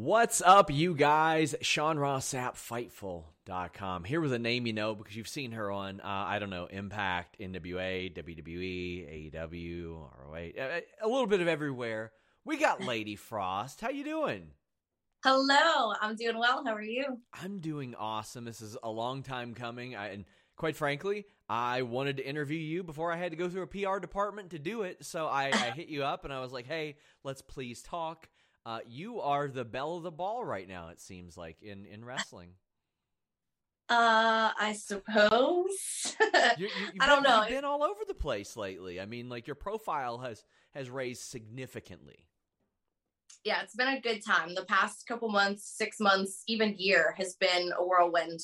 What's 0.00 0.40
up, 0.40 0.70
you 0.70 0.94
guys? 0.94 1.56
Sean 1.60 1.98
Ross 1.98 2.32
Sapp, 2.32 2.54
Fightful.com. 2.54 4.04
Here 4.04 4.20
with 4.20 4.32
a 4.32 4.38
name 4.38 4.64
you 4.64 4.72
know 4.72 4.94
because 4.94 5.16
you've 5.16 5.26
seen 5.26 5.50
her 5.50 5.72
on, 5.72 6.00
uh, 6.00 6.06
I 6.06 6.38
don't 6.38 6.50
know, 6.50 6.66
Impact, 6.66 7.36
NWA, 7.40 8.14
WWE, 8.14 9.34
AEW, 9.34 10.08
ROH, 10.16 10.36
a, 10.56 10.82
a 11.02 11.08
little 11.08 11.26
bit 11.26 11.40
of 11.40 11.48
everywhere. 11.48 12.12
We 12.44 12.58
got 12.58 12.84
Lady 12.84 13.16
Frost. 13.16 13.80
How 13.80 13.88
you 13.88 14.04
doing? 14.04 14.50
Hello, 15.24 15.92
I'm 16.00 16.14
doing 16.14 16.38
well. 16.38 16.62
How 16.64 16.74
are 16.74 16.80
you? 16.80 17.18
I'm 17.34 17.58
doing 17.58 17.96
awesome. 17.96 18.44
This 18.44 18.60
is 18.60 18.76
a 18.80 18.88
long 18.88 19.24
time 19.24 19.52
coming. 19.52 19.96
I, 19.96 20.10
and 20.10 20.26
quite 20.56 20.76
frankly, 20.76 21.24
I 21.48 21.82
wanted 21.82 22.18
to 22.18 22.24
interview 22.24 22.60
you 22.60 22.84
before 22.84 23.12
I 23.12 23.16
had 23.16 23.32
to 23.32 23.36
go 23.36 23.48
through 23.48 23.62
a 23.62 23.66
PR 23.66 23.98
department 23.98 24.50
to 24.50 24.60
do 24.60 24.82
it. 24.82 25.04
So 25.04 25.26
I, 25.26 25.46
I 25.46 25.70
hit 25.74 25.88
you 25.88 26.04
up 26.04 26.24
and 26.24 26.32
I 26.32 26.38
was 26.38 26.52
like, 26.52 26.68
hey, 26.68 26.98
let's 27.24 27.42
please 27.42 27.82
talk. 27.82 28.28
Uh, 28.68 28.80
you 28.86 29.18
are 29.22 29.48
the 29.48 29.64
belle 29.64 29.96
of 29.96 30.02
the 30.02 30.10
ball 30.10 30.44
right 30.44 30.68
now. 30.68 30.90
It 30.90 31.00
seems 31.00 31.38
like 31.38 31.56
in 31.62 31.86
in 31.86 32.04
wrestling. 32.04 32.50
Uh, 33.88 34.52
I 34.60 34.74
suppose. 34.78 36.14
you, 36.58 36.66
you, 36.66 36.68
I 37.00 37.06
don't 37.06 37.22
know. 37.22 37.40
You've 37.40 37.48
been 37.48 37.64
all 37.64 37.82
over 37.82 38.00
the 38.06 38.12
place 38.12 38.58
lately. 38.58 39.00
I 39.00 39.06
mean, 39.06 39.30
like 39.30 39.46
your 39.46 39.54
profile 39.54 40.18
has 40.18 40.44
has 40.74 40.90
raised 40.90 41.22
significantly. 41.22 42.26
Yeah, 43.42 43.62
it's 43.62 43.74
been 43.74 43.88
a 43.88 44.02
good 44.02 44.20
time. 44.22 44.54
The 44.54 44.66
past 44.66 45.06
couple 45.08 45.30
months, 45.30 45.72
six 45.74 45.98
months, 45.98 46.42
even 46.46 46.74
year 46.76 47.14
has 47.16 47.36
been 47.40 47.72
a 47.78 47.82
whirlwind. 47.82 48.40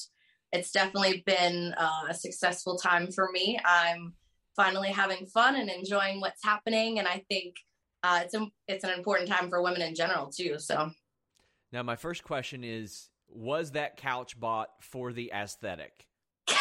It's 0.52 0.70
definitely 0.70 1.23
been 1.27 1.74
uh, 1.77 2.04
a 2.09 2.15
successful 2.15 2.79
time 2.79 3.12
for 3.12 3.29
me. 3.30 3.60
I'm 3.62 4.15
finally 4.56 4.88
having 4.88 5.27
fun 5.27 5.56
and 5.56 5.68
enjoying 5.68 6.23
what's 6.23 6.43
happening, 6.43 6.98
and 6.98 7.06
I 7.06 7.23
think 7.29 7.56
uh, 8.05 8.21
it's 8.23 8.35
a, 8.35 8.47
it's 8.69 8.85
an 8.85 8.91
important 8.91 9.29
time 9.29 9.49
for 9.49 9.63
women 9.63 9.81
in 9.81 9.95
general 9.95 10.27
too. 10.27 10.59
So, 10.59 10.91
now 11.73 11.83
my 11.83 11.97
first 11.97 12.23
question 12.23 12.63
is: 12.63 13.09
Was 13.29 13.73
that 13.73 13.97
couch 13.97 14.38
bought 14.38 14.69
for 14.80 15.13
the 15.13 15.33
aesthetic? 15.35 16.07
uh, 16.49 16.55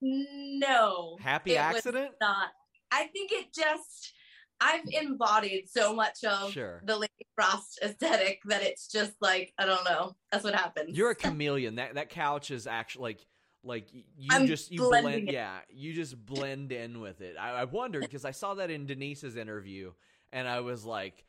no. 0.00 1.18
Happy 1.20 1.58
accident? 1.58 2.12
not. 2.20 2.48
I 2.90 3.04
think 3.08 3.30
it 3.32 3.52
just. 3.54 4.14
I've 4.60 4.82
embodied 4.90 5.68
so 5.70 5.94
much 5.94 6.24
of 6.24 6.50
sure. 6.50 6.82
the 6.84 6.96
Lady 6.96 7.12
Frost 7.36 7.78
aesthetic 7.80 8.40
that 8.46 8.60
it's 8.64 8.88
just 8.88 9.12
like 9.20 9.52
I 9.58 9.66
don't 9.66 9.84
know. 9.84 10.16
That's 10.32 10.42
what 10.42 10.54
happens. 10.54 10.96
You're 10.96 11.10
a 11.10 11.14
chameleon. 11.26 11.76
that 11.76 11.94
that 11.94 12.08
couch 12.08 12.50
is 12.50 12.66
actually 12.66 13.02
like 13.02 13.26
like 13.64 13.88
you 13.92 14.28
I'm 14.30 14.46
just 14.46 14.70
you 14.70 14.80
blend, 14.80 15.30
yeah, 15.30 15.58
you 15.70 15.92
just 15.92 16.24
blend 16.24 16.72
in 16.72 17.00
with 17.00 17.20
it. 17.20 17.36
I, 17.38 17.50
I 17.50 17.64
wondered 17.64 18.00
because 18.02 18.24
I 18.24 18.30
saw 18.30 18.54
that 18.54 18.70
in 18.70 18.86
Denise's 18.86 19.36
interview, 19.36 19.92
and 20.32 20.48
I 20.48 20.60
was 20.60 20.84
like, 20.84 21.24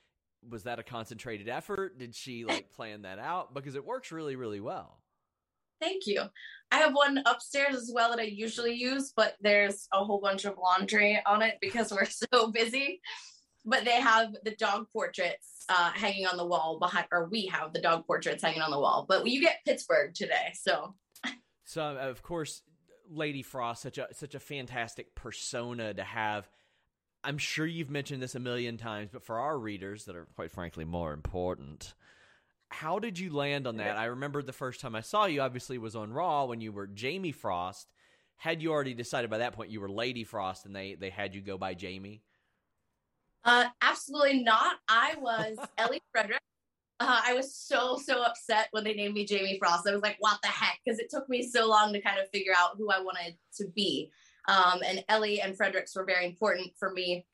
was 0.48 0.64
that 0.64 0.80
a 0.80 0.84
concentrated 0.84 1.50
effort? 1.50 1.98
Did 1.98 2.16
she 2.16 2.46
like 2.46 2.72
plan 2.76 3.04
that 3.04 3.20
out? 3.20 3.54
Because 3.54 3.76
it 3.76 3.86
works 3.86 4.12
really, 4.12 4.36
really 4.36 4.60
well. 4.60 5.00
Thank 5.82 6.08
you. 6.08 6.24
I 6.72 6.78
have 6.78 6.94
one 6.94 7.24
upstairs 7.26 7.76
as 7.76 7.92
well 7.94 8.10
that 8.10 8.20
I 8.20 8.24
usually 8.24 8.74
use, 8.74 9.14
but 9.16 9.36
there's 9.40 9.88
a 9.94 10.04
whole 10.04 10.20
bunch 10.20 10.46
of 10.46 10.58
laundry 10.58 11.22
on 11.26 11.42
it 11.42 11.58
because 11.62 11.92
we're 11.92 12.06
so 12.34 12.52
busy. 12.52 13.02
But 13.66 13.86
they 13.86 14.00
have 14.00 14.34
the 14.44 14.56
dog 14.56 14.88
portraits 14.92 15.66
uh, 15.70 15.92
hanging 15.92 16.26
on 16.26 16.38
the 16.38 16.46
wall 16.46 16.80
behind, 16.80 17.08
or 17.12 17.28
we 17.30 17.46
have 17.48 17.74
the 17.74 17.82
dog 17.82 18.06
portraits 18.08 18.44
hanging 18.44 18.62
on 18.62 18.72
the 18.72 18.80
wall. 18.80 19.06
But 19.08 19.28
you 19.28 19.42
get 19.42 19.60
Pittsburgh 19.66 20.14
today, 20.14 20.54
so 20.54 20.96
so 21.70 21.84
of 21.84 22.24
course, 22.24 22.64
Lady 23.12 23.44
Frost, 23.44 23.84
such 23.84 24.00
a 24.00 24.08
such 24.12 24.34
a 24.34 24.40
fantastic 24.40 25.14
persona 25.14 25.94
to 25.94 26.04
have. 26.04 26.50
I'm 27.24 27.38
sure 27.38 27.68
you've 27.68 27.92
mentioned 27.92 28.24
this 28.24 28.34
a 28.34 28.40
million 28.40 28.78
times, 28.78 29.12
but 29.14 29.24
for 29.24 29.38
our 29.38 29.56
readers 29.56 30.06
that 30.06 30.16
are 30.16 30.26
quite 30.36 30.52
frankly 30.52 30.84
more 30.84 31.14
important, 31.14 31.94
how 32.70 32.98
did 32.98 33.20
you 33.20 33.32
land 33.32 33.68
on 33.68 33.78
that? 33.78 33.98
I 33.98 34.06
remember 34.06 34.42
the 34.42 34.52
first 34.52 34.82
time 34.82 34.96
I 34.96 35.02
saw 35.02 35.26
you 35.26 35.42
obviously 35.42 35.78
was 35.78 35.96
on 35.96 36.12
Raw 36.12 36.46
when 36.46 36.60
you 36.60 36.72
were 36.72 36.88
Jamie 36.88 37.34
Frost. 37.34 37.92
Had 38.38 38.64
you 38.64 38.72
already 38.72 38.96
decided 38.96 39.30
by 39.30 39.38
that 39.38 39.54
point 39.54 39.70
you 39.70 39.82
were 39.82 39.92
Lady 39.92 40.24
Frost 40.24 40.66
and 40.66 40.76
they 40.76 40.96
they 40.96 41.12
had 41.12 41.36
you 41.36 41.42
go 41.42 41.60
by 41.60 41.76
Jamie? 41.76 42.24
Uh, 43.44 43.66
absolutely 43.80 44.42
not. 44.42 44.78
I 44.88 45.14
was 45.20 45.56
Ellie 45.78 46.02
Frederick. 46.12 46.42
Uh, 47.02 47.22
I 47.26 47.34
was 47.34 47.56
so 47.56 47.98
so 47.98 48.24
upset 48.24 48.68
when 48.72 48.84
they 48.84 48.94
named 48.94 49.14
me 49.14 49.26
Jamie 49.26 49.58
Frost. 49.58 49.88
I 49.88 49.94
was 49.94 50.02
like, 50.02 50.18
"What 50.20 50.42
the 50.42 50.50
heck?" 50.50 50.80
Because 50.84 51.00
it 51.00 51.10
took 51.10 51.30
me 51.30 51.48
so 51.48 51.68
long 51.68 51.94
to 51.94 52.02
kind 52.02 52.20
of 52.20 52.30
figure 52.30 52.54
out 52.58 52.78
who 52.78 52.92
I 52.92 53.00
wanted 53.00 53.38
to 53.58 53.68
be. 53.68 54.12
Um, 54.48 54.82
and 54.86 55.04
Ellie 55.08 55.42
and 55.42 55.56
Fredericks 55.56 55.96
were 55.96 56.06
very 56.06 56.26
important 56.26 56.74
for 56.78 56.92
me. 56.92 57.26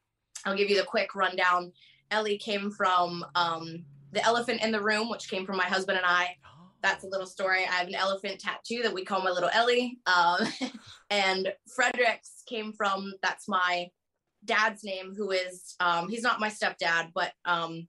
I'll 0.46 0.56
give 0.56 0.70
you 0.70 0.78
the 0.78 0.86
quick 0.86 1.16
rundown. 1.16 1.72
Ellie 2.12 2.38
came 2.38 2.70
from 2.70 3.26
um, 3.36 3.86
the 4.12 4.24
elephant 4.24 4.62
in 4.62 4.72
the 4.72 4.82
room, 4.82 5.10
which 5.10 5.30
came 5.30 5.46
from 5.46 5.58
my 5.58 5.66
husband 5.66 5.98
and 5.98 6.06
I. 6.06 6.36
That's 6.82 7.04
a 7.04 7.08
little 7.08 7.26
story. 7.26 7.66
I 7.66 7.72
have 7.72 7.88
an 7.88 7.96
elephant 7.96 8.40
tattoo 8.40 8.84
that 8.84 8.94
we 8.94 9.04
call 9.04 9.24
my 9.24 9.32
little 9.32 9.50
Ellie. 9.52 9.98
Um, 10.06 10.48
and 11.10 11.52
Fredericks 11.76 12.44
came 12.48 12.74
from 12.74 13.12
that's 13.24 13.48
my 13.48 13.90
dad's 14.44 14.84
name, 14.84 15.16
who 15.18 15.32
is 15.32 15.74
um, 15.80 16.10
he's 16.10 16.22
not 16.22 16.40
my 16.40 16.50
stepdad, 16.50 17.12
but 17.16 17.32
um, 17.46 17.88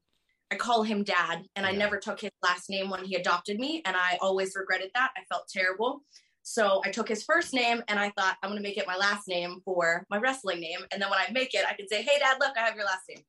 I 0.51 0.57
call 0.57 0.83
him 0.83 1.03
dad, 1.03 1.45
and. 1.55 1.67
I 1.67 1.73
never 1.73 1.99
took 1.99 2.21
his 2.21 2.31
last 2.43 2.71
name 2.71 2.91
when 2.91 3.05
he 3.05 3.17
adopted 3.17 3.59
me, 3.59 3.83
and 3.84 3.97
I 3.97 4.19
always 4.21 4.55
regretted 4.55 4.91
that. 4.95 5.11
I 5.17 5.23
felt 5.29 5.49
terrible. 5.49 6.03
So 6.49 6.81
I 6.84 6.93
took 6.93 7.09
his 7.09 7.25
first 7.25 7.53
name 7.53 7.83
and 7.89 7.99
I 7.99 8.11
thought 8.11 8.37
I'm 8.41 8.51
gonna 8.51 8.61
make 8.61 8.79
it 8.79 8.87
my 8.87 8.97
last 8.97 9.27
name 9.27 9.59
for 9.65 10.06
my 10.09 10.19
wrestling 10.19 10.61
name. 10.61 10.79
And 10.93 11.03
then 11.03 11.11
when 11.11 11.19
I 11.19 11.29
make 11.33 11.55
it, 11.55 11.65
I 11.69 11.75
can 11.75 11.89
say, 11.89 12.03
Hey 12.03 12.21
dad, 12.21 12.37
look, 12.39 12.56
I 12.56 12.61
have 12.61 12.77
your 12.77 12.85
last 12.85 13.03
name. 13.09 13.25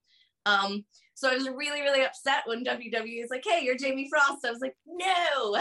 Um, 0.46 0.86
so 1.16 1.32
I 1.32 1.34
was 1.34 1.50
really, 1.50 1.82
really 1.82 2.06
upset 2.06 2.44
when 2.46 2.64
WWE 2.64 3.24
is 3.24 3.32
like, 3.32 3.44
Hey, 3.44 3.62
you're 3.64 3.76
Jamie 3.76 4.08
Frost. 4.08 4.46
I 4.46 4.52
was 4.52 4.60
like, 4.62 4.76
No. 4.86 5.56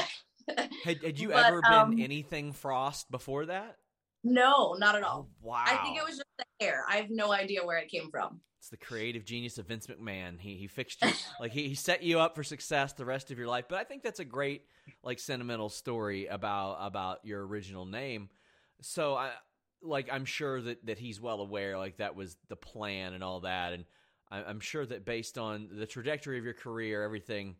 had, 0.84 1.02
had 1.02 1.18
you 1.18 1.28
but, 1.28 1.46
ever 1.46 1.62
been 1.62 1.72
um, 1.72 1.98
anything 1.98 2.52
Frost 2.52 3.10
before 3.10 3.46
that? 3.46 3.76
No, 4.22 4.74
not 4.78 4.94
at 4.94 5.02
all. 5.02 5.26
Oh, 5.26 5.48
wow. 5.48 5.64
I 5.66 5.76
think 5.76 5.96
it 5.96 6.04
was 6.04 6.16
just 6.16 6.28
the 6.36 6.44
hair. 6.60 6.84
I 6.88 6.96
have 6.96 7.10
no 7.10 7.32
idea 7.32 7.64
where 7.64 7.78
it 7.78 7.88
came 7.88 8.10
from. 8.10 8.40
It's 8.58 8.68
the 8.68 8.76
creative 8.76 9.24
genius 9.24 9.58
of 9.58 9.66
Vince 9.66 9.86
McMahon. 9.86 10.40
He 10.40 10.56
he 10.56 10.66
fixed 10.66 11.02
you 11.02 11.12
like 11.40 11.52
he, 11.52 11.68
he 11.68 11.74
set 11.74 12.02
you 12.02 12.18
up 12.18 12.34
for 12.34 12.42
success 12.42 12.92
the 12.92 13.04
rest 13.04 13.30
of 13.30 13.38
your 13.38 13.46
life. 13.46 13.66
But 13.68 13.78
I 13.78 13.84
think 13.84 14.02
that's 14.02 14.20
a 14.20 14.24
great 14.24 14.62
like 15.04 15.18
sentimental 15.18 15.68
story 15.68 16.26
about 16.26 16.78
about 16.80 17.20
your 17.24 17.46
original 17.46 17.86
name. 17.86 18.28
So 18.80 19.14
I 19.14 19.30
like 19.82 20.08
I'm 20.10 20.24
sure 20.24 20.60
that 20.60 20.84
that 20.86 20.98
he's 20.98 21.20
well 21.20 21.40
aware 21.40 21.78
like 21.78 21.98
that 21.98 22.16
was 22.16 22.36
the 22.48 22.56
plan 22.56 23.12
and 23.14 23.22
all 23.22 23.40
that, 23.40 23.72
and 23.72 23.84
I, 24.30 24.42
I'm 24.42 24.60
sure 24.60 24.84
that 24.84 25.04
based 25.04 25.38
on 25.38 25.68
the 25.72 25.86
trajectory 25.86 26.38
of 26.38 26.44
your 26.44 26.54
career, 26.54 27.04
everything 27.04 27.56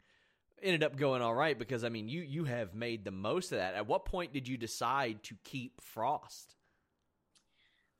ended 0.63 0.83
up 0.83 0.97
going 0.97 1.23
all 1.23 1.35
right 1.35 1.59
because 1.59 1.85
I 1.85 1.89
mean 1.89 2.09
you 2.09 2.23
you 2.23 2.45
have 2.45 2.75
made 2.75 3.05
the 3.05 3.11
most 3.13 3.53
of 3.53 3.59
that. 3.59 3.75
At 3.75 3.87
what 3.87 4.07
point 4.07 4.33
did 4.33 4.49
you 4.49 4.57
decide 4.57 5.23
to 5.25 5.37
keep 5.45 5.81
Frost? 5.81 6.56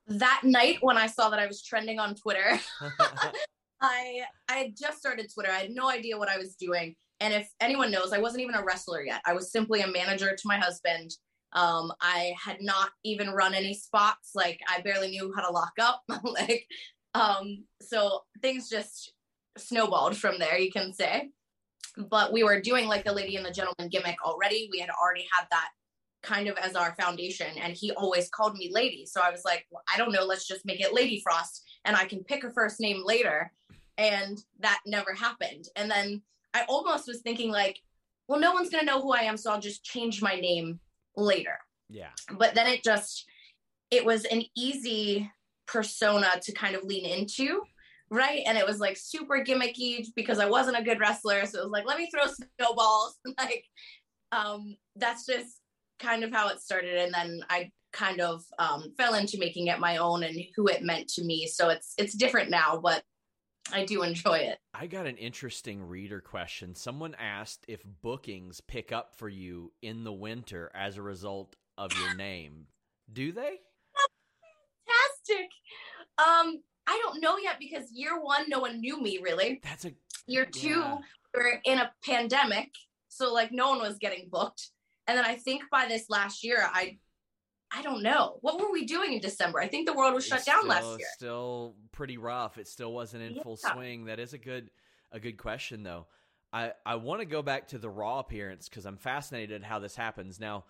That 0.07 0.41
night 0.43 0.77
when 0.81 0.97
I 0.97 1.07
saw 1.07 1.29
that 1.29 1.39
I 1.39 1.47
was 1.47 1.61
trending 1.61 1.99
on 1.99 2.15
Twitter, 2.15 2.59
I 3.81 4.21
I 4.49 4.53
had 4.53 4.77
just 4.77 4.99
started 4.99 5.31
Twitter. 5.33 5.51
I 5.51 5.59
had 5.59 5.71
no 5.71 5.89
idea 5.89 6.17
what 6.17 6.29
I 6.29 6.37
was 6.37 6.55
doing. 6.55 6.95
And 7.19 7.33
if 7.33 7.49
anyone 7.59 7.91
knows, 7.91 8.13
I 8.13 8.19
wasn't 8.19 8.43
even 8.43 8.55
a 8.55 8.63
wrestler 8.63 9.03
yet. 9.03 9.21
I 9.25 9.33
was 9.33 9.51
simply 9.51 9.81
a 9.81 9.87
manager 9.87 10.35
to 10.35 10.47
my 10.47 10.57
husband. 10.57 11.11
Um, 11.53 11.91
I 12.01 12.33
had 12.43 12.61
not 12.61 12.89
even 13.03 13.31
run 13.31 13.53
any 13.53 13.73
spots. 13.73 14.31
Like 14.35 14.59
I 14.69 14.81
barely 14.81 15.09
knew 15.09 15.33
how 15.35 15.41
to 15.45 15.51
lock 15.51 15.73
up. 15.79 16.03
like, 16.23 16.67
um, 17.15 17.63
so 17.81 18.21
things 18.41 18.69
just 18.69 19.13
snowballed 19.57 20.15
from 20.15 20.37
there, 20.37 20.59
you 20.59 20.71
can 20.71 20.93
say. 20.93 21.29
But 21.97 22.31
we 22.31 22.43
were 22.43 22.61
doing 22.61 22.87
like 22.87 23.03
the 23.03 23.13
lady 23.13 23.35
and 23.37 23.45
the 23.45 23.51
gentleman 23.51 23.89
gimmick 23.89 24.23
already. 24.23 24.69
We 24.71 24.79
had 24.79 24.91
already 24.91 25.25
had 25.31 25.47
that 25.49 25.69
kind 26.23 26.47
of 26.47 26.57
as 26.57 26.75
our 26.75 26.95
foundation 26.95 27.57
and 27.61 27.73
he 27.73 27.91
always 27.91 28.29
called 28.29 28.55
me 28.55 28.69
lady. 28.73 29.05
So 29.05 29.21
i 29.21 29.29
was 29.29 29.43
like 29.45 29.65
well, 29.71 29.83
i 29.93 29.97
don't 29.97 30.11
know 30.11 30.23
let's 30.23 30.47
just 30.47 30.65
make 30.65 30.81
it 30.81 30.93
lady 30.93 31.21
frost 31.23 31.63
and 31.85 31.95
i 31.95 32.05
can 32.05 32.23
pick 32.23 32.43
a 32.43 32.51
first 32.51 32.79
name 32.79 33.01
later. 33.05 33.51
And 33.97 34.37
that 34.59 34.79
never 34.85 35.13
happened. 35.13 35.65
And 35.75 35.89
then 35.89 36.21
i 36.53 36.63
almost 36.67 37.07
was 37.07 37.21
thinking 37.21 37.51
like 37.51 37.79
well 38.27 38.39
no 38.39 38.53
one's 38.53 38.69
going 38.69 38.85
to 38.85 38.91
know 38.91 39.01
who 39.01 39.13
i 39.13 39.21
am 39.21 39.37
so 39.37 39.51
i'll 39.51 39.59
just 39.59 39.83
change 39.83 40.21
my 40.21 40.35
name 40.35 40.79
later. 41.15 41.57
Yeah. 41.89 42.09
But 42.31 42.55
then 42.55 42.67
it 42.67 42.83
just 42.83 43.25
it 43.89 44.05
was 44.05 44.25
an 44.25 44.43
easy 44.55 45.31
persona 45.65 46.27
to 46.41 46.51
kind 46.51 46.75
of 46.75 46.83
lean 46.83 47.05
into 47.05 47.61
right? 48.09 48.43
And 48.45 48.57
it 48.57 48.65
was 48.65 48.79
like 48.79 48.95
super 48.95 49.43
gimmicky 49.43 50.07
because 50.15 50.39
i 50.39 50.49
wasn't 50.49 50.79
a 50.79 50.83
good 50.83 50.99
wrestler 50.99 51.45
so 51.45 51.59
it 51.59 51.63
was 51.63 51.71
like 51.71 51.85
let 51.85 51.97
me 51.97 52.09
throw 52.09 52.25
snowballs. 52.59 53.19
Like 53.37 53.65
um 54.31 54.77
that's 54.95 55.25
just 55.25 55.59
kind 55.99 56.23
of 56.23 56.31
how 56.31 56.49
it 56.49 56.61
started 56.61 56.97
and 56.97 57.13
then 57.13 57.41
i 57.49 57.71
kind 57.93 58.19
of 58.21 58.43
um, 58.59 58.93
fell 58.97 59.15
into 59.15 59.39
making 59.39 59.67
it 59.67 59.79
my 59.79 59.97
own 59.97 60.21
and 60.23 60.37
who 60.55 60.67
it 60.67 60.83
meant 60.83 61.07
to 61.07 61.23
me. 61.23 61.47
So 61.47 61.69
it's 61.69 61.93
it's 61.97 62.13
different 62.13 62.49
now 62.51 62.79
but 62.83 63.01
i 63.73 63.85
do 63.85 64.03
enjoy 64.03 64.37
it. 64.39 64.59
I 64.73 64.87
got 64.87 65.07
an 65.07 65.17
interesting 65.17 65.81
reader 65.81 66.21
question. 66.21 66.75
Someone 66.75 67.15
asked 67.17 67.65
if 67.67 67.81
bookings 68.03 68.61
pick 68.61 68.91
up 68.91 69.15
for 69.15 69.29
you 69.29 69.71
in 69.81 70.03
the 70.03 70.11
winter 70.13 70.69
as 70.75 70.97
a 70.97 71.01
result 71.01 71.55
of 71.77 71.91
your 71.99 72.13
name. 72.15 72.67
Do 73.11 73.31
they? 73.31 73.57
Fantastic. 74.85 75.49
Um 76.19 76.61
i 76.87 76.99
don't 77.03 77.21
know 77.21 77.37
yet 77.37 77.55
because 77.59 77.91
year 77.91 78.21
one 78.21 78.45
no 78.49 78.59
one 78.59 78.79
knew 78.79 79.01
me 79.01 79.19
really. 79.23 79.59
That's 79.63 79.85
a 79.85 79.93
Year 80.29 80.45
two, 80.45 80.67
Yeah. 80.67 80.97
we're 81.33 81.61
in 81.63 81.79
a 81.79 81.89
pandemic, 82.05 82.69
so 83.07 83.33
like 83.33 83.51
no 83.53 83.69
one 83.69 83.79
was 83.79 83.97
getting 83.97 84.27
booked. 84.29 84.71
And 85.07 85.17
then 85.17 85.25
I 85.25 85.35
think 85.35 85.63
by 85.71 85.87
this 85.87 86.09
last 86.09 86.43
year, 86.43 86.67
I 86.71 86.97
I 87.71 87.81
don't 87.81 88.01
know 88.01 88.37
what 88.41 88.59
were 88.59 88.71
we 88.71 88.85
doing 88.85 89.13
in 89.13 89.19
December. 89.19 89.59
I 89.59 89.67
think 89.67 89.87
the 89.87 89.93
world 89.93 90.13
was 90.13 90.25
shut 90.25 90.39
It's 90.39 90.47
down 90.47 90.61
still, 90.61 90.69
last 90.69 90.99
year. 90.99 91.07
Still 91.15 91.75
pretty 91.91 92.17
rough. 92.17 92.57
It 92.57 92.67
still 92.67 92.93
wasn't 92.93 93.23
in 93.23 93.41
full 93.41 93.57
swing. 93.57 94.05
That 94.05 94.19
is 94.19 94.33
a 94.33 94.37
good 94.37 94.69
a 95.11 95.19
good 95.19 95.37
question 95.37 95.83
though. 95.83 96.07
I 96.53 96.73
I 96.85 96.95
want 96.95 97.21
to 97.21 97.25
go 97.25 97.41
back 97.41 97.69
to 97.69 97.77
the 97.77 97.89
Raw 97.89 98.19
appearance 98.19 98.69
because 98.69 98.85
I'm 98.85 98.97
fascinated 98.97 99.63
how 99.63 99.79
this 99.79 99.95
happens. 99.95 100.39
Now, 100.39 100.65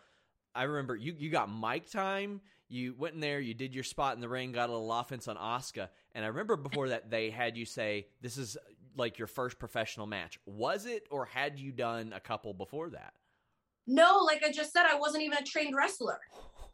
I 0.56 0.63
remember 0.63 0.95
you 0.95 1.16
you 1.18 1.30
got 1.30 1.51
mic 1.54 1.89
time. 1.89 2.42
You 2.69 2.95
went 2.98 3.13
in 3.13 3.22
there, 3.22 3.39
you 3.39 3.54
did 3.54 3.74
your 3.74 3.86
spot 3.86 4.16
in 4.16 4.22
the 4.22 4.28
ring, 4.28 4.51
got 4.51 4.69
a 4.69 4.74
little 4.74 4.92
offense 4.92 5.30
on 5.30 5.38
Asuka, 5.38 5.88
and 6.13 6.25
I 6.25 6.28
remember 6.28 6.57
before 6.57 6.89
that 6.89 7.10
they 7.10 7.30
had 7.30 7.56
you 7.56 7.63
say 7.63 8.07
this 8.22 8.38
is 8.38 8.57
like 8.98 9.18
your 9.19 9.28
first 9.28 9.57
professional 9.57 10.06
match. 10.06 10.38
Was 10.45 10.86
it, 10.86 11.07
or 11.10 11.25
had 11.25 11.60
you 11.60 11.72
done 11.72 12.12
a 12.13 12.19
couple 12.19 12.54
before 12.54 12.89
that? 12.89 13.13
No, 13.88 14.19
like 14.25 14.44
I 14.44 14.51
just 14.51 14.74
said, 14.74 14.84
I 14.86 15.00
wasn't 15.00 15.24
even 15.24 15.38
a 15.38 15.44
trained 15.44 15.75
wrestler. 15.75 16.19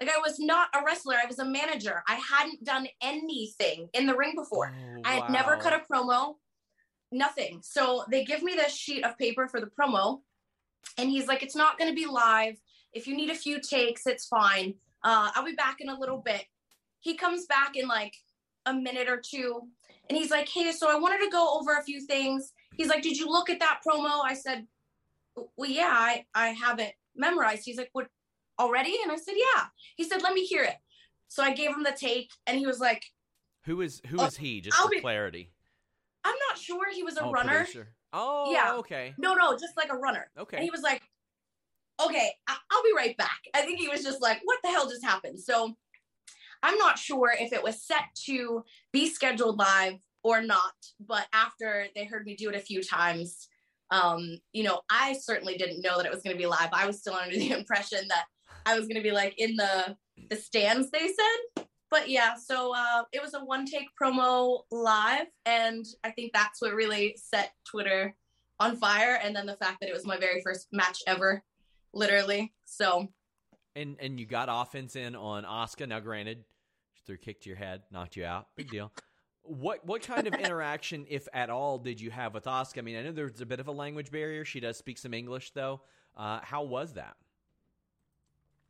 Like 0.02 0.10
I 0.10 0.18
was 0.18 0.40
not 0.40 0.70
a 0.74 0.84
wrestler. 0.84 1.16
I 1.22 1.28
was 1.28 1.40
a 1.40 1.46
manager. 1.46 2.04
I 2.08 2.16
hadn't 2.16 2.64
done 2.64 2.88
anything 3.02 3.88
in 3.94 4.08
the 4.08 4.16
ring 4.16 4.34
before. 4.36 4.74
Oh, 4.76 5.02
I 5.06 5.14
had 5.14 5.30
never 5.30 5.58
cut 5.58 5.74
a 5.74 5.84
promo, 5.92 6.36
nothing. 7.12 7.62
So 7.62 8.04
they 8.10 8.26
give 8.26 8.42
me 8.42 8.56
this 8.56 8.76
sheet 8.76 9.06
of 9.06 9.18
paper 9.18 9.48
for 9.48 9.62
the 9.62 9.68
promo, 9.68 10.22
and 10.98 11.10
he's 11.10 11.28
like, 11.28 11.44
"It's 11.44 11.56
not 11.56 11.78
going 11.78 11.90
to 11.90 11.96
be 11.96 12.08
live. 12.08 12.60
If 12.92 13.08
you 13.08 13.16
need 13.16 13.30
a 13.30 13.36
few 13.36 13.62
takes, 13.62 14.08
it's 14.08 14.26
fine. 14.26 14.74
Uh, 15.04 15.32
I'll 15.36 15.46
be 15.46 15.54
back 15.54 15.78
in 15.80 15.90
a 15.90 16.00
little 16.00 16.18
bit." 16.18 16.46
He 17.00 17.16
comes 17.16 17.46
back 17.46 17.76
in 17.76 17.88
like 17.88 18.16
a 18.66 18.74
minute 18.74 19.08
or 19.08 19.22
two, 19.24 19.62
and 20.10 20.18
he's 20.18 20.32
like, 20.32 20.50
"Hey, 20.50 20.72
so 20.72 20.90
I 20.90 21.00
wanted 21.00 21.24
to 21.24 21.30
go 21.30 21.60
over 21.60 21.78
a 21.78 21.84
few 21.84 22.02
things." 22.02 22.52
He's 22.76 22.88
like, 22.88 23.04
"Did 23.04 23.18
you 23.18 23.28
look 23.28 23.52
at 23.52 23.60
that 23.60 23.82
promo?" 23.88 24.22
I 24.26 24.34
said, 24.34 24.68
"Well, 25.36 25.70
yeah, 25.70 25.92
I 25.92 26.26
I 26.34 26.48
have 26.50 26.80
it 26.80 26.96
memorized." 27.16 27.64
He's 27.66 27.78
like, 27.78 27.90
"What 27.94 28.08
already?" 28.60 28.98
And 29.04 29.12
I 29.12 29.16
said, 29.18 29.36
"Yeah." 29.38 29.66
He 29.96 30.04
said, 30.04 30.22
"Let 30.22 30.34
me 30.34 30.46
hear 30.46 30.64
it." 30.64 30.76
So 31.28 31.44
I 31.44 31.54
gave 31.54 31.70
him 31.72 31.84
the 31.84 31.92
take, 31.92 32.30
and 32.48 32.58
he 32.60 32.66
was 32.68 32.80
like, 32.80 33.04
Who 33.66 33.82
is 33.82 34.02
who 34.08 34.18
Oh, 34.20 34.26
is 34.26 34.38
he? 34.38 34.62
Just 34.62 34.78
I'll 34.78 34.86
for 34.86 34.92
be- 34.92 35.02
clarity. 35.02 35.52
"I'm 36.24 36.36
not 36.50 36.58
sure." 36.58 36.92
He 36.92 37.04
was 37.04 37.18
a 37.18 37.24
oh, 37.24 37.32
runner. 37.32 37.60
producer. 37.60 37.96
Oh, 38.16 38.52
Yeah. 38.52 38.74
Okay. 38.76 39.16
No, 39.18 39.34
no, 39.34 39.54
just 39.58 39.76
like 39.76 39.92
a 39.92 39.98
runner. 39.98 40.30
Okay. 40.38 40.58
And 40.58 40.64
he 40.64 40.70
was 40.70 40.82
like, 40.82 41.02
okay, 42.04 42.32
I- 42.48 42.58
I'll 42.72 42.84
be 42.84 42.94
right 42.96 43.18
back. 43.18 43.40
I 43.56 43.62
think 43.62 43.80
he 43.80 43.88
was 43.88 44.04
just 44.04 44.22
like, 44.22 44.40
what 44.44 44.60
the 44.64 44.70
hell 44.70 44.88
just 44.88 45.04
happened? 45.04 45.40
So 45.40 45.76
I'm 46.62 46.78
not 46.78 47.00
sure 47.00 47.34
if 47.40 47.52
it 47.54 47.64
was 47.64 47.82
set 47.82 48.04
to 48.26 48.64
be 48.92 49.10
scheduled 49.10 49.58
live 49.58 50.00
or 50.24 50.42
not, 50.42 50.74
but 51.00 51.26
after 51.34 51.88
they 51.96 52.06
heard 52.06 52.26
me 52.26 52.36
do 52.36 52.50
it 52.50 52.56
a 52.56 52.60
few 52.60 52.84
times, 52.84 53.48
um, 53.94 54.40
you 54.54 54.64
know, 54.64 54.82
I 54.90 55.14
certainly 55.14 55.56
didn't 55.56 55.84
know 55.84 55.98
that 55.98 56.06
it 56.08 56.12
was 56.12 56.24
going 56.24 56.36
to 56.36 56.42
be 56.42 56.48
live. 56.48 56.70
I 56.74 56.88
was 56.88 57.00
still 57.00 57.14
under 57.14 57.36
the 57.36 57.52
impression 57.58 58.00
that 58.10 58.26
I 58.66 58.78
was 58.78 58.88
going 58.88 58.98
to 58.98 59.04
be 59.04 59.12
like 59.12 59.36
in 59.38 59.56
the 59.56 59.96
the 60.30 60.36
stands. 60.36 60.90
They 60.90 61.08
said, 61.08 61.66
but 61.92 62.10
yeah. 62.10 62.34
So 62.36 62.74
uh, 62.76 63.04
it 63.12 63.22
was 63.22 63.36
a 63.36 63.46
one 63.46 63.66
take 63.66 63.88
promo 64.02 64.62
live, 64.72 65.28
and 65.46 65.86
I 66.04 66.10
think 66.10 66.34
that's 66.34 66.60
what 66.60 66.74
really 66.74 67.16
set 67.18 67.52
Twitter 67.70 68.16
on 68.60 68.78
fire. 68.78 69.20
And 69.22 69.36
then 69.36 69.46
the 69.46 69.58
fact 69.58 69.78
that 69.82 69.90
it 69.90 69.94
was 69.94 70.06
my 70.06 70.18
very 70.18 70.42
first 70.42 70.70
match 70.72 71.00
ever, 71.06 71.44
literally. 71.94 72.52
So 72.66 73.08
And 73.76 73.98
and 74.00 74.20
you 74.20 74.26
got 74.26 74.50
offense 74.50 74.96
in 74.96 75.16
on 75.16 75.44
Asuka. 75.44 75.88
Now, 75.88 76.00
granted, 76.00 76.44
she 76.96 77.04
threw 77.06 77.16
a 77.16 77.20
kick 77.20 77.42
to 77.42 77.50
your 77.50 77.58
head, 77.58 77.84
knocked 77.92 78.16
you 78.16 78.26
out. 78.26 78.48
Big 78.56 78.72
deal. 78.72 78.92
What 79.44 79.86
what 79.86 80.02
kind 80.02 80.28
of 80.28 80.34
interaction, 80.40 81.06
if 81.10 81.28
at 81.34 81.50
all, 81.50 81.78
did 81.78 82.00
you 82.02 82.12
have 82.12 82.34
with 82.34 82.46
Asuka? 82.46 82.80
I 82.80 82.82
mean, 82.82 82.98
I 82.98 83.04
know 83.04 83.12
there's 83.12 83.42
a 83.42 83.46
bit 83.46 83.60
of 83.60 83.68
a 83.68 83.72
language 83.72 84.12
barrier. 84.12 84.46
She 84.46 84.60
does 84.60 84.78
speak 84.78 84.98
some 84.98 85.14
English, 85.14 85.52
though. 85.52 85.82
Uh, 86.16 86.40
how 86.42 86.64
was 86.64 86.94
that? 86.94 87.16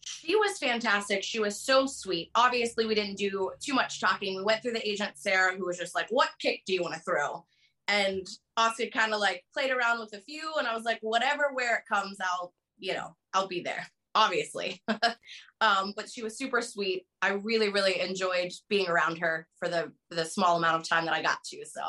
she 0.06 0.36
was 0.36 0.58
fantastic. 0.58 1.24
She 1.24 1.40
was 1.40 1.60
so 1.60 1.86
sweet. 1.86 2.32
Obviously, 2.36 2.86
we 2.86 2.96
didn't 2.96 3.18
do 3.18 3.52
too 3.60 3.74
much 3.74 4.00
talking. 4.00 4.36
We 4.36 4.44
went 4.44 4.62
through 4.62 4.74
the 4.74 4.88
agent 4.88 5.18
Sarah, 5.18 5.56
who 5.56 5.66
was 5.66 5.78
just 5.78 5.96
like, 5.96 6.08
"What 6.10 6.30
kick 6.40 6.64
do 6.66 6.74
you 6.74 6.82
want 6.82 6.94
to 6.94 7.00
throw?" 7.02 7.46
And 7.88 8.28
Asuka 8.58 8.92
kind 8.92 9.14
of 9.14 9.20
like 9.20 9.44
played 9.54 9.72
around 9.72 10.00
with 10.00 10.14
a 10.14 10.22
few, 10.22 10.54
and 10.58 10.68
I 10.68 10.76
was 10.76 10.84
like, 10.84 11.00
"Whatever, 11.02 11.52
where 11.54 11.76
it 11.76 11.86
comes, 11.88 12.18
I'll, 12.22 12.54
you 12.80 12.94
know, 12.94 13.16
I'll 13.34 13.48
be 13.48 13.62
there." 13.62 13.88
Obviously, 14.16 14.82
um, 15.62 15.94
but 15.96 16.10
she 16.10 16.22
was 16.22 16.38
super 16.38 16.62
sweet. 16.62 17.06
I 17.22 17.30
really, 17.30 17.70
really 17.70 18.00
enjoyed 18.00 18.52
being 18.70 18.88
around 18.88 19.18
her 19.18 19.48
for 19.58 19.68
the 19.68 19.92
the 20.12 20.26
small 20.26 20.58
amount 20.58 20.82
of 20.82 20.88
time 20.88 21.06
that 21.06 21.14
I 21.14 21.22
got 21.22 21.44
to. 21.46 21.66
So 21.66 21.82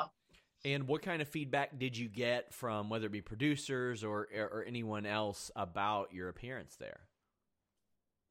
And 0.65 0.89
what 0.89 1.03
kind 1.03 1.21
of 1.21 1.29
feedback 1.29 1.79
did 1.79 1.97
you 1.97 2.09
get 2.09 2.55
from 2.55 2.89
whether 2.89 3.07
it 3.07 3.13
be 3.13 3.21
producers 3.21 4.03
or 4.03 4.29
or 4.35 4.65
anyone 4.67 5.05
else 5.05 5.51
about 5.55 6.13
your 6.13 6.29
appearance 6.31 6.77
there? 6.77 7.01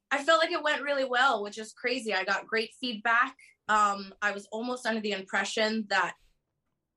I 0.10 0.24
felt 0.24 0.40
like 0.40 0.52
it 0.52 0.64
went 0.64 0.84
really 0.84 1.06
well, 1.06 1.44
which 1.44 1.58
is 1.58 1.74
crazy. 1.74 2.14
I 2.14 2.24
got 2.24 2.48
great 2.48 2.72
feedback. 2.80 3.36
Um, 3.68 4.14
I 4.22 4.32
was 4.32 4.48
almost 4.52 4.86
under 4.86 5.02
the 5.02 5.14
impression 5.14 5.86
that 5.90 6.14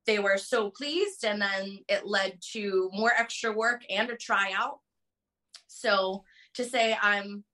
they 0.06 0.18
were 0.18 0.38
so 0.38 0.70
pleased, 0.70 1.24
and 1.24 1.40
then 1.40 1.78
it 1.88 2.06
led 2.06 2.38
to 2.52 2.90
more 2.92 3.12
extra 3.16 3.52
work 3.52 3.82
and 3.90 4.10
a 4.10 4.16
tryout. 4.16 4.80
So 5.66 6.24
to 6.56 6.64
say 6.64 6.96
I'm, 7.00 7.44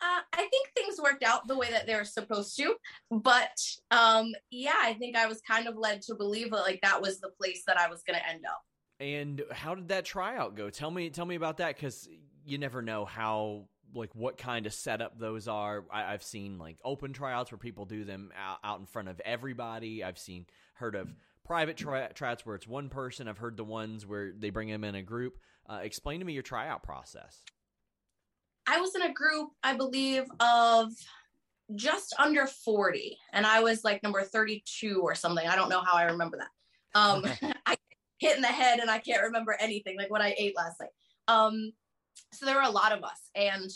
uh, 0.00 0.20
I 0.32 0.36
think 0.36 0.68
things 0.76 1.00
worked 1.00 1.22
out 1.22 1.46
the 1.46 1.56
way 1.56 1.70
that 1.70 1.86
they 1.86 1.94
were 1.94 2.04
supposed 2.04 2.56
to. 2.56 2.74
But 3.10 3.56
um, 3.90 4.32
yeah, 4.50 4.78
I 4.80 4.94
think 4.94 5.16
I 5.16 5.26
was 5.26 5.40
kind 5.40 5.68
of 5.68 5.76
led 5.76 6.02
to 6.02 6.14
believe 6.14 6.50
that 6.50 6.62
like 6.62 6.80
that 6.82 7.00
was 7.00 7.20
the 7.20 7.30
place 7.30 7.62
that 7.66 7.78
I 7.78 7.88
was 7.88 8.02
going 8.02 8.18
to 8.18 8.28
end 8.28 8.44
up. 8.46 8.62
And 9.00 9.42
how 9.50 9.74
did 9.74 9.88
that 9.88 10.04
tryout 10.04 10.56
go? 10.56 10.70
Tell 10.70 10.90
me, 10.90 11.10
tell 11.10 11.26
me 11.26 11.34
about 11.34 11.58
that 11.58 11.76
because 11.76 12.08
you 12.44 12.58
never 12.58 12.82
know 12.82 13.04
how, 13.04 13.66
like, 13.94 14.14
what 14.14 14.38
kind 14.38 14.66
of 14.66 14.72
setup 14.72 15.18
those 15.18 15.48
are. 15.48 15.84
I, 15.92 16.12
I've 16.12 16.22
seen 16.22 16.58
like 16.58 16.78
open 16.84 17.12
tryouts 17.12 17.50
where 17.50 17.58
people 17.58 17.84
do 17.84 18.04
them 18.04 18.32
out, 18.36 18.58
out 18.64 18.80
in 18.80 18.86
front 18.86 19.08
of 19.08 19.20
everybody. 19.24 20.02
I've 20.02 20.18
seen, 20.18 20.46
heard 20.74 20.94
of 20.94 21.08
private 21.44 21.76
try, 21.76 22.06
tryouts 22.08 22.46
where 22.46 22.56
it's 22.56 22.66
one 22.66 22.88
person. 22.88 23.28
I've 23.28 23.38
heard 23.38 23.56
the 23.56 23.64
ones 23.64 24.06
where 24.06 24.32
they 24.36 24.50
bring 24.50 24.68
them 24.68 24.84
in 24.84 24.94
a 24.94 25.02
group. 25.02 25.38
Uh, 25.68 25.80
explain 25.82 26.20
to 26.20 26.26
me 26.26 26.32
your 26.32 26.42
tryout 26.42 26.82
process. 26.82 27.42
I 28.66 28.80
was 28.80 28.94
in 28.94 29.02
a 29.02 29.12
group, 29.12 29.50
I 29.62 29.74
believe, 29.74 30.24
of 30.40 30.92
just 31.74 32.14
under 32.18 32.46
40, 32.46 33.18
and 33.32 33.46
I 33.46 33.60
was 33.60 33.84
like 33.84 34.02
number 34.02 34.22
32 34.22 35.00
or 35.02 35.14
something. 35.14 35.46
I 35.46 35.56
don't 35.56 35.68
know 35.68 35.80
how 35.80 35.94
I 35.96 36.04
remember 36.04 36.38
that. 36.38 36.98
Um, 36.98 37.24
I 37.66 37.76
hit 38.18 38.36
in 38.36 38.42
the 38.42 38.48
head 38.48 38.78
and 38.78 38.90
I 38.90 38.98
can't 38.98 39.22
remember 39.22 39.56
anything, 39.58 39.96
like 39.96 40.10
what 40.10 40.20
I 40.20 40.34
ate 40.38 40.56
last 40.56 40.80
night. 40.80 40.90
Um, 41.28 41.72
so 42.32 42.46
there 42.46 42.56
were 42.56 42.62
a 42.62 42.70
lot 42.70 42.92
of 42.92 43.02
us, 43.02 43.30
and 43.34 43.70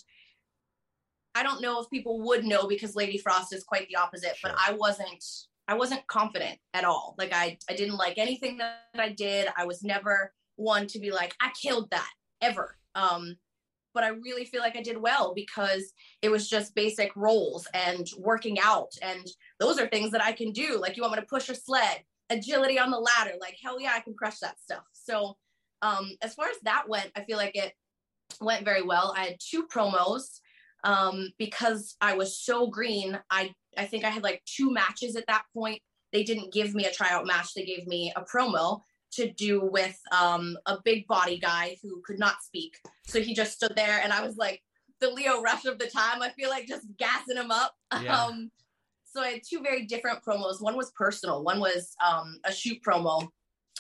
I 1.35 1.43
don't 1.43 1.61
know 1.61 1.81
if 1.81 1.91
people 1.91 2.23
would 2.23 2.45
know 2.45 2.67
because 2.67 2.97
Lady 2.97 3.19
Frost 3.19 3.53
is 3.53 3.65
quite 3.65 3.89
the 3.89 3.97
opposite, 3.97 4.37
Sure. 4.37 4.51
but 4.51 4.59
I 4.59 4.73
wasn't. 4.73 5.25
I 5.69 5.75
wasn't 5.75 6.07
confident 6.07 6.61
at 6.75 6.85
all. 6.85 7.17
Like 7.19 7.33
I, 7.35 7.59
I 7.69 7.75
didn't 7.75 7.97
like 7.97 8.19
anything 8.19 8.59
that 8.59 8.79
I 8.97 9.09
did. 9.09 9.49
I 9.57 9.67
was 9.67 9.83
never 9.83 10.33
one 10.57 10.87
to 10.89 10.99
be 10.99 11.11
like, 11.11 11.35
I 11.41 11.51
killed 11.61 11.91
that 11.91 12.11
ever. 12.41 12.77
Um, 12.95 13.37
but 13.95 14.05
I 14.05 14.09
really 14.09 14.45
feel 14.45 14.61
like 14.61 14.77
I 14.77 14.83
did 14.83 15.01
well 15.01 15.33
because 15.35 15.95
it 16.21 16.31
was 16.31 16.51
just 16.51 16.75
basic 16.75 17.17
roles 17.17 17.67
and 17.73 18.07
working 18.19 18.59
out. 18.61 18.93
And 19.01 19.27
those 19.59 19.79
are 19.79 19.87
things 19.87 20.11
that 20.11 20.23
I 20.23 20.33
can 20.33 20.53
do. 20.53 20.79
Like, 20.79 20.97
you 20.97 21.03
want 21.03 21.15
me 21.15 21.21
to 21.21 21.27
push 21.27 21.49
a 21.49 21.55
sled, 21.55 22.03
agility 22.29 22.79
on 22.79 22.91
the 22.91 22.99
ladder, 22.99 23.33
like, 23.41 23.57
hell 23.63 23.81
yeah, 23.81 23.93
I 23.95 24.01
can 24.01 24.13
crush 24.13 24.39
that 24.41 24.61
stuff. 24.61 24.85
So, 24.93 25.39
um, 25.81 26.11
as 26.21 26.35
far 26.35 26.49
as 26.49 26.59
that 26.65 26.89
went, 26.89 27.11
I 27.17 27.23
feel 27.23 27.39
like 27.39 27.57
it 27.57 27.73
went 28.39 28.67
very 28.67 28.83
well. 28.83 29.15
I 29.17 29.25
had 29.25 29.37
two 29.41 29.67
promos 29.67 30.41
um, 30.85 31.31
because 31.39 31.97
I 32.01 32.15
was 32.15 32.39
so 32.39 32.67
green. 32.67 33.19
I, 33.31 33.55
I 33.79 33.87
think 33.87 34.05
I 34.05 34.11
had 34.11 34.23
like 34.23 34.43
two 34.45 34.73
matches 34.73 35.17
at 35.17 35.27
that 35.29 35.45
point. 35.55 35.81
They 36.13 36.23
didn't 36.23 36.53
give 36.53 36.75
me 36.75 36.85
a 36.85 36.93
tryout 36.93 37.27
match, 37.27 37.55
they 37.55 37.65
gave 37.65 37.87
me 37.87 38.13
a 38.15 38.23
promo 38.23 38.81
to 39.17 39.31
do 39.33 39.69
with 39.73 39.99
um, 40.13 40.57
a 40.67 40.79
big 40.85 41.07
body 41.07 41.39
guy 41.39 41.77
who 41.83 42.01
could 42.05 42.19
not 42.19 42.43
speak. 42.43 42.77
So 43.07 43.21
he 43.21 43.35
just 43.35 43.55
stood 43.55 43.75
there, 43.77 44.01
and 44.03 44.13
I 44.13 44.25
was 44.25 44.37
like 44.37 44.63
the 45.01 45.11
Lio 45.11 45.43
Rush 45.43 45.65
of 45.67 45.79
the 45.79 45.87
time. 45.87 46.23
I 46.23 46.31
feel 46.31 46.51
like 46.51 46.67
just 46.67 46.87
gassing 46.99 47.37
him 47.37 47.51
up. 47.51 47.75
Yeah. 48.03 48.27
Um, 48.27 48.51
so 49.05 49.23
I 49.23 49.29
had 49.29 49.43
two 49.49 49.63
very 49.63 49.87
different 49.87 50.23
promos. 50.23 50.61
One 50.61 50.77
was 50.77 50.93
personal. 50.93 51.43
One 51.43 51.59
was 51.59 51.95
um, 52.07 52.39
a 52.45 52.53
shoot 52.53 52.83
promo 52.87 53.27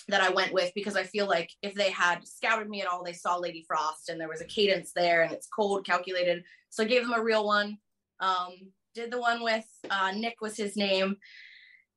that 0.08 0.22
I 0.22 0.30
went 0.30 0.52
with 0.52 0.72
because 0.74 0.96
I 0.96 1.02
feel 1.02 1.26
like 1.26 1.50
if 1.62 1.74
they 1.74 1.90
had 1.90 2.26
scouted 2.26 2.70
me 2.70 2.80
at 2.80 2.88
all, 2.88 3.04
they 3.04 3.12
saw 3.12 3.36
Lady 3.36 3.62
Frost 3.68 4.08
and 4.08 4.18
there 4.18 4.28
was 4.28 4.40
a 4.40 4.46
cadence 4.46 4.92
there 4.94 5.24
and 5.24 5.32
it's 5.32 5.48
cold, 5.48 5.84
calculated. 5.84 6.42
So 6.70 6.84
I 6.84 6.86
gave 6.86 7.02
them 7.02 7.12
a 7.12 7.22
real 7.22 7.44
one. 7.44 7.76
Um, 8.20 8.52
did 8.94 9.10
the 9.10 9.20
one 9.20 9.42
with 9.42 9.66
uh, 9.90 10.12
Nick 10.16 10.40
was 10.40 10.56
his 10.56 10.74
name, 10.74 11.16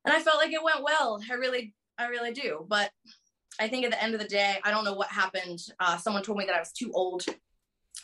and 0.05 0.13
I 0.13 0.19
felt 0.19 0.38
like 0.38 0.51
it 0.51 0.63
went 0.63 0.84
well. 0.84 1.22
I 1.31 1.36
really, 1.36 1.74
I 1.98 2.08
really 2.08 2.34
do. 2.34 2.65
But 2.67 2.91
I 3.60 3.68
think 3.68 3.86
at 3.86 3.91
the 3.91 4.01
end 4.01 4.13
of 4.13 4.22
the 4.22 4.27
day, 4.27 4.58
I 4.63 4.72
don't 4.72 4.86
know 4.86 4.94
what 4.94 5.10
happened. 5.10 5.60
Uh, 5.79 5.98
someone 5.98 6.24
told 6.24 6.38
me 6.38 6.46
that 6.46 6.56
I 6.56 6.60
was 6.60 6.72
too 6.72 6.91
old 6.94 7.25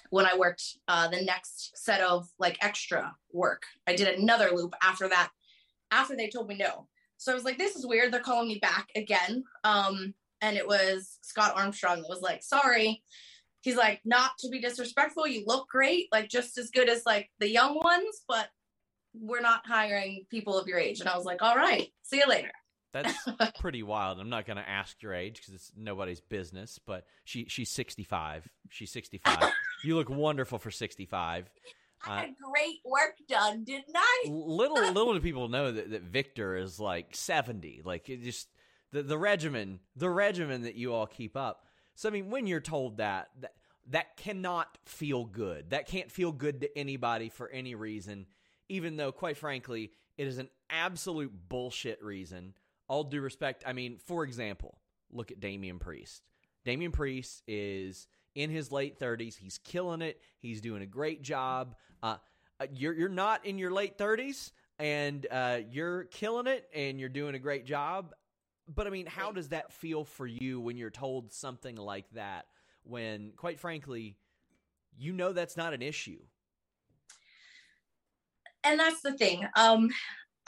when 0.09 0.25
I 0.25 0.37
worked 0.37 0.77
uh, 0.87 1.07
the 1.07 1.21
next 1.21 1.77
set 1.77 2.01
of 2.01 2.27
like 2.39 2.57
extra 2.61 3.15
work. 3.31 3.63
I 3.87 3.95
did 3.95 4.19
another 4.19 4.51
loop 4.51 4.73
after 4.81 5.07
that, 5.07 5.31
after 5.91 6.15
they 6.15 6.29
told 6.29 6.47
me 6.47 6.55
no. 6.55 6.87
So 7.17 7.31
I 7.31 7.35
was 7.35 7.45
like, 7.45 7.57
this 7.57 7.75
is 7.75 7.85
weird. 7.85 8.11
They're 8.11 8.19
calling 8.19 8.47
me 8.47 8.59
back 8.59 8.89
again. 8.95 9.43
Um, 9.63 10.13
and 10.41 10.57
it 10.57 10.67
was 10.67 11.17
Scott 11.21 11.53
Armstrong 11.55 12.01
that 12.01 12.09
was 12.09 12.21
like, 12.21 12.43
"Sorry." 12.43 13.01
He's 13.61 13.75
like, 13.75 14.01
"Not 14.05 14.31
to 14.39 14.49
be 14.49 14.59
disrespectful, 14.59 15.25
you 15.25 15.43
look 15.47 15.67
great, 15.69 16.07
like 16.11 16.29
just 16.29 16.57
as 16.57 16.69
good 16.69 16.87
as 16.89 17.05
like 17.05 17.31
the 17.39 17.49
young 17.49 17.79
ones, 17.79 18.21
but 18.27 18.49
we're 19.13 19.41
not 19.41 19.65
hiring 19.65 20.25
people 20.29 20.57
of 20.57 20.67
your 20.67 20.77
age." 20.77 20.99
And 20.99 21.09
I 21.09 21.17
was 21.17 21.25
like, 21.25 21.41
"All 21.41 21.55
right, 21.55 21.91
see 22.03 22.17
you 22.17 22.27
later." 22.27 22.51
That's 22.95 23.13
pretty 23.59 23.83
wild. 23.83 24.19
I'm 24.19 24.29
not 24.29 24.45
going 24.45 24.57
to 24.57 24.67
ask 24.67 25.01
your 25.03 25.13
age 25.13 25.41
because 25.41 25.53
it's 25.53 25.71
nobody's 25.75 26.21
business. 26.21 26.79
But 26.83 27.05
she 27.25 27.45
she's 27.49 27.69
65. 27.69 28.47
She's 28.69 28.91
65. 28.91 29.51
you 29.83 29.95
look 29.95 30.09
wonderful 30.09 30.59
for 30.59 30.71
65. 30.71 31.49
I 32.07 32.19
had 32.19 32.29
uh, 32.29 32.31
great 32.51 32.79
work 32.85 33.15
done, 33.27 33.63
didn't 33.65 33.95
I? 33.95 34.25
little 34.29 34.77
little 34.93 35.13
do 35.13 35.19
people 35.19 35.49
know 35.49 35.71
that, 35.71 35.91
that 35.91 36.03
Victor 36.03 36.55
is 36.55 36.79
like 36.79 37.15
70. 37.15 37.81
Like 37.83 38.09
it 38.09 38.23
just 38.23 38.47
the 38.91 39.03
the 39.03 39.17
regimen, 39.17 39.79
the 39.95 40.09
regimen 40.09 40.61
that 40.61 40.75
you 40.75 40.93
all 40.93 41.07
keep 41.07 41.35
up. 41.35 41.65
So 41.95 42.07
I 42.07 42.13
mean, 42.13 42.29
when 42.29 42.47
you're 42.47 42.61
told 42.61 42.97
that 42.97 43.29
that 43.41 43.53
that 43.89 44.17
cannot 44.17 44.77
feel 44.85 45.25
good. 45.25 45.71
That 45.71 45.87
can't 45.87 46.11
feel 46.11 46.31
good 46.31 46.61
to 46.61 46.77
anybody 46.77 47.29
for 47.29 47.49
any 47.49 47.75
reason, 47.75 48.25
even 48.67 48.97
though, 48.97 49.11
quite 49.11 49.37
frankly, 49.37 49.91
it 50.17 50.27
is 50.27 50.37
an 50.37 50.49
absolute 50.69 51.31
bullshit 51.49 52.03
reason 52.03 52.53
all 52.87 53.03
due 53.03 53.21
respect, 53.21 53.63
I 53.65 53.73
mean, 53.73 53.97
for 54.05 54.23
example, 54.23 54.77
look 55.11 55.31
at 55.31 55.39
Damian 55.39 55.79
Priest. 55.79 56.23
Damian 56.63 56.91
Priest 56.91 57.43
is 57.47 58.07
in 58.33 58.49
his 58.49 58.71
late 58.71 58.99
30s. 58.99 59.37
He's 59.37 59.57
killing 59.57 60.01
it. 60.01 60.21
He's 60.39 60.61
doing 60.61 60.81
a 60.81 60.87
great 60.87 61.21
job. 61.21 61.75
Uh, 62.03 62.17
uh, 62.59 62.67
you're 62.73 62.93
you're 62.93 63.09
not 63.09 63.45
in 63.45 63.57
your 63.57 63.71
late 63.71 63.97
30s 63.97 64.51
and 64.79 65.25
uh, 65.31 65.59
you're 65.69 66.05
killing 66.05 66.47
it 66.47 66.67
and 66.73 66.99
you're 66.99 67.09
doing 67.09 67.35
a 67.35 67.39
great 67.39 67.65
job. 67.65 68.13
But 68.73 68.87
I 68.87 68.89
mean, 68.89 69.05
how 69.05 69.31
does 69.31 69.49
that 69.49 69.71
feel 69.71 70.03
for 70.03 70.25
you 70.25 70.59
when 70.59 70.77
you're 70.77 70.89
told 70.89 71.31
something 71.31 71.75
like 71.75 72.09
that? 72.13 72.45
When, 72.83 73.31
quite 73.35 73.59
frankly, 73.59 74.17
you 74.97 75.13
know 75.13 75.33
that's 75.33 75.57
not 75.57 75.73
an 75.73 75.81
issue. 75.81 76.19
And 78.63 78.79
that's 78.79 79.01
the 79.01 79.13
thing. 79.13 79.47
Um, 79.55 79.89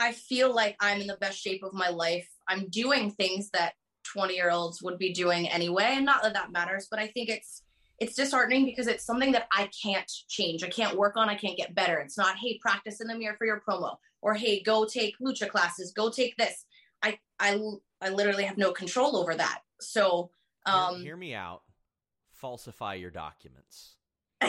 I 0.00 0.12
feel 0.12 0.54
like 0.54 0.76
I'm 0.80 1.00
in 1.00 1.06
the 1.06 1.16
best 1.16 1.38
shape 1.38 1.62
of 1.62 1.72
my 1.72 1.88
life. 1.88 2.28
I'm 2.48 2.68
doing 2.68 3.10
things 3.10 3.50
that 3.50 3.74
20 4.12 4.34
year 4.34 4.50
olds 4.50 4.82
would 4.82 4.98
be 4.98 5.12
doing 5.12 5.48
anyway. 5.48 5.94
And 5.96 6.06
not 6.06 6.22
that 6.22 6.34
that 6.34 6.52
matters, 6.52 6.88
but 6.90 7.00
I 7.00 7.08
think 7.08 7.28
it's, 7.28 7.62
it's 7.98 8.14
disheartening 8.14 8.64
because 8.64 8.86
it's 8.86 9.04
something 9.04 9.32
that 9.32 9.48
I 9.52 9.68
can't 9.82 10.10
change. 10.28 10.62
I 10.62 10.68
can't 10.68 10.96
work 10.96 11.16
on. 11.16 11.28
I 11.28 11.34
can't 11.34 11.56
get 11.56 11.74
better. 11.74 11.98
It's 11.98 12.16
not, 12.16 12.36
hey, 12.36 12.58
practice 12.62 13.00
in 13.00 13.08
the 13.08 13.16
mirror 13.16 13.34
for 13.36 13.46
your 13.46 13.60
promo 13.68 13.96
or 14.22 14.34
hey, 14.34 14.62
go 14.62 14.84
take 14.84 15.14
lucha 15.18 15.48
classes, 15.48 15.92
go 15.92 16.10
take 16.10 16.36
this. 16.36 16.64
I, 17.02 17.18
I, 17.38 17.60
I 18.00 18.10
literally 18.10 18.44
have 18.44 18.58
no 18.58 18.72
control 18.72 19.16
over 19.16 19.34
that. 19.34 19.60
So, 19.80 20.30
um, 20.66 20.96
hear, 20.96 21.04
hear 21.04 21.16
me 21.16 21.34
out. 21.34 21.62
Falsify 22.32 22.94
your 22.94 23.10
documents. 23.10 23.96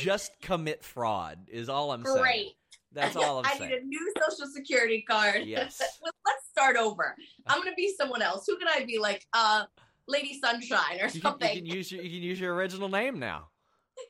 Just 0.00 0.32
commit 0.40 0.84
fraud 0.84 1.48
is 1.48 1.68
all 1.68 1.90
I'm 1.90 2.04
saying. 2.04 2.52
That's 2.92 3.16
all 3.16 3.38
I'm 3.38 3.46
I 3.46 3.56
saying. 3.56 3.70
need 3.70 3.78
a 3.78 3.84
new 3.84 4.12
social 4.20 4.50
security 4.52 5.02
card. 5.02 5.42
Yes. 5.44 5.80
Let's 6.26 6.46
start 6.50 6.76
over. 6.76 7.14
I'm 7.46 7.58
gonna 7.58 7.74
be 7.76 7.94
someone 7.96 8.22
else. 8.22 8.44
Who 8.46 8.56
can 8.56 8.68
I 8.68 8.84
be? 8.84 8.98
Like 8.98 9.26
uh 9.32 9.64
Lady 10.08 10.38
Sunshine 10.40 11.00
or 11.00 11.04
you 11.04 11.20
something. 11.20 11.48
Can, 11.48 11.64
you 11.64 11.70
can 11.70 11.76
use 11.78 11.92
your 11.92 12.02
you 12.02 12.10
can 12.10 12.22
use 12.22 12.40
your 12.40 12.54
original 12.54 12.88
name 12.88 13.18
now. 13.18 13.48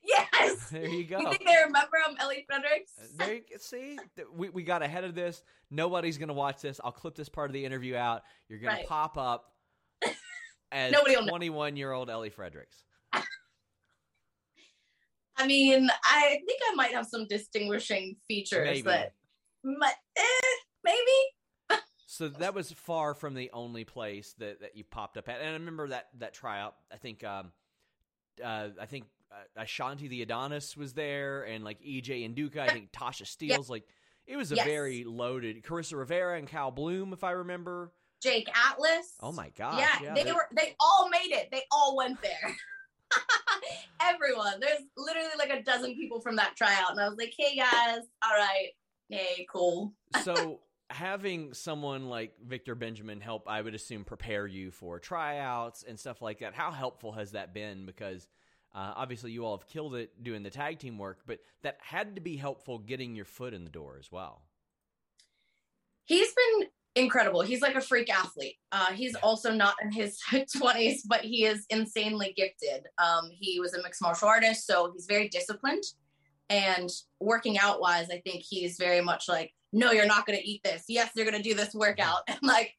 Yes. 0.05 0.71
There 0.71 0.87
you 0.87 1.03
go. 1.05 1.19
You 1.19 1.31
think 1.31 1.45
they 1.45 1.57
remember 1.57 1.97
I'm 2.07 2.17
Ellie 2.19 2.45
Fredericks? 2.47 2.93
Uh, 2.97 3.07
there 3.17 3.35
you 3.35 3.59
see, 3.59 3.99
we, 4.33 4.49
we 4.49 4.63
got 4.63 4.83
ahead 4.85 5.03
of 5.03 5.17
this. 5.17 5.43
Nobody's 5.69 6.17
gonna 6.17 6.33
watch 6.33 6.63
this. 6.63 6.81
I'll 6.85 6.93
clip 6.93 7.17
this 7.17 7.29
part 7.29 7.51
of 7.51 7.55
the 7.55 7.65
interview 7.65 7.97
out. 7.97 8.23
You're 8.49 8.61
gonna 8.61 8.77
right. 8.77 8.87
pop 8.87 9.19
up 9.19 9.53
as 10.71 10.93
21 10.93 11.77
year 11.77 11.91
old 11.91 12.09
Ellie 12.09 12.31
Fredericks. 12.31 12.85
I 15.41 15.47
mean, 15.47 15.89
I 16.05 16.39
think 16.47 16.61
I 16.71 16.75
might 16.75 16.93
have 16.93 17.07
some 17.07 17.27
distinguishing 17.27 18.17
features 18.29 18.67
maybe. 18.67 18.83
that, 18.83 19.15
but 19.65 19.95
eh, 20.17 20.57
maybe. 20.85 21.81
so 22.07 22.29
that 22.29 22.55
was 22.55 22.73
far 22.73 23.15
from 23.15 23.35
the 23.35 23.51
only 23.53 23.85
place 23.85 24.35
that, 24.39 24.61
that 24.61 24.77
you 24.77 24.85
popped 24.85 25.17
up 25.17 25.29
at, 25.29 25.41
and 25.41 25.49
I 25.49 25.53
remember 25.53 25.89
that 25.89 26.09
that 26.19 26.35
tryout. 26.35 26.75
I 26.93 26.99
think, 26.99 27.25
um, 27.25 27.53
uh, 28.45 28.69
I 28.79 28.85
think 28.85 29.05
uh, 29.33 29.63
Ashante 29.63 30.11
Thee 30.11 30.23
Adonis 30.23 30.77
was 30.77 30.93
there, 30.93 31.45
and 31.45 31.65
like 31.65 31.81
EJ 31.81 32.35
Nduka. 32.35 32.59
I 32.59 32.69
think 32.69 32.93
Tasha 32.93 33.23
Steelz. 33.23 33.71
Like 33.71 33.85
it 34.27 34.37
was 34.37 34.53
a 34.53 34.57
yes. 34.57 34.67
very 34.67 35.05
loaded. 35.05 35.63
Carissa 35.63 35.97
Rivera 35.97 36.37
and 36.37 36.47
Cal 36.47 36.71
Bloom, 36.71 37.15
if 37.15 37.25
I 37.25 37.31
remember. 37.31 37.93
Jake 38.23 38.51
Atlas. 38.55 39.15
Oh 39.23 39.33
my 39.33 39.51
god! 39.57 39.79
Yeah, 39.79 39.89
yeah 40.03 40.15
they, 40.15 40.25
they 40.25 40.33
were. 40.33 40.49
They 40.55 40.77
all 40.79 41.09
made 41.09 41.35
it. 41.35 41.49
They 41.51 41.63
all 41.73 41.97
went 41.97 42.21
there. 42.21 42.55
Everyone. 44.03 44.61
There's 44.61 44.83
literally 44.97 45.29
like 45.39 45.51
a 45.51 45.63
dozen 45.63 45.95
people 45.95 46.21
from 46.21 46.37
that 46.37 46.57
tryout. 46.57 46.91
And 46.91 47.01
I 47.01 47.09
was 47.09 47.19
like, 47.19 47.35
hey 47.37 47.57
guys, 47.57 48.01
all 48.25 48.37
right. 48.37 48.69
Hey, 49.09 49.47
cool. 49.51 49.93
so 50.23 50.61
having 50.91 51.55
someone 51.55 52.09
like 52.09 52.35
Victor 52.45 52.75
Benjamin 52.75 53.21
help, 53.21 53.49
I 53.49 53.61
would 53.61 53.75
assume, 53.75 54.05
prepare 54.05 54.47
you 54.47 54.71
for 54.71 54.99
tryouts 54.99 55.85
and 55.87 55.99
stuff 55.99 56.21
like 56.21 56.41
that. 56.41 56.55
How 56.55 56.71
helpful 56.71 57.13
has 57.13 57.33
that 57.33 57.55
been? 57.55 57.87
Because 57.87 58.27
uh, 58.75 58.93
obviously 58.97 59.33
you 59.33 59.45
all 59.45 59.57
have 59.57 59.67
killed 59.67 59.95
it 59.95 60.23
doing 60.23 60.43
the 60.43 60.51
tag 60.51 60.79
team 60.79 60.99
work, 60.99 61.21
but 61.27 61.39
that 61.63 61.79
had 61.81 62.17
to 62.17 62.21
be 62.21 62.37
helpful 62.37 62.79
getting 62.79 63.15
your 63.15 63.25
foot 63.25 63.55
in 63.55 63.65
the 63.65 63.71
door 63.71 63.97
as 63.99 64.11
well. 64.11 64.43
He's 66.05 66.33
been 66.33 66.69
incredible. 66.97 67.43
He's 67.43 67.63
like 67.63 67.77
a 67.77 67.81
freak 67.81 68.13
athlete. 68.13 68.57
Uh, 68.73 68.93
he's 68.93 69.15
also 69.17 69.53
not 69.53 69.75
in 69.83 69.91
his 69.91 70.19
20s, 70.33 71.01
but 71.07 71.21
he 71.21 71.45
is 71.45 71.67
insanely 71.71 72.35
gifted. 72.37 72.87
Um, 72.99 73.31
he 73.31 73.61
was 73.61 73.75
a 73.75 73.83
mixed 73.83 74.03
martial 74.03 74.29
artist, 74.29 74.67
so 74.67 74.93
he's 74.93 75.07
very 75.07 75.29
disciplined. 75.29 75.85
And 76.49 76.91
working 77.21 77.59
out 77.59 77.81
wise, 77.81 78.09
I 78.11 78.21
think 78.27 78.43
he's 78.43 78.77
very 78.77 79.01
much 79.01 79.29
like, 79.29 79.53
no, 79.73 79.93
you're 79.93 80.07
not 80.07 80.27
going 80.27 80.39
to 80.39 80.49
eat 80.49 80.63
this. 80.65 80.85
Yes, 80.89 81.11
you're 81.15 81.25
going 81.31 81.41
to 81.41 81.49
do 81.49 81.55
this 81.55 81.75
workout. 81.75 82.23
And 82.29 82.39
like 82.43 82.75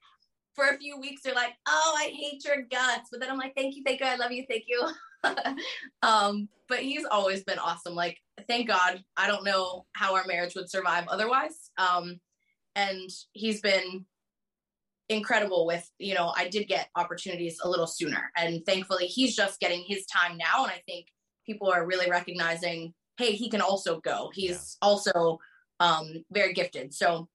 for 0.55 0.65
a 0.65 0.77
few 0.77 0.99
weeks, 0.99 1.21
you're 1.23 1.35
like, 1.35 1.53
oh, 1.67 1.95
I 1.97 2.09
hate 2.13 2.43
your 2.43 2.63
guts. 2.63 3.09
But 3.09 3.21
then 3.21 3.29
I'm 3.29 3.37
like, 3.37 3.55
thank 3.55 3.75
you, 3.75 3.83
thank 3.85 4.01
you, 4.01 4.05
I 4.05 4.17
love 4.17 4.31
you, 4.31 4.45
thank 4.49 4.65
you. 4.67 4.89
um, 6.01 6.49
but 6.67 6.79
he's 6.79 7.05
always 7.05 7.43
been 7.43 7.59
awesome. 7.59 7.95
Like, 7.95 8.17
thank 8.47 8.67
God. 8.67 9.01
I 9.15 9.27
don't 9.27 9.45
know 9.45 9.85
how 9.93 10.15
our 10.15 10.25
marriage 10.27 10.55
would 10.55 10.69
survive 10.69 11.07
otherwise. 11.07 11.71
Um, 11.77 12.19
and 12.75 13.09
he's 13.33 13.61
been 13.61 14.05
incredible 15.11 15.65
with 15.65 15.89
you 15.99 16.13
know 16.13 16.31
i 16.37 16.47
did 16.47 16.67
get 16.67 16.89
opportunities 16.95 17.59
a 17.63 17.69
little 17.69 17.87
sooner. 17.87 18.31
And 18.37 18.65
thankfully 18.65 19.07
he's 19.07 19.35
just 19.35 19.59
getting 19.59 19.83
his 19.85 20.05
time 20.05 20.37
now. 20.37 20.63
And 20.63 20.71
i 20.71 20.81
think 20.87 21.07
people 21.45 21.69
are 21.69 21.85
really 21.85 22.09
recognizing 22.09 22.93
hey 23.17 23.33
he 23.33 23.49
can 23.49 23.61
also 23.61 23.99
go. 23.99 24.31
He's 24.33 24.77
yeah. 24.81 24.87
also 24.87 25.39
um, 25.79 26.23
very 26.31 26.53
gifted. 26.53 26.93
So 26.93 27.27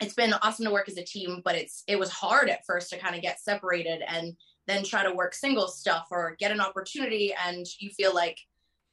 it's 0.00 0.14
been 0.14 0.32
awesome 0.42 0.64
to 0.64 0.70
work 0.70 0.88
as 0.88 0.96
a 0.96 1.04
team 1.04 1.42
but 1.44 1.56
it's 1.56 1.82
it 1.86 1.98
was 1.98 2.08
hard 2.10 2.48
at 2.48 2.64
first 2.66 2.90
to 2.90 2.98
kind 2.98 3.14
of 3.14 3.22
get 3.22 3.40
separated 3.40 4.00
and 4.06 4.34
then 4.66 4.84
try 4.84 5.02
to 5.02 5.14
work 5.14 5.34
single 5.34 5.68
stuff 5.68 6.06
or 6.10 6.36
get 6.38 6.52
an 6.52 6.60
opportunity. 6.60 7.34
And 7.46 7.66
you 7.78 7.90
feel 7.90 8.14
like 8.14 8.38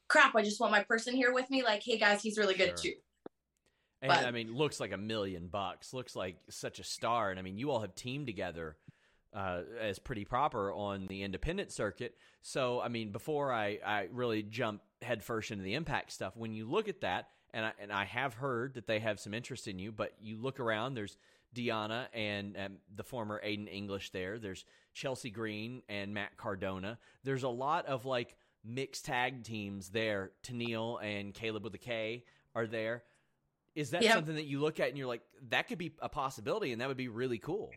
crap 0.08 0.36
i 0.36 0.44
just 0.44 0.60
want 0.60 0.72
my 0.72 0.84
person 0.84 1.16
here 1.16 1.34
with 1.34 1.50
me. 1.50 1.64
Like 1.64 1.84
hey 1.84 1.98
guys 1.98 2.22
he's 2.22 2.38
really 2.38 2.56
good 2.56 2.78
sure. 2.80 2.92
too 2.92 2.94
and 4.06 4.20
but, 4.20 4.26
I 4.26 4.32
mean, 4.32 4.56
looks 4.56 4.80
like 4.80 4.92
a 4.92 4.98
million 4.98 5.48
bucks. 5.48 5.94
Looks 5.94 6.16
like 6.16 6.38
such 6.50 6.80
a 6.80 6.84
star. 6.84 7.32
And 7.32 7.40
I 7.40 7.42
mean, 7.42 7.58
you 7.58 7.72
all 7.72 7.82
have 7.82 7.96
teamed 7.96 8.28
together 8.28 8.78
uh, 9.34 9.62
as 9.82 10.00
pretty 10.00 10.26
proper 10.26 10.72
on 10.72 11.08
the 11.08 11.24
independent 11.24 11.72
circuit. 11.72 12.16
So 12.42 12.80
I 12.82 12.88
mean, 12.88 13.12
before 13.12 13.52
I 13.52 13.80
I 13.86 14.08
really 14.12 14.44
jump 14.44 14.82
headfirst 15.02 15.52
into 15.52 15.64
the 15.64 15.74
impact 15.74 16.12
stuff, 16.12 16.38
when 16.38 16.54
you 16.54 16.70
look 16.70 16.88
at 16.88 17.02
that, 17.02 17.30
and 17.54 17.66
I 17.66 17.72
and 17.82 17.92
I 17.92 18.06
have 18.06 18.36
heard 18.36 18.76
that 18.76 18.88
they 18.88 19.00
have 19.00 19.20
some 19.20 19.34
interest 19.34 19.68
in 19.68 19.80
you, 19.80 19.92
but 19.92 20.14
you 20.22 20.38
look 20.38 20.60
around, 20.60 20.94
there's 20.94 21.18
Deonna 21.56 22.08
and 22.14 22.56
um, 22.58 22.78
the 22.96 23.04
former 23.04 23.42
Aiden 23.44 23.72
English 23.72 24.12
there. 24.12 24.40
There's 24.40 24.66
Chelsea 24.94 25.30
Green 25.30 25.82
and 25.90 26.14
Matt 26.14 26.38
Cardona. 26.38 26.98
There's 27.24 27.44
a 27.44 27.50
lot 27.50 27.86
of 27.88 28.06
like 28.06 28.36
mixed 28.64 29.06
tag 29.06 29.44
teams 29.44 29.90
there. 29.90 30.32
Tenille 30.44 31.04
and 31.04 31.34
Kaleb 31.34 31.64
with 31.64 31.74
a 31.74 31.80
K 31.80 32.24
are 32.54 32.68
there. 32.68 33.04
Is 33.76 33.90
that 33.92 34.02
yep. 34.02 34.14
something 34.14 34.36
that 34.36 34.46
you 34.46 34.62
look 34.62 34.80
at 34.80 34.90
and 34.90 34.98
you're 34.98 35.08
like, 35.08 35.22
that 35.50 35.68
could 35.68 35.78
be 35.78 35.94
a 36.02 36.10
possibility 36.10 36.72
and 36.72 36.82
that 36.82 36.88
would 36.88 36.98
be 36.98 37.10
really 37.10 37.38
cool? 37.38 37.72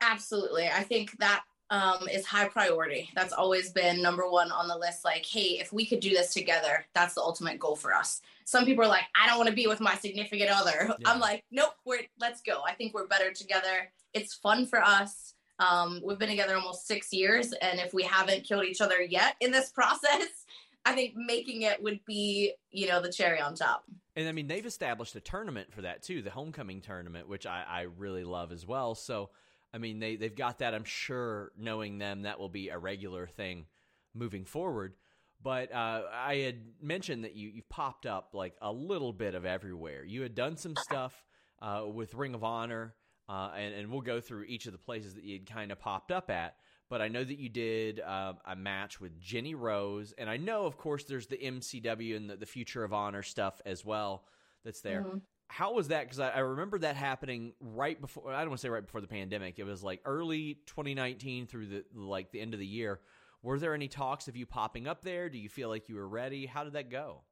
Absolutely. 0.00 0.68
I 0.68 0.82
think 0.82 1.16
that 1.18 1.44
um, 1.70 2.08
is 2.10 2.26
high 2.26 2.48
priority. 2.48 3.10
That's 3.14 3.32
always 3.32 3.70
been 3.70 4.02
number 4.02 4.28
one 4.28 4.50
on 4.50 4.68
the 4.68 4.76
list. 4.76 5.04
Like, 5.04 5.24
hey, 5.24 5.58
if 5.60 5.72
we 5.72 5.86
could 5.86 6.00
do 6.00 6.10
this 6.10 6.32
together, 6.32 6.86
that's 6.94 7.14
the 7.14 7.20
ultimate 7.20 7.58
goal 7.58 7.76
for 7.76 7.94
us. 7.94 8.20
Some 8.44 8.64
people 8.64 8.84
are 8.84 8.88
like, 8.88 9.04
I 9.20 9.26
don't 9.26 9.38
want 9.38 9.48
to 9.48 9.54
be 9.54 9.66
with 9.66 9.80
my 9.80 9.94
significant 9.96 10.50
other. 10.50 10.94
Yeah. 11.04 11.10
I'm 11.10 11.18
like, 11.18 11.44
nope, 11.50 11.74
we're 11.84 12.02
let's 12.20 12.40
go. 12.40 12.62
I 12.66 12.72
think 12.72 12.94
we're 12.94 13.06
better 13.06 13.32
together. 13.32 13.90
It's 14.12 14.34
fun 14.34 14.64
for 14.66 14.80
us. 14.80 15.34
Um, 15.58 16.00
we've 16.04 16.18
been 16.18 16.28
together 16.28 16.56
almost 16.56 16.86
six 16.86 17.12
years, 17.12 17.52
and 17.52 17.80
if 17.80 17.92
we 17.92 18.04
haven't 18.04 18.44
killed 18.44 18.64
each 18.64 18.80
other 18.80 19.02
yet 19.02 19.34
in 19.40 19.50
this 19.50 19.70
process, 19.74 20.43
I 20.84 20.92
think 20.92 21.14
making 21.16 21.62
it 21.62 21.82
would 21.82 22.00
be, 22.06 22.52
you 22.70 22.88
know, 22.88 23.00
the 23.00 23.10
cherry 23.10 23.40
on 23.40 23.54
top. 23.54 23.84
And 24.16 24.28
I 24.28 24.32
mean, 24.32 24.46
they've 24.46 24.64
established 24.64 25.16
a 25.16 25.20
tournament 25.20 25.72
for 25.72 25.82
that 25.82 26.02
too, 26.02 26.22
the 26.22 26.30
homecoming 26.30 26.80
tournament, 26.80 27.28
which 27.28 27.46
I, 27.46 27.64
I 27.68 27.80
really 27.82 28.24
love 28.24 28.52
as 28.52 28.66
well. 28.66 28.94
So, 28.94 29.30
I 29.72 29.78
mean, 29.78 29.98
they 29.98 30.16
they've 30.16 30.34
got 30.34 30.58
that. 30.58 30.74
I'm 30.74 30.84
sure, 30.84 31.52
knowing 31.58 31.98
them, 31.98 32.22
that 32.22 32.38
will 32.38 32.48
be 32.48 32.68
a 32.68 32.78
regular 32.78 33.26
thing 33.26 33.66
moving 34.14 34.44
forward. 34.44 34.94
But 35.42 35.72
uh, 35.74 36.02
I 36.12 36.36
had 36.36 36.56
mentioned 36.80 37.24
that 37.24 37.34
you 37.34 37.48
you 37.48 37.62
popped 37.68 38.06
up 38.06 38.30
like 38.34 38.54
a 38.62 38.72
little 38.72 39.12
bit 39.12 39.34
of 39.34 39.44
everywhere. 39.44 40.04
You 40.04 40.22
had 40.22 40.34
done 40.34 40.56
some 40.56 40.74
stuff 40.76 41.24
uh, 41.60 41.82
with 41.92 42.14
Ring 42.14 42.34
of 42.34 42.44
Honor, 42.44 42.94
uh, 43.28 43.50
and, 43.56 43.74
and 43.74 43.90
we'll 43.90 44.00
go 44.00 44.20
through 44.20 44.44
each 44.44 44.66
of 44.66 44.72
the 44.72 44.78
places 44.78 45.14
that 45.14 45.24
you 45.24 45.34
had 45.38 45.46
kind 45.46 45.72
of 45.72 45.80
popped 45.80 46.12
up 46.12 46.30
at. 46.30 46.56
But 46.94 47.02
I 47.02 47.08
know 47.08 47.24
that 47.24 47.40
you 47.40 47.48
did 47.48 47.98
uh, 47.98 48.34
a 48.44 48.54
match 48.54 49.00
with 49.00 49.18
Jenny 49.18 49.56
Rose, 49.56 50.14
and 50.16 50.30
I 50.30 50.36
know, 50.36 50.64
of 50.64 50.78
course, 50.78 51.02
there's 51.02 51.26
the 51.26 51.36
MCW 51.36 52.16
and 52.16 52.30
the, 52.30 52.36
the 52.36 52.46
Future 52.46 52.84
of 52.84 52.92
Honor 52.92 53.24
stuff 53.24 53.60
as 53.66 53.84
well 53.84 54.22
that's 54.64 54.80
there. 54.80 55.02
Mm-hmm. 55.02 55.18
How 55.48 55.72
was 55.72 55.88
that? 55.88 56.04
Because 56.04 56.20
I, 56.20 56.28
I, 56.30 56.38
remember 56.38 56.78
that 56.78 56.94
happening 56.94 57.54
right 57.58 58.00
before. 58.00 58.32
I 58.32 58.42
don't 58.42 58.50
want 58.50 58.60
to 58.60 58.62
say 58.62 58.68
right 58.68 58.84
before 58.84 59.00
the 59.00 59.08
pandemic. 59.08 59.58
It 59.58 59.64
was 59.64 59.82
like 59.82 60.02
early 60.04 60.60
2019 60.66 61.48
through 61.48 61.66
the 61.66 61.84
like 61.96 62.30
the 62.30 62.40
end 62.40 62.54
of 62.54 62.60
the 62.60 62.66
year. 62.66 63.00
Were 63.42 63.58
there 63.58 63.74
any 63.74 63.88
talks 63.88 64.28
of 64.28 64.36
you 64.36 64.46
popping 64.46 64.86
up 64.86 65.02
there? 65.02 65.28
Do 65.28 65.38
you 65.38 65.48
feel 65.48 65.70
like 65.70 65.88
you 65.88 65.96
were 65.96 66.06
ready? 66.06 66.46
How 66.46 66.62
did 66.62 66.74
that 66.74 66.92
go? 66.92 67.22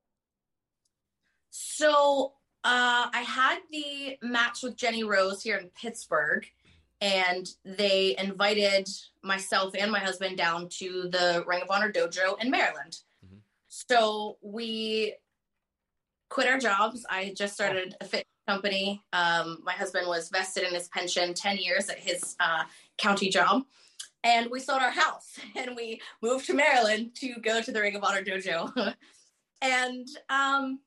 So 1.50 2.32
uh, 2.64 3.06
I 3.14 3.20
had 3.20 3.60
the 3.70 4.18
match 4.22 4.64
with 4.64 4.76
Jenny 4.76 5.04
Rose 5.04 5.40
here 5.40 5.56
in 5.56 5.68
Pittsburgh, 5.68 6.48
and 7.02 7.48
they 7.64 8.14
invited 8.16 8.88
myself 9.24 9.74
and 9.76 9.90
my 9.90 9.98
husband 9.98 10.38
down 10.38 10.68
to 10.68 11.08
the 11.10 11.44
Ring 11.48 11.60
of 11.60 11.68
Honor 11.68 11.92
dojo 11.92 12.40
in 12.40 12.48
Maryland. 12.48 12.98
Mm-hmm. 13.26 13.38
So 13.68 14.38
we 14.40 15.16
quit 16.30 16.46
our 16.46 16.58
jobs. 16.58 17.04
I 17.10 17.34
just 17.36 17.54
started 17.54 17.96
a 18.00 18.04
fit 18.04 18.24
company. 18.46 19.02
Um, 19.12 19.58
my 19.64 19.72
husband 19.72 20.06
was 20.06 20.28
vested 20.28 20.62
in 20.62 20.72
his 20.74 20.88
pension 20.88 21.34
10 21.34 21.58
years 21.58 21.88
at 21.88 21.98
his 21.98 22.36
uh, 22.38 22.62
county 22.98 23.28
job. 23.28 23.64
And 24.22 24.48
we 24.48 24.60
sold 24.60 24.80
our 24.80 24.92
house 24.92 25.40
and 25.56 25.74
we 25.74 26.00
moved 26.22 26.46
to 26.46 26.54
Maryland 26.54 27.16
to 27.16 27.34
go 27.42 27.60
to 27.60 27.72
the 27.72 27.80
Ring 27.80 27.96
of 27.96 28.04
Honor 28.04 28.22
dojo. 28.22 28.94
and 29.60 30.06
um, 30.30 30.78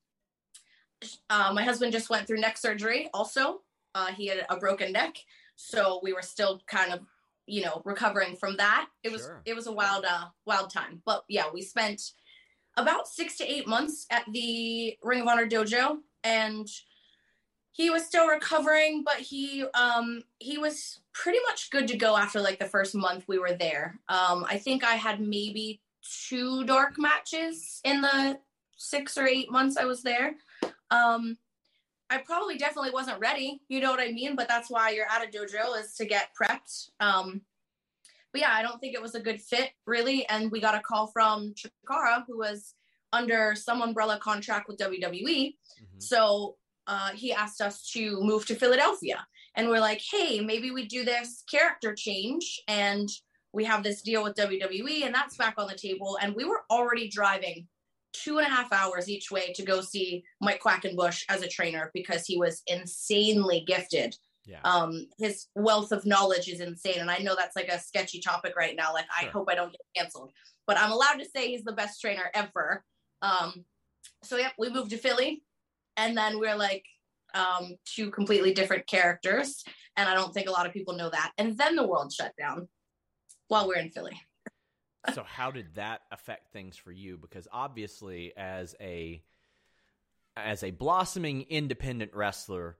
uh, 1.28 1.52
my 1.52 1.62
husband 1.62 1.92
just 1.92 2.08
went 2.08 2.26
through 2.26 2.40
neck 2.40 2.56
surgery 2.56 3.10
also. 3.12 3.60
Uh, 3.94 4.06
he 4.06 4.26
had 4.28 4.46
a 4.48 4.56
broken 4.56 4.92
neck. 4.92 5.18
So 5.56 6.00
we 6.02 6.12
were 6.12 6.22
still 6.22 6.62
kind 6.66 6.92
of, 6.92 7.00
you 7.46 7.62
know, 7.62 7.82
recovering 7.84 8.36
from 8.36 8.56
that. 8.58 8.88
It 9.02 9.10
was 9.10 9.22
sure. 9.22 9.42
it 9.44 9.56
was 9.56 9.66
a 9.66 9.72
wild 9.72 10.04
uh 10.04 10.26
wild 10.44 10.70
time. 10.70 11.02
But 11.04 11.24
yeah, 11.28 11.46
we 11.52 11.62
spent 11.62 12.12
about 12.76 13.08
six 13.08 13.36
to 13.38 13.50
eight 13.50 13.66
months 13.66 14.06
at 14.10 14.24
the 14.30 14.96
Ring 15.02 15.22
of 15.22 15.28
Honor 15.28 15.48
dojo, 15.48 15.98
and 16.22 16.68
he 17.72 17.90
was 17.90 18.04
still 18.04 18.26
recovering, 18.26 19.02
but 19.04 19.16
he 19.16 19.64
um 19.74 20.22
he 20.38 20.58
was 20.58 21.00
pretty 21.12 21.38
much 21.48 21.70
good 21.70 21.88
to 21.88 21.96
go 21.96 22.16
after 22.16 22.40
like 22.40 22.58
the 22.58 22.66
first 22.66 22.94
month 22.94 23.24
we 23.26 23.38
were 23.38 23.54
there. 23.54 23.98
Um, 24.08 24.46
I 24.48 24.58
think 24.58 24.84
I 24.84 24.94
had 24.94 25.20
maybe 25.20 25.80
two 26.28 26.64
dark 26.64 26.98
matches 26.98 27.80
in 27.84 28.00
the 28.00 28.38
six 28.76 29.18
or 29.18 29.26
eight 29.26 29.50
months 29.50 29.76
I 29.76 29.84
was 29.84 30.02
there. 30.02 30.36
Um, 30.90 31.36
I 32.08 32.18
probably 32.18 32.56
definitely 32.56 32.90
wasn't 32.92 33.18
ready, 33.18 33.60
you 33.68 33.80
know 33.80 33.90
what 33.90 34.00
I 34.00 34.12
mean? 34.12 34.36
But 34.36 34.48
that's 34.48 34.70
why 34.70 34.90
you're 34.90 35.10
at 35.10 35.24
a 35.24 35.30
dojo 35.30 35.80
is 35.80 35.94
to 35.94 36.04
get 36.04 36.30
prepped. 36.40 36.90
Um, 37.00 37.40
but 38.32 38.40
yeah, 38.42 38.52
I 38.52 38.62
don't 38.62 38.78
think 38.80 38.94
it 38.94 39.02
was 39.02 39.14
a 39.14 39.20
good 39.20 39.40
fit 39.40 39.70
really. 39.86 40.28
And 40.28 40.50
we 40.50 40.60
got 40.60 40.74
a 40.74 40.80
call 40.80 41.08
from 41.08 41.54
Chikara, 41.54 42.24
who 42.26 42.38
was 42.38 42.74
under 43.12 43.54
some 43.54 43.82
umbrella 43.82 44.18
contract 44.22 44.68
with 44.68 44.78
WWE. 44.78 45.24
Mm-hmm. 45.24 45.98
So 45.98 46.56
uh, 46.86 47.10
he 47.10 47.32
asked 47.32 47.60
us 47.60 47.90
to 47.92 48.20
move 48.20 48.46
to 48.46 48.54
Philadelphia. 48.54 49.26
And 49.54 49.68
we're 49.68 49.80
like, 49.80 50.02
hey, 50.12 50.40
maybe 50.40 50.70
we 50.70 50.86
do 50.86 51.04
this 51.04 51.42
character 51.50 51.94
change 51.94 52.62
and 52.68 53.08
we 53.52 53.64
have 53.64 53.82
this 53.82 54.02
deal 54.02 54.22
with 54.22 54.36
WWE 54.36 55.06
and 55.06 55.14
that's 55.14 55.36
back 55.36 55.54
on 55.56 55.66
the 55.66 55.74
table. 55.74 56.18
And 56.20 56.34
we 56.34 56.44
were 56.44 56.62
already 56.70 57.08
driving 57.08 57.66
two 58.22 58.38
and 58.38 58.46
a 58.46 58.50
half 58.50 58.72
hours 58.72 59.08
each 59.08 59.30
way 59.30 59.52
to 59.54 59.64
go 59.64 59.80
see 59.80 60.24
Mike 60.40 60.60
Quackenbush 60.62 61.24
as 61.28 61.42
a 61.42 61.48
trainer 61.48 61.90
because 61.94 62.26
he 62.26 62.38
was 62.38 62.62
insanely 62.66 63.64
gifted 63.66 64.16
yeah. 64.46 64.60
Um, 64.64 65.08
his 65.18 65.46
wealth 65.54 65.92
of 65.92 66.06
knowledge 66.06 66.48
is 66.48 66.60
insane. 66.60 67.00
And 67.00 67.10
I 67.10 67.18
know 67.18 67.34
that's 67.36 67.56
like 67.56 67.68
a 67.68 67.80
sketchy 67.80 68.20
topic 68.20 68.54
right 68.56 68.76
now. 68.76 68.92
Like, 68.92 69.06
sure. 69.18 69.28
I 69.28 69.32
hope 69.32 69.48
I 69.50 69.56
don't 69.56 69.72
get 69.72 69.80
canceled, 69.96 70.32
but 70.66 70.78
I'm 70.78 70.92
allowed 70.92 71.16
to 71.16 71.28
say 71.28 71.48
he's 71.48 71.64
the 71.64 71.72
best 71.72 72.00
trainer 72.00 72.30
ever. 72.32 72.84
Um, 73.22 73.64
so 74.22 74.36
yep, 74.36 74.52
we 74.58 74.70
moved 74.70 74.90
to 74.90 74.98
Philly 74.98 75.42
and 75.96 76.16
then 76.16 76.38
we're 76.38 76.56
like 76.56 76.84
um, 77.34 77.74
two 77.84 78.10
completely 78.10 78.54
different 78.54 78.86
characters. 78.86 79.64
And 79.96 80.08
I 80.08 80.14
don't 80.14 80.32
think 80.32 80.48
a 80.48 80.52
lot 80.52 80.66
of 80.66 80.72
people 80.72 80.94
know 80.94 81.10
that. 81.10 81.32
And 81.38 81.58
then 81.58 81.74
the 81.74 81.86
world 81.86 82.12
shut 82.12 82.32
down 82.38 82.68
while 83.48 83.66
we're 83.66 83.78
in 83.78 83.90
Philly. 83.90 84.20
So 85.14 85.22
how 85.22 85.50
did 85.50 85.74
that 85.74 86.02
affect 86.10 86.52
things 86.52 86.76
for 86.76 86.92
you? 86.92 87.16
Because 87.16 87.48
obviously 87.52 88.32
as 88.36 88.74
a, 88.80 89.22
as 90.36 90.62
a 90.62 90.70
blossoming 90.70 91.46
independent 91.48 92.12
wrestler, 92.14 92.76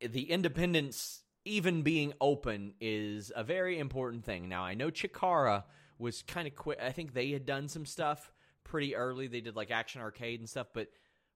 the 0.00 0.30
independence 0.30 1.22
even 1.44 1.82
being 1.82 2.12
open 2.20 2.74
is 2.80 3.32
a 3.34 3.44
very 3.44 3.78
important 3.78 4.24
thing. 4.24 4.48
Now 4.48 4.64
I 4.64 4.74
know 4.74 4.90
Chikara 4.90 5.64
was 5.98 6.22
kind 6.22 6.46
of 6.46 6.54
quick. 6.54 6.78
I 6.82 6.90
think 6.90 7.14
they 7.14 7.30
had 7.30 7.46
done 7.46 7.68
some 7.68 7.86
stuff 7.86 8.32
pretty 8.64 8.96
early. 8.96 9.28
They 9.28 9.40
did 9.40 9.56
like 9.56 9.70
Action 9.70 10.00
Arcade 10.02 10.40
and 10.40 10.48
stuff, 10.48 10.66
but 10.74 10.88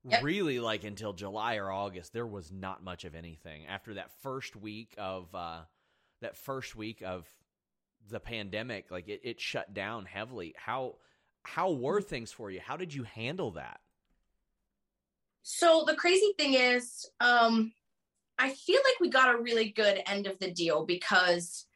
yep. 0.04 0.22
really 0.22 0.60
like 0.60 0.84
until 0.84 1.12
July 1.12 1.56
or 1.56 1.70
August, 1.70 2.12
there 2.12 2.26
was 2.26 2.50
not 2.52 2.82
much 2.82 3.04
of 3.04 3.14
anything. 3.14 3.66
After 3.66 3.94
that 3.94 4.10
first 4.22 4.56
week 4.56 4.94
of 4.98 5.34
uh, 5.34 5.60
that 6.20 6.36
first 6.36 6.74
week 6.76 7.02
of 7.04 7.26
the 8.08 8.20
pandemic, 8.20 8.90
like 8.90 9.08
it, 9.08 9.20
it 9.24 9.40
shut 9.40 9.74
down 9.74 10.04
heavily. 10.06 10.54
How 10.56 10.96
how 11.42 11.70
were 11.70 12.00
things 12.00 12.32
for 12.32 12.50
you? 12.50 12.60
How 12.60 12.76
did 12.76 12.92
you 12.92 13.04
handle 13.04 13.52
that? 13.52 13.80
So 15.42 15.84
the 15.86 15.94
crazy 15.94 16.34
thing 16.38 16.54
is, 16.54 17.08
um, 17.20 17.72
I 18.38 18.50
feel 18.50 18.80
like 18.84 19.00
we 19.00 19.08
got 19.08 19.34
a 19.34 19.40
really 19.40 19.70
good 19.70 20.02
end 20.06 20.26
of 20.26 20.38
the 20.38 20.50
deal 20.50 20.84
because 20.84 21.66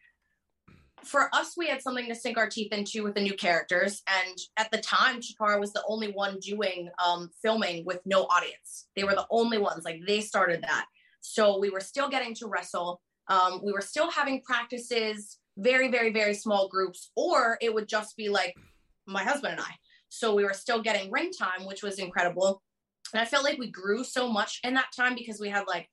for 1.02 1.28
us, 1.34 1.54
we 1.56 1.66
had 1.66 1.82
something 1.82 2.08
to 2.08 2.14
sink 2.14 2.38
our 2.38 2.48
teeth 2.48 2.72
into 2.72 3.02
with 3.02 3.14
the 3.14 3.20
new 3.20 3.34
characters. 3.34 4.02
And 4.08 4.38
at 4.56 4.70
the 4.70 4.78
time, 4.78 5.20
Chikara 5.20 5.60
was 5.60 5.72
the 5.72 5.84
only 5.88 6.12
one 6.12 6.38
doing 6.40 6.88
um, 7.04 7.30
filming 7.42 7.84
with 7.84 8.00
no 8.04 8.22
audience. 8.22 8.86
They 8.96 9.04
were 9.04 9.14
the 9.14 9.26
only 9.30 9.58
ones, 9.58 9.84
like 9.84 10.00
they 10.06 10.20
started 10.20 10.62
that. 10.62 10.86
So 11.20 11.58
we 11.58 11.70
were 11.70 11.80
still 11.80 12.08
getting 12.08 12.34
to 12.36 12.46
wrestle. 12.46 13.00
Um, 13.28 13.60
we 13.62 13.72
were 13.72 13.80
still 13.80 14.10
having 14.10 14.42
practices, 14.42 15.38
very, 15.56 15.88
very, 15.88 16.12
very 16.12 16.34
small 16.34 16.68
groups, 16.68 17.10
or 17.16 17.58
it 17.60 17.72
would 17.72 17.88
just 17.88 18.16
be 18.16 18.28
like 18.28 18.54
my 19.06 19.22
husband 19.22 19.52
and 19.52 19.60
I. 19.60 19.70
So 20.08 20.34
we 20.34 20.44
were 20.44 20.52
still 20.52 20.82
getting 20.82 21.10
ring 21.10 21.30
time, 21.32 21.66
which 21.66 21.82
was 21.82 21.98
incredible. 21.98 22.62
And 23.12 23.20
I 23.20 23.24
felt 23.24 23.44
like 23.44 23.58
we 23.58 23.70
grew 23.70 24.04
so 24.04 24.28
much 24.28 24.60
in 24.64 24.74
that 24.74 24.92
time 24.96 25.14
because 25.14 25.40
we 25.40 25.48
had 25.48 25.64
like 25.66 25.88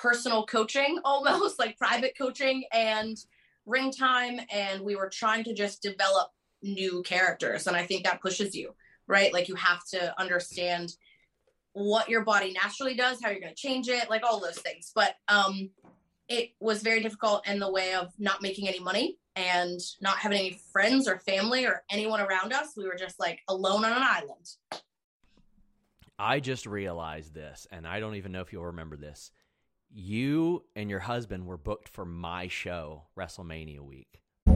personal 0.00 0.46
coaching 0.46 0.98
almost 1.04 1.58
like 1.58 1.76
private 1.76 2.14
coaching 2.16 2.64
and 2.72 3.16
ring 3.66 3.92
time 3.92 4.40
and 4.50 4.80
we 4.80 4.96
were 4.96 5.10
trying 5.10 5.44
to 5.44 5.52
just 5.52 5.82
develop 5.82 6.30
new 6.62 7.02
characters 7.02 7.66
and 7.66 7.76
i 7.76 7.84
think 7.84 8.04
that 8.04 8.20
pushes 8.20 8.54
you 8.54 8.74
right 9.06 9.32
like 9.32 9.48
you 9.48 9.54
have 9.54 9.84
to 9.86 10.18
understand 10.18 10.94
what 11.72 12.08
your 12.08 12.24
body 12.24 12.52
naturally 12.52 12.94
does 12.94 13.18
how 13.22 13.30
you're 13.30 13.40
going 13.40 13.54
to 13.54 13.60
change 13.60 13.88
it 13.88 14.08
like 14.08 14.24
all 14.24 14.40
those 14.40 14.58
things 14.58 14.90
but 14.94 15.16
um 15.28 15.70
it 16.28 16.50
was 16.60 16.82
very 16.82 17.00
difficult 17.02 17.46
in 17.46 17.58
the 17.58 17.70
way 17.70 17.94
of 17.94 18.12
not 18.18 18.42
making 18.42 18.68
any 18.68 18.78
money 18.78 19.18
and 19.36 19.80
not 20.00 20.18
having 20.18 20.38
any 20.38 20.60
friends 20.72 21.08
or 21.08 21.18
family 21.20 21.64
or 21.64 21.82
anyone 21.90 22.20
around 22.20 22.52
us. 22.52 22.74
We 22.76 22.86
were 22.86 22.96
just 22.96 23.18
like 23.18 23.40
alone 23.48 23.84
on 23.84 23.92
an 23.92 24.02
island. 24.02 24.82
I 26.18 26.40
just 26.40 26.66
realized 26.66 27.32
this 27.32 27.68
and 27.70 27.86
i 27.86 28.00
don't 28.00 28.16
even 28.16 28.32
know 28.32 28.40
if 28.40 28.52
you'll 28.52 28.66
remember 28.66 28.96
this. 28.96 29.30
You 29.90 30.64
and 30.76 30.90
your 30.90 31.00
husband 31.00 31.46
were 31.46 31.56
booked 31.56 31.88
for 31.88 32.04
my 32.04 32.48
show, 32.48 33.04
WrestleMania 33.18 33.80
week. 33.80 34.20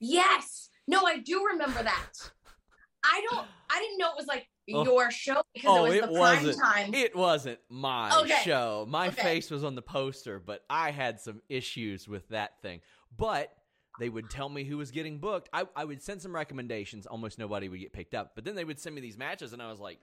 Yes. 0.00 0.68
No, 0.86 1.04
I 1.04 1.18
do 1.18 1.44
remember 1.52 1.82
that. 1.82 2.10
I 3.04 3.24
don't. 3.30 3.46
I 3.70 3.78
didn't 3.80 3.98
know 3.98 4.08
it 4.10 4.16
was 4.16 4.26
like 4.26 4.46
Oh. 4.72 4.84
your 4.84 5.10
show 5.10 5.42
because 5.54 5.70
Oh, 5.70 5.84
it 5.86 6.02
was 6.02 6.10
the 6.10 6.18
prime 6.18 6.44
wasn't. 6.44 6.62
time. 6.62 6.94
It 6.94 7.16
wasn't 7.16 7.58
my 7.70 8.14
Okay. 8.20 8.40
show. 8.44 8.86
My 8.88 9.08
Okay. 9.08 9.22
face 9.22 9.50
was 9.50 9.64
on 9.64 9.74
the 9.74 9.82
poster, 9.82 10.38
but 10.40 10.64
I 10.68 10.90
had 10.90 11.20
some 11.20 11.40
issues 11.48 12.06
with 12.06 12.28
that 12.28 12.60
thing. 12.60 12.80
But 13.16 13.54
they 13.98 14.08
would 14.10 14.28
tell 14.30 14.48
me 14.48 14.64
who 14.64 14.76
was 14.76 14.90
getting 14.90 15.18
booked. 15.18 15.48
I, 15.52 15.66
I 15.74 15.84
would 15.84 16.02
send 16.02 16.20
some 16.22 16.34
recommendations. 16.34 17.06
Almost 17.06 17.38
nobody 17.38 17.68
would 17.68 17.80
get 17.80 17.92
picked 17.92 18.14
up. 18.14 18.32
But 18.34 18.44
then 18.44 18.54
they 18.56 18.64
would 18.64 18.78
send 18.78 18.94
me 18.94 19.00
these 19.00 19.16
matches, 19.18 19.52
and 19.52 19.62
I 19.62 19.70
was 19.70 19.80
like, 19.80 19.98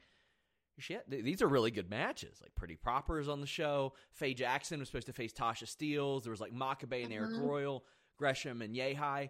shit, 0.79 1.09
th- 1.09 1.23
these 1.23 1.41
are 1.41 1.47
really 1.47 1.71
good 1.71 1.89
matches. 1.89 2.39
Like 2.41 2.53
Pretty 2.55 2.75
Proper's 2.75 3.27
on 3.29 3.41
the 3.41 3.47
show. 3.47 3.93
Faye 4.13 4.33
Jackson 4.33 4.79
was 4.79 4.89
supposed 4.89 5.07
to 5.07 5.13
face 5.13 5.31
Tasha 5.31 5.63
Steelz. 5.65 6.23
There 6.23 6.31
was 6.31 6.41
like 6.41 6.53
Makabe 6.53 7.03
and 7.03 7.13
Eric 7.13 7.31
Mhm. 7.31 7.47
Royal, 7.47 7.85
Gresham 8.17 8.61
and 8.61 8.75
Yehai. 8.75 9.29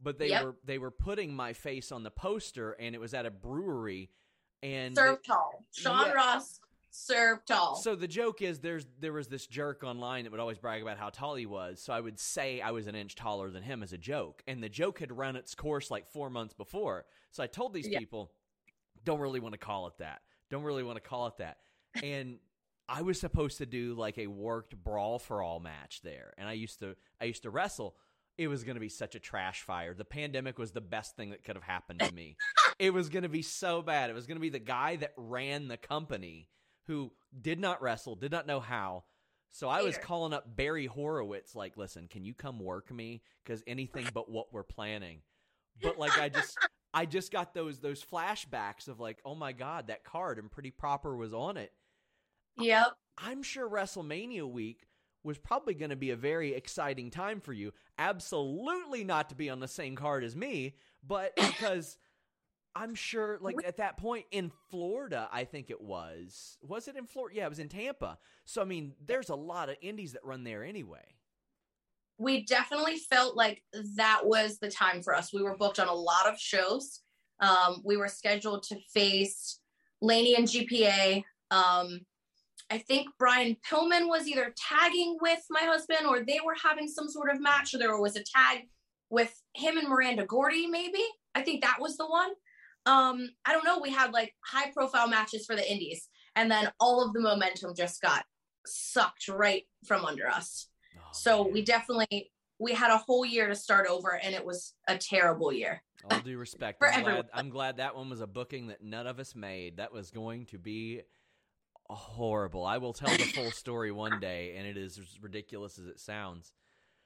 But 0.00 0.18
they 0.18 0.28
Yep. 0.28 0.44
were 0.44 0.56
they 0.64 0.78
were 0.78 0.90
putting 0.90 1.34
my 1.34 1.52
face 1.52 1.90
on 1.92 2.02
the 2.04 2.10
poster, 2.10 2.72
and 2.72 2.94
it 2.94 2.98
was 2.98 3.14
at 3.14 3.26
a 3.26 3.30
brewery. 3.30 4.10
And 4.62 4.94
serve 4.94 5.22
tall. 5.22 5.64
Sean 5.72 6.06
Yeah. 6.06 6.12
Ross 6.12 6.60
serve 6.90 7.44
tall. 7.44 7.76
so 7.76 7.94
the 7.94 8.08
joke 8.08 8.42
is 8.42 8.58
there's 8.60 8.86
there 8.98 9.12
was 9.12 9.28
this 9.28 9.46
jerk 9.46 9.84
online 9.84 10.24
that 10.24 10.30
would 10.30 10.40
always 10.40 10.58
brag 10.58 10.82
about 10.82 10.98
how 10.98 11.10
tall 11.10 11.34
he 11.36 11.46
was. 11.46 11.80
So 11.80 11.92
I 11.92 12.00
would 12.00 12.18
say 12.18 12.60
I 12.60 12.70
was 12.72 12.86
an 12.86 12.94
inch 12.94 13.14
taller 13.14 13.50
than 13.50 13.62
him 13.62 13.82
as 13.82 13.92
a 13.92 13.98
joke. 13.98 14.42
And 14.48 14.62
the 14.62 14.68
joke 14.68 14.98
had 15.00 15.16
run 15.16 15.36
its 15.36 15.54
course 15.54 15.90
like 15.90 16.06
4 16.08 16.28
months 16.30 16.54
before. 16.54 17.06
So 17.30 17.42
I 17.42 17.46
told 17.46 17.72
these 17.72 17.88
Yeah. 17.88 17.98
people 18.00 18.32
don't 19.04 19.20
really 19.20 19.40
want 19.40 19.52
to 19.52 19.58
call 19.58 19.86
it 19.86 19.98
that. 19.98 20.22
Don't 20.50 20.64
really 20.64 20.82
want 20.82 20.96
to 20.96 21.08
call 21.08 21.26
it 21.28 21.36
that. 21.38 21.58
And 22.02 22.40
I 22.88 23.02
was 23.02 23.20
supposed 23.20 23.58
to 23.58 23.66
do 23.66 23.94
like 23.94 24.16
a 24.18 24.26
worked 24.26 24.74
brawl 24.76 25.18
for 25.18 25.42
all 25.42 25.60
match 25.60 26.00
there. 26.02 26.34
And 26.38 26.48
I 26.48 26.54
used 26.54 26.78
to 26.80 26.96
I 27.20 27.26
used 27.26 27.42
to 27.42 27.50
wrestle. 27.50 27.96
It 28.38 28.48
was 28.48 28.64
going 28.64 28.76
to 28.76 28.80
be 28.80 28.88
such 28.88 29.14
a 29.14 29.20
trash 29.20 29.62
fire. 29.62 29.94
The 29.94 30.04
pandemic 30.04 30.58
was 30.58 30.70
the 30.70 30.80
best 30.80 31.16
thing 31.16 31.30
that 31.30 31.44
could 31.44 31.56
have 31.56 31.64
happened 31.64 32.00
to 32.00 32.14
me. 32.14 32.36
it 32.78 32.94
was 32.94 33.08
going 33.08 33.24
to 33.24 33.28
be 33.28 33.42
so 33.42 33.82
bad. 33.82 34.10
It 34.10 34.14
was 34.14 34.26
going 34.26 34.36
to 34.36 34.40
be 34.40 34.48
the 34.48 34.58
guy 34.58 34.96
that 34.96 35.12
ran 35.16 35.68
the 35.68 35.76
company 35.76 36.48
who 36.86 37.12
did 37.38 37.58
not 37.60 37.82
wrestle, 37.82 38.14
did 38.14 38.32
not 38.32 38.46
know 38.46 38.60
how. 38.60 39.04
So 39.50 39.68
I 39.68 39.82
was 39.82 39.98
calling 39.98 40.32
up 40.32 40.56
Barry 40.56 40.86
Horowitz, 40.86 41.54
like, 41.54 41.76
listen, 41.76 42.06
can 42.08 42.24
you 42.24 42.34
come 42.34 42.58
work 42.60 42.92
me? 42.92 43.22
Because 43.44 43.62
anything 43.66 44.06
but 44.12 44.30
what 44.30 44.52
we're 44.52 44.62
planning. 44.62 45.20
But 45.82 45.98
like, 45.98 46.18
I 46.18 46.28
just, 46.28 46.56
I 46.94 47.06
just 47.06 47.32
got 47.32 47.54
those 47.54 47.80
those 47.80 48.04
flashbacks 48.04 48.88
of 48.88 49.00
like, 49.00 49.18
oh 49.24 49.34
my 49.34 49.52
god, 49.52 49.88
that 49.88 50.04
card 50.04 50.38
and 50.38 50.50
Pretty 50.50 50.70
Proper 50.70 51.16
was 51.16 51.32
on 51.32 51.56
it. 51.56 51.72
yep. 52.58 52.96
I'm 53.16 53.42
sure 53.42 53.68
WrestleMania 53.68 54.48
week 54.48 54.86
was 55.28 55.38
probably 55.38 55.74
going 55.74 55.90
to 55.90 55.96
be 55.96 56.10
a 56.10 56.16
very 56.16 56.54
exciting 56.54 57.10
time 57.10 57.40
for 57.40 57.52
you. 57.52 57.72
Absolutely 57.98 59.04
not 59.04 59.28
to 59.28 59.36
be 59.36 59.50
on 59.50 59.60
the 59.60 59.68
same 59.68 59.94
card 59.94 60.24
as 60.24 60.34
me, 60.34 60.74
but 61.06 61.36
because 61.36 61.96
I'm 62.74 62.94
sure, 62.94 63.38
like 63.40 63.56
at 63.66 63.76
that 63.76 63.96
point 63.96 64.26
in 64.30 64.50
Florida, 64.70 65.28
I 65.32 65.44
think 65.44 65.70
it 65.70 65.80
was. 65.80 66.58
Was 66.62 66.88
it 66.88 66.96
in 66.96 67.06
Florida? 67.06 67.36
Yeah, 67.36 67.46
it 67.46 67.50
was 67.50 67.58
in 67.58 67.68
Tampa. 67.68 68.18
So 68.44 68.62
I 68.62 68.64
mean, 68.64 68.94
there's 69.04 69.28
a 69.28 69.34
lot 69.36 69.68
of 69.68 69.76
indies 69.82 70.12
that 70.12 70.24
run 70.24 70.44
there 70.44 70.64
anyway. 70.64 71.04
we 72.18 72.44
definitely 72.44 72.96
felt 72.96 73.36
like 73.36 73.62
that 73.96 74.22
was 74.24 74.58
the 74.58 74.70
time 74.70 75.02
for 75.02 75.14
us. 75.14 75.32
We 75.32 75.42
were 75.42 75.56
booked 75.56 75.78
on 75.78 75.88
a 75.88 75.94
lot 75.94 76.26
of 76.26 76.38
shows. 76.38 77.00
Um, 77.40 77.82
we 77.84 77.96
were 77.96 78.08
scheduled 78.08 78.64
to 78.64 78.76
face 78.92 79.60
Laney 80.00 80.34
and 80.36 80.46
GPA. 80.46 81.22
Um, 81.50 82.00
I 82.70 82.78
think 82.78 83.08
Brian 83.18 83.56
Pillman 83.68 84.08
was 84.08 84.28
either 84.28 84.54
tagging 84.56 85.16
with 85.20 85.40
my 85.50 85.62
husband 85.62 86.06
or 86.06 86.20
they 86.20 86.38
were 86.44 86.56
having 86.62 86.86
some 86.86 87.08
sort 87.08 87.30
of 87.30 87.40
match, 87.40 87.74
or 87.74 87.78
there 87.78 87.98
was 87.98 88.16
a 88.16 88.22
tag 88.22 88.68
with 89.10 89.34
him 89.54 89.78
and 89.78 89.88
Miranda 89.88 90.26
Gordy, 90.26 90.66
maybe. 90.66 91.02
I 91.34 91.42
think 91.42 91.62
that 91.62 91.78
was 91.80 91.96
the 91.96 92.06
one. 92.06 92.30
Um, 92.86 93.30
I 93.44 93.52
don't 93.52 93.64
know. 93.64 93.80
We 93.80 93.90
had 93.90 94.12
like 94.12 94.34
high 94.44 94.70
profile 94.70 95.08
matches 95.08 95.46
for 95.46 95.56
the 95.56 95.70
indies, 95.70 96.08
and 96.36 96.50
then 96.50 96.70
all 96.78 97.04
of 97.04 97.12
the 97.12 97.20
momentum 97.20 97.74
just 97.74 98.02
got 98.02 98.24
sucked 98.66 99.28
right 99.28 99.64
from 99.86 100.04
under 100.04 100.28
us 100.28 100.68
Oh, 100.96 101.00
so 101.12 101.44
man. 101.44 101.52
we 101.52 101.62
definitely 101.62 102.30
we 102.58 102.72
had 102.72 102.90
a 102.90 102.98
whole 102.98 103.24
year 103.24 103.48
to 103.48 103.54
start 103.54 103.86
over 103.88 104.20
and 104.22 104.34
it 104.34 104.44
was 104.44 104.74
a 104.88 104.98
terrible 104.98 105.52
year 105.52 105.82
all 106.10 106.20
due 106.20 106.38
respect, 106.38 106.82
I'm 106.82 107.02
glad. 107.02 107.26
I'm 107.34 107.48
glad 107.50 107.76
that 107.78 107.96
one 107.96 108.08
was 108.10 108.20
a 108.20 108.26
booking 108.26 108.68
that 108.68 108.82
none 108.82 109.06
of 109.06 109.18
us 109.18 109.34
made. 109.34 109.78
That 109.78 109.92
was 109.92 110.10
going 110.10 110.46
to 110.46 110.58
be 110.58 111.02
horrible. 111.94 112.64
I 112.64 112.78
will 112.78 112.92
tell 112.92 113.16
the 113.16 113.24
full 113.24 113.50
story 113.50 113.90
one 113.92 114.20
day, 114.20 114.54
and 114.56 114.66
it 114.66 114.76
is 114.76 114.98
as 114.98 115.18
ridiculous 115.20 115.78
as 115.78 115.86
it 115.86 116.00
sounds. 116.00 116.52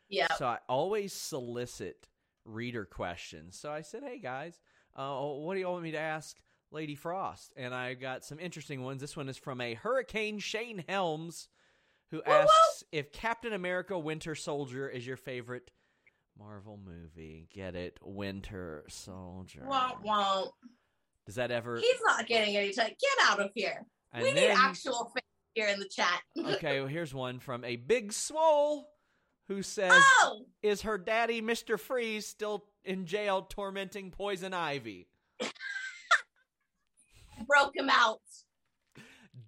yeah 0.08 0.32
So 0.36 0.46
I 0.46 0.58
always 0.68 1.12
solicit 1.12 2.08
reader 2.44 2.84
questions. 2.84 3.58
So 3.58 3.70
I 3.72 3.82
said, 3.82 4.02
"Hey 4.02 4.18
guys, 4.18 4.58
uh, 4.96 5.16
what 5.20 5.54
do 5.54 5.60
you 5.60 5.68
want 5.68 5.82
me 5.82 5.92
to 5.92 5.98
ask 5.98 6.40
Lady 6.70 6.94
Frost?" 6.94 7.52
And 7.56 7.74
I 7.74 7.94
got 7.94 8.24
some 8.24 8.40
interesting 8.40 8.82
ones. 8.82 9.00
This 9.00 9.16
one 9.16 9.28
is 9.28 9.38
from 9.38 9.60
a 9.60 9.74
Hurricane 9.74 10.38
Shane 10.38 10.84
Helms, 10.88 11.48
who 12.10 12.18
woo. 12.26 12.32
asks 12.32 12.84
if 12.92 13.12
Captain 13.12 13.52
America: 13.52 13.98
Winter 13.98 14.34
Soldier 14.34 14.88
is 14.88 15.06
your 15.06 15.16
favorite 15.16 15.70
Marvel 16.36 16.78
movie. 16.82 17.46
Get 17.52 17.76
it, 17.76 17.98
Winter 18.02 18.84
Soldier. 18.88 19.64
won't 19.66 20.02
won't 20.02 20.50
Does 21.26 21.36
that 21.36 21.50
ever? 21.50 21.78
he's 21.78 22.00
not 22.04 22.26
getting 22.26 22.56
any 22.56 22.72
time 22.72 22.88
get 22.88 23.30
out 23.30 23.40
of 23.40 23.50
here 23.54 23.86
and 24.12 24.22
we 24.22 24.32
need 24.32 24.50
actual 24.50 25.10
fans 25.14 25.24
here 25.54 25.68
in 25.68 25.78
the 25.78 25.88
chat 25.88 26.20
okay, 26.54 26.80
well, 26.80 26.88
here's 26.88 27.14
one 27.14 27.38
from 27.38 27.64
a 27.64 27.76
Big 27.76 28.12
Swole, 28.12 28.88
who 29.48 29.62
says. 29.62 29.92
oh 29.94 30.44
Is 30.62 30.82
her 30.82 30.98
daddy, 30.98 31.42
Mr. 31.42 31.78
Freeze, 31.78 32.26
still 32.26 32.64
in 32.84 33.06
jail 33.06 33.42
tormenting 33.42 34.10
Poison 34.10 34.54
Ivy? 34.54 35.08
broke 37.46 37.74
him 37.76 37.90
out 37.90 38.20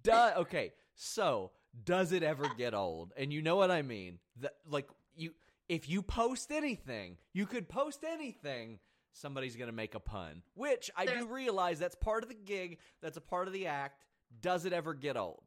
Duh. 0.03 0.33
Okay, 0.37 0.73
so 0.95 1.51
does 1.83 2.11
it 2.11 2.23
ever 2.23 2.45
get 2.57 2.73
old? 2.73 3.13
And 3.17 3.31
you 3.33 3.41
know 3.41 3.55
what 3.55 3.71
I 3.71 3.81
mean. 3.81 4.19
The, 4.39 4.51
like 4.69 4.87
you, 5.15 5.31
if 5.67 5.89
you 5.89 6.01
post 6.01 6.51
anything, 6.51 7.17
you 7.33 7.45
could 7.45 7.69
post 7.69 8.03
anything. 8.03 8.79
Somebody's 9.13 9.55
gonna 9.55 9.71
make 9.71 9.95
a 9.95 9.99
pun, 9.99 10.41
which 10.55 10.91
I 10.95 11.05
do 11.05 11.27
realize 11.27 11.79
that's 11.79 11.95
part 11.95 12.23
of 12.23 12.29
the 12.29 12.35
gig. 12.35 12.79
That's 13.01 13.17
a 13.17 13.21
part 13.21 13.47
of 13.47 13.53
the 13.53 13.67
act. 13.67 14.03
Does 14.41 14.65
it 14.65 14.73
ever 14.73 14.93
get 14.93 15.17
old? 15.17 15.43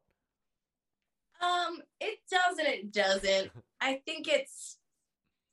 um 1.41 1.81
it 1.99 2.19
doesn't 2.29 2.65
it 2.65 2.91
doesn't. 2.91 3.51
I 3.81 4.01
think 4.05 4.27
it's 4.27 4.77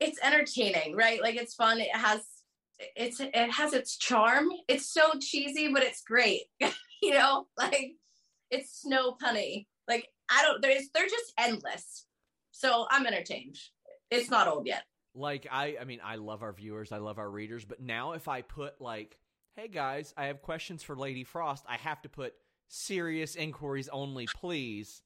it's 0.01 0.19
entertaining 0.23 0.97
right? 0.97 1.21
Like 1.23 1.37
it's 1.37 1.55
fun. 1.55 1.81
It 1.81 1.95
has 1.95 2.23
it's 2.79 3.21
it 3.21 3.35
has 3.35 3.73
its 3.73 3.97
charm. 3.97 4.49
It's 4.69 4.93
so 4.93 5.13
cheesy 5.21 5.73
but 5.73 5.83
it's 5.83 6.03
great 6.03 6.43
you 7.03 7.15
know? 7.15 7.47
Like 7.57 7.93
it's 8.51 8.81
snow 8.81 9.17
punny. 9.23 9.67
Like 9.89 10.09
i 10.31 10.43
don't 10.43 10.61
there's 10.61 10.89
they're 10.95 11.09
just 11.09 11.33
endless. 11.39 12.07
So 12.53 12.87
i'm 12.91 13.07
entertained. 13.07 13.57
It's 14.11 14.31
not 14.31 14.49
old 14.49 14.67
yet. 14.67 14.83
Like 15.15 15.47
i 15.51 15.77
i 15.81 15.85
mean 15.85 16.01
i 16.05 16.17
love 16.17 16.43
our 16.43 16.53
viewers. 16.53 16.91
I 16.93 16.99
love 16.99 17.19
our 17.19 17.31
readers. 17.31 17.65
But 17.65 17.81
now 17.81 18.13
if 18.13 18.29
i 18.29 18.43
put 18.43 18.81
like 18.81 19.19
hey 19.55 19.69
guys 19.69 20.13
i 20.19 20.27
have 20.27 20.43
questions 20.43 20.83
for 20.83 20.95
lady 20.95 21.25
frost 21.25 21.65
i 21.67 21.77
have 21.77 22.03
to 22.03 22.11
put 22.11 22.35
serious 22.69 23.35
inquiries 23.35 23.89
only 23.89 24.27
please 24.35 25.03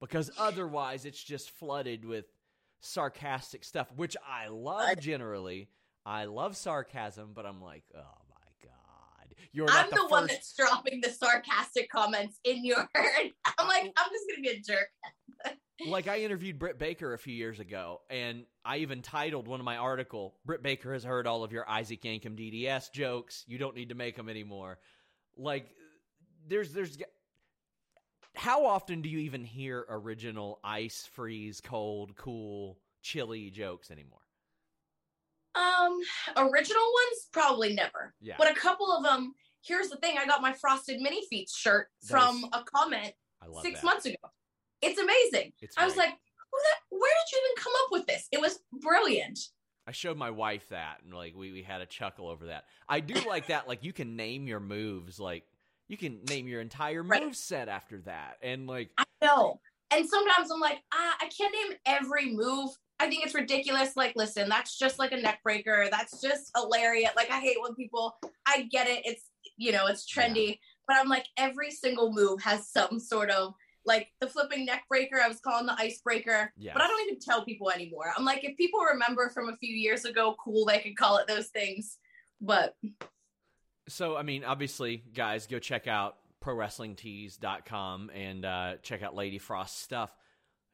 because 0.00 0.30
otherwise 0.38 1.04
it's 1.04 1.22
just 1.22 1.50
flooded 1.50 2.04
with 2.04 2.26
sarcastic 2.80 3.64
stuff 3.64 3.88
which 3.96 4.16
i 4.28 4.48
love 4.48 4.88
I- 4.90 4.94
generally 4.94 5.68
i 6.04 6.26
love 6.26 6.56
sarcasm 6.56 7.32
but 7.34 7.46
i'm 7.46 7.62
like 7.62 7.84
oh 7.94 7.98
my 7.98 8.68
god 8.68 9.34
you're 9.52 9.68
i'm 9.70 9.74
not 9.74 9.90
the, 9.90 9.96
the, 9.96 10.06
one 10.08 10.26
that's 10.26 10.54
dropping 10.54 11.00
the 11.00 11.10
sarcastic 11.10 11.90
comments 11.90 12.38
in 12.44 12.64
your 12.64 12.88
i'm 12.96 13.68
like 13.68 13.92
i'm 13.96 14.10
just 14.10 14.24
gonna 14.28 14.42
be 14.42 14.48
a 14.48 14.60
jerk 14.60 14.88
like 15.86 16.08
I 16.08 16.20
interviewed 16.20 16.58
Britt 16.58 16.78
Baker 16.78 17.14
a 17.14 17.18
few 17.18 17.34
years 17.34 17.60
ago, 17.60 18.00
and 18.08 18.44
I 18.64 18.78
even 18.78 19.02
titled 19.02 19.48
one 19.48 19.60
of 19.60 19.64
my 19.64 19.76
article, 19.76 20.36
"Britt 20.44 20.62
Baker 20.62 20.92
has 20.92 21.04
heard 21.04 21.26
all 21.26 21.42
of 21.42 21.52
your 21.52 21.68
Isaac 21.68 22.02
Yankem 22.02 22.36
DDS 22.36 22.92
jokes. 22.92 23.44
You 23.46 23.58
don't 23.58 23.74
need 23.74 23.88
to 23.88 23.94
make 23.94 24.16
them 24.16 24.28
anymore." 24.28 24.78
Like, 25.36 25.74
there's 26.48 26.72
there's. 26.72 26.98
How 28.36 28.66
often 28.66 29.00
do 29.00 29.08
you 29.08 29.18
even 29.18 29.44
hear 29.44 29.86
original 29.88 30.58
ice, 30.64 31.08
freeze, 31.12 31.60
cold, 31.60 32.16
cool, 32.16 32.78
chilly 33.02 33.50
jokes 33.50 33.90
anymore? 33.90 34.18
Um, 35.54 36.00
original 36.36 36.82
ones 36.82 37.28
probably 37.32 37.74
never. 37.74 38.12
Yeah. 38.20 38.34
But 38.38 38.50
a 38.50 38.54
couple 38.54 38.90
of 38.92 39.04
them. 39.04 39.34
Here's 39.64 39.88
the 39.88 39.96
thing: 39.96 40.16
I 40.18 40.26
got 40.26 40.42
my 40.42 40.52
frosted 40.52 41.00
mini 41.00 41.24
feet 41.30 41.48
shirt 41.48 41.88
from 42.06 42.40
Nice. 42.42 42.50
a 42.52 42.64
comment 42.64 43.12
six 43.62 43.80
that. 43.80 43.86
months 43.86 44.06
ago. 44.06 44.16
It's 44.82 44.98
amazing. 44.98 45.52
It's 45.60 45.78
I 45.78 45.86
was 45.86 45.96
like, 45.96 46.10
that, 46.10 46.78
where 46.90 47.00
did 47.00 47.32
you 47.36 47.42
even 47.44 47.62
come 47.62 47.72
up 47.84 47.88
with 47.92 48.06
this? 48.06 48.28
It 48.32 48.40
was 48.40 48.58
brilliant. 48.72 49.38
I 49.86 49.92
showed 49.92 50.16
my 50.16 50.30
wife 50.30 50.68
that, 50.70 50.98
and 51.04 51.12
like 51.14 51.34
we, 51.36 51.52
we 51.52 51.62
had 51.62 51.80
a 51.80 51.86
chuckle 51.86 52.28
over 52.28 52.46
that. 52.46 52.64
I 52.88 53.00
do 53.00 53.14
like 53.28 53.48
that. 53.48 53.68
Like 53.68 53.84
you 53.84 53.92
can 53.92 54.16
name 54.16 54.46
your 54.46 54.60
moves. 54.60 55.20
Like 55.20 55.44
you 55.88 55.96
can 55.96 56.20
name 56.28 56.48
your 56.48 56.60
entire 56.60 57.02
Right. 57.02 57.22
move 57.22 57.36
set 57.36 57.68
after 57.68 58.00
that, 58.02 58.38
and 58.42 58.66
like 58.66 58.90
I 58.98 59.04
know. 59.22 59.60
And 59.90 60.08
sometimes 60.08 60.50
I'm 60.50 60.58
like, 60.60 60.82
ah, 60.92 61.16
I 61.20 61.26
can't 61.26 61.54
name 61.54 61.78
every 61.86 62.32
move. 62.32 62.70
I 62.98 63.08
think 63.08 63.24
it's 63.24 63.34
ridiculous. 63.34 63.96
Like, 63.96 64.14
listen, 64.16 64.48
that's 64.48 64.76
just 64.76 64.98
like 64.98 65.12
a 65.12 65.16
neck 65.16 65.40
breaker. 65.44 65.86
That's 65.88 66.20
just 66.20 66.50
a 66.56 66.62
lariat. 66.62 67.12
Like, 67.14 67.30
I 67.30 67.38
hate 67.38 67.58
when 67.60 67.74
people, 67.74 68.16
I 68.46 68.62
get 68.72 68.88
it. 68.88 69.02
It's, 69.04 69.30
you 69.56 69.70
know, 69.70 69.86
it's 69.86 70.10
trendy. 70.12 70.58
But 70.88 70.96
I'm 70.96 71.08
like, 71.08 71.26
every 71.36 71.70
single 71.70 72.12
move 72.12 72.42
has 72.42 72.68
some 72.68 72.98
sort 72.98 73.30
of, 73.30 73.54
like, 73.84 74.08
the 74.20 74.26
flipping 74.26 74.64
neck 74.64 74.84
breaker, 74.88 75.20
I 75.22 75.28
was 75.28 75.38
calling 75.38 75.66
the 75.66 75.76
icebreaker. 75.78 76.52
Yeah. 76.56 76.72
But 76.72 76.82
I 76.82 76.88
don't 76.88 77.06
even 77.06 77.20
tell 77.20 77.44
people 77.44 77.70
anymore. 77.70 78.12
I'm 78.16 78.24
like, 78.24 78.42
if 78.42 78.56
people 78.56 78.80
remember 78.80 79.28
from 79.30 79.48
a 79.48 79.56
few 79.58 79.74
years 79.74 80.04
ago, 80.04 80.34
cool, 80.42 80.64
they 80.64 80.80
could 80.80 80.96
call 80.96 81.18
it 81.18 81.28
those 81.28 81.48
things. 81.48 81.98
But 82.40 82.74
So, 83.88 84.16
I 84.16 84.22
mean, 84.22 84.44
obviously, 84.44 85.02
guys, 85.14 85.46
go 85.46 85.58
check 85.58 85.86
out 85.86 86.16
prowrestlingtees.com 86.42 88.10
and 88.14 88.44
uh, 88.44 88.74
check 88.82 89.02
out 89.02 89.14
Lady 89.14 89.38
Frost's 89.38 89.80
stuff. 89.80 90.14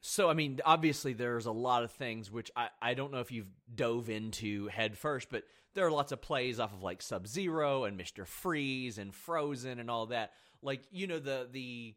So, 0.01 0.31
I 0.31 0.35
mean, 0.35 0.61
obviously, 0.65 1.13
there's 1.13 1.47
a 1.47 1.53
lot 1.53 1.83
of 1.83 1.91
things 1.93 2.31
which 2.31 2.51
I, 2.57 2.69
I 2.81 2.95
don't 2.95 3.13
know 3.13 3.21
if 3.21 3.31
you've 3.31 3.51
dove 3.75 4.09
into 4.09 4.69
head 4.69 4.97
first, 4.97 5.29
but 5.31 5.45
there 5.75 5.87
are 5.87 5.91
lots 5.91 6.13
of 6.13 6.23
plays 6.23 6.59
off 6.59 6.73
of 6.73 6.83
like 6.83 7.03
Sub 7.03 7.27
Zero 7.27 7.85
and 7.85 7.97
Mister 7.97 8.25
Freeze 8.25 8.99
and 8.99 9.15
Frozen 9.15 9.79
and 9.79 9.91
all 9.91 10.07
that. 10.07 10.33
Like, 10.63 10.83
you 10.91 11.07
know, 11.07 11.19
the 11.19 11.49
the 11.51 11.95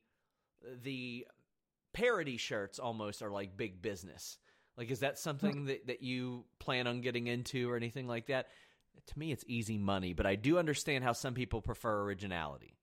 the 0.84 1.26
parody 1.94 2.38
shirts 2.38 2.80
almost 2.80 3.22
are 3.22 3.32
like 3.32 3.56
big 3.56 3.82
business. 3.82 4.38
Like, 4.78 4.90
is 4.90 5.02
that 5.02 5.20
something 5.20 5.66
that, 5.66 5.88
that 5.88 6.02
you 6.02 6.46
plan 6.60 6.88
on 6.88 7.02
getting 7.02 7.28
into 7.28 7.70
or 7.72 7.78
anything 7.78 8.08
like 8.08 8.28
that? 8.28 8.48
To 9.08 9.20
me, 9.20 9.32
it's 9.32 9.44
easy 9.48 9.78
money, 9.78 10.14
but 10.14 10.26
I 10.26 10.36
do 10.36 10.58
understand 10.58 11.04
how 11.04 11.14
some 11.14 11.34
people 11.34 11.62
prefer 11.62 12.02
originality. 12.04 12.78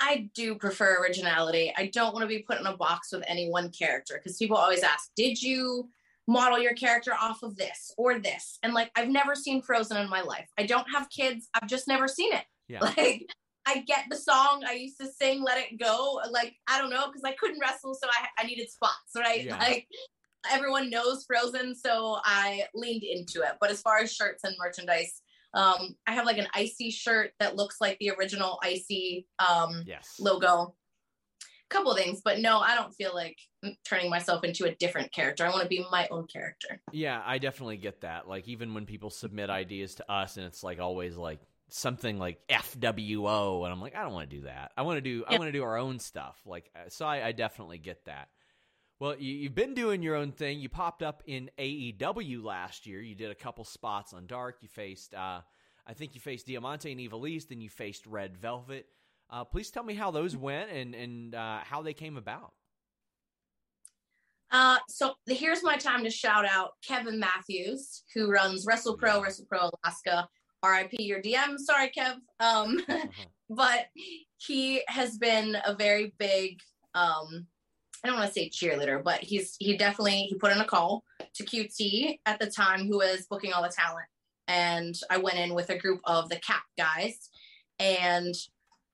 I 0.00 0.30
do 0.34 0.56
prefer 0.56 1.00
originality. 1.00 1.72
I 1.76 1.86
don't 1.86 2.12
want 2.12 2.24
to 2.24 2.28
be 2.28 2.40
put 2.42 2.58
in 2.58 2.66
a 2.66 2.76
box 2.76 3.12
with 3.12 3.24
any 3.26 3.48
one 3.48 3.70
character 3.70 4.20
because 4.22 4.36
people 4.36 4.56
always 4.56 4.82
ask, 4.82 5.10
Did 5.16 5.40
you 5.40 5.88
model 6.26 6.58
your 6.58 6.74
character 6.74 7.12
off 7.14 7.42
of 7.42 7.56
this 7.56 7.92
or 7.96 8.18
this? 8.18 8.58
And 8.62 8.74
like, 8.74 8.90
I've 8.96 9.08
never 9.08 9.34
seen 9.34 9.62
Frozen 9.62 9.98
in 9.98 10.10
my 10.10 10.22
life. 10.22 10.48
I 10.58 10.66
don't 10.66 10.86
have 10.90 11.08
kids. 11.10 11.48
I've 11.54 11.68
just 11.68 11.88
never 11.88 12.08
seen 12.08 12.32
it. 12.32 12.44
Yeah. 12.68 12.80
Like, 12.96 13.26
I 13.66 13.78
get 13.80 14.04
the 14.10 14.16
song. 14.16 14.62
I 14.68 14.74
used 14.74 15.00
to 15.00 15.06
sing 15.06 15.42
Let 15.42 15.56
It 15.58 15.80
Go. 15.80 16.20
Like, 16.30 16.54
I 16.68 16.78
don't 16.78 16.90
know, 16.90 17.06
because 17.06 17.22
I 17.24 17.32
couldn't 17.32 17.60
wrestle, 17.60 17.94
so 17.94 18.06
I, 18.08 18.42
I 18.42 18.46
needed 18.46 18.68
spots, 18.68 19.12
right? 19.16 19.44
Yeah. 19.44 19.56
Like, 19.56 19.86
everyone 20.50 20.90
knows 20.90 21.24
Frozen, 21.24 21.74
so 21.74 22.18
I 22.24 22.64
leaned 22.74 23.02
into 23.02 23.42
it. 23.42 23.52
But 23.60 23.70
as 23.70 23.80
far 23.80 23.98
as 23.98 24.12
shirts 24.12 24.44
and 24.44 24.54
merchandise, 24.58 25.22
um, 25.54 25.96
I 26.06 26.12
have 26.12 26.26
like 26.26 26.38
an 26.38 26.48
icy 26.54 26.90
shirt 26.90 27.32
that 27.38 27.56
looks 27.56 27.76
like 27.80 27.98
the 27.98 28.10
original 28.10 28.58
icy 28.62 29.26
um, 29.38 29.84
Yes. 29.86 30.16
logo. 30.18 30.74
Couple 31.70 31.94
things, 31.94 32.20
but 32.24 32.38
no, 32.40 32.58
I 32.60 32.76
don't 32.76 32.92
feel 32.92 33.14
like 33.14 33.36
turning 33.84 34.10
myself 34.10 34.44
into 34.44 34.66
a 34.66 34.74
different 34.76 35.12
character. 35.12 35.44
I 35.44 35.50
want 35.50 35.62
to 35.62 35.68
be 35.68 35.84
my 35.90 36.06
own 36.10 36.26
character. 36.26 36.80
Yeah, 36.92 37.20
I 37.24 37.38
definitely 37.38 37.78
get 37.78 38.02
that. 38.02 38.28
Like 38.28 38.46
even 38.46 38.74
when 38.74 38.86
people 38.86 39.10
submit 39.10 39.50
ideas 39.50 39.96
to 39.96 40.12
us 40.12 40.36
and 40.36 40.46
it's 40.46 40.62
like 40.62 40.78
always 40.78 41.16
like 41.16 41.40
something 41.70 42.18
like 42.18 42.38
FWO 42.48 43.64
and 43.64 43.72
I'm 43.72 43.80
like 43.80 43.96
I 43.96 44.02
don't 44.02 44.12
want 44.12 44.30
to 44.30 44.36
do 44.36 44.42
that. 44.42 44.72
I 44.76 44.82
want 44.82 44.98
to 44.98 45.00
do 45.00 45.24
I 45.26 45.36
want 45.38 45.48
to 45.48 45.52
do 45.52 45.64
our 45.64 45.76
own 45.76 45.98
stuff. 45.98 46.40
Like 46.44 46.70
uh, 46.76 46.88
so 46.88 47.06
I, 47.06 47.28
I 47.28 47.32
definitely 47.32 47.78
get 47.78 48.04
that. 48.04 48.28
Well, 49.04 49.16
you, 49.18 49.34
you've 49.34 49.54
been 49.54 49.74
doing 49.74 50.02
your 50.02 50.14
own 50.14 50.32
thing. 50.32 50.60
You 50.60 50.70
popped 50.70 51.02
up 51.02 51.22
in 51.26 51.50
AEW 51.58 52.42
last 52.42 52.86
year. 52.86 53.02
You 53.02 53.14
did 53.14 53.30
a 53.30 53.34
couple 53.34 53.62
spots 53.62 54.14
on 54.14 54.26
Dark. 54.26 54.56
You 54.62 54.68
faced, 54.68 55.12
uh, 55.12 55.42
I 55.86 55.92
think 55.92 56.14
you 56.14 56.22
faced 56.22 56.46
Diamante 56.46 56.90
and 56.90 56.98
Ivelisse, 56.98 57.50
and 57.50 57.62
you 57.62 57.68
faced 57.68 58.06
Red 58.06 58.34
Velvet. 58.38 58.86
Uh, 59.28 59.44
please 59.44 59.70
tell 59.70 59.82
me 59.82 59.92
how 59.92 60.10
those 60.10 60.38
went 60.38 60.70
and 60.70 60.94
and 60.94 61.34
uh, 61.34 61.58
how 61.64 61.82
they 61.82 61.92
came 61.92 62.16
about. 62.16 62.54
Uh, 64.50 64.78
so 64.88 65.12
here's 65.26 65.62
my 65.62 65.76
time 65.76 66.02
to 66.04 66.10
shout 66.10 66.46
out 66.46 66.70
Kevin 66.82 67.20
Matthews, 67.20 68.04
who 68.14 68.30
runs 68.30 68.64
Wrestle 68.64 68.96
Pro, 68.96 69.20
Wrestle 69.20 69.44
Pro 69.44 69.68
Alaska. 69.84 70.26
RIP 70.64 70.92
your 70.94 71.20
DM. 71.20 71.58
Sorry, 71.58 71.92
Kev. 71.94 72.14
Um, 72.40 72.82
Uh-huh. 72.88 73.24
but 73.50 73.84
he 74.38 74.80
has 74.88 75.18
been 75.18 75.58
a 75.66 75.74
very 75.74 76.14
big 76.18 76.60
um 76.94 77.46
I 78.04 78.08
don't 78.08 78.18
want 78.18 78.28
to 78.28 78.34
say 78.34 78.50
cheerleader, 78.50 79.02
but 79.02 79.20
he's 79.20 79.56
he 79.58 79.78
definitely 79.78 80.26
he 80.28 80.34
put 80.34 80.52
in 80.52 80.60
a 80.60 80.64
call 80.66 81.04
to 81.34 81.44
QT 81.44 82.18
at 82.26 82.38
the 82.38 82.46
time 82.46 82.86
who 82.86 82.98
was 82.98 83.26
booking 83.28 83.54
all 83.54 83.62
the 83.62 83.70
talent. 83.70 84.06
And 84.46 84.94
I 85.10 85.16
went 85.16 85.38
in 85.38 85.54
with 85.54 85.70
a 85.70 85.78
group 85.78 86.00
of 86.04 86.28
the 86.28 86.36
cap 86.36 86.64
guys 86.76 87.30
and 87.78 88.34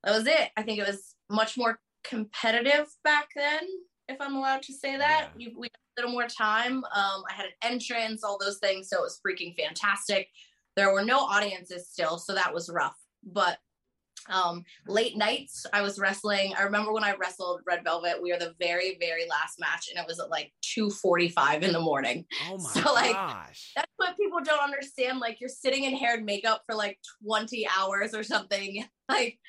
that 0.05 0.17
was 0.17 0.27
it. 0.27 0.51
I 0.57 0.63
think 0.63 0.79
it 0.79 0.87
was 0.87 1.17
much 1.29 1.59
more 1.59 1.81
competitive 2.05 2.87
back 3.05 3.29
then, 3.35 3.63
if 4.09 4.17
I'm 4.21 4.37
allowed 4.37 4.63
to 4.63 4.73
say 4.73 4.97
that. 4.97 5.31
Yeah. 5.37 5.49
You, 5.49 5.59
we 5.59 5.67
had 5.67 6.03
a 6.03 6.07
little 6.07 6.13
more 6.13 6.29
time. 6.29 6.77
Um, 6.77 7.23
I 7.29 7.35
had 7.35 7.47
an 7.47 7.73
entrance, 7.73 8.23
all 8.23 8.39
those 8.39 8.59
things, 8.59 8.89
so 8.89 8.99
it 8.99 9.03
was 9.03 9.21
freaking 9.27 9.57
fantastic. 9.57 10.29
There 10.77 10.93
were 10.93 11.05
no 11.05 11.19
audiences 11.19 11.89
still, 11.89 12.17
so 12.17 12.35
that 12.35 12.55
was 12.55 12.71
rough. 12.71 12.97
But 13.25 13.59
um 14.29 14.65
late 14.87 15.17
nights 15.17 15.67
i 15.73 15.83
was 15.83 15.99
wrestling. 15.99 16.53
I 16.59 16.63
remember 16.63 16.93
when 16.93 17.05
i 17.05 17.15
wrestled 17.15 17.61
red 17.67 17.85
velvet 17.85 18.23
we 18.23 18.33
were 18.33 18.39
the 18.39 18.55
very 18.59 18.97
very 19.01 19.27
last 19.29 19.59
match 19.59 19.89
and 19.91 19.99
it 20.03 20.07
was 20.07 20.21
at 20.21 20.31
like 20.31 20.53
2.45 20.77 21.63
in 21.63 21.73
the 21.73 21.81
morning. 21.81 22.25
Oh 22.49 22.59
my 22.59 22.71
So, 22.83 22.93
like, 22.93 23.13
gosh! 23.13 23.73
that's 23.75 23.93
what 23.97 24.17
people 24.17 24.41
don't 24.43 24.63
understand 24.63 25.19
like 25.19 25.41
you're 25.41 25.49
sitting 25.49 25.85
in 25.85 25.97
hair 25.97 26.15
and 26.17 26.25
makeup 26.25 26.63
for 26.67 26.75
like 26.75 26.99
20 27.25 27.67
hours 27.79 28.15
or 28.15 28.23
something. 28.23 28.85
Like 29.09 29.41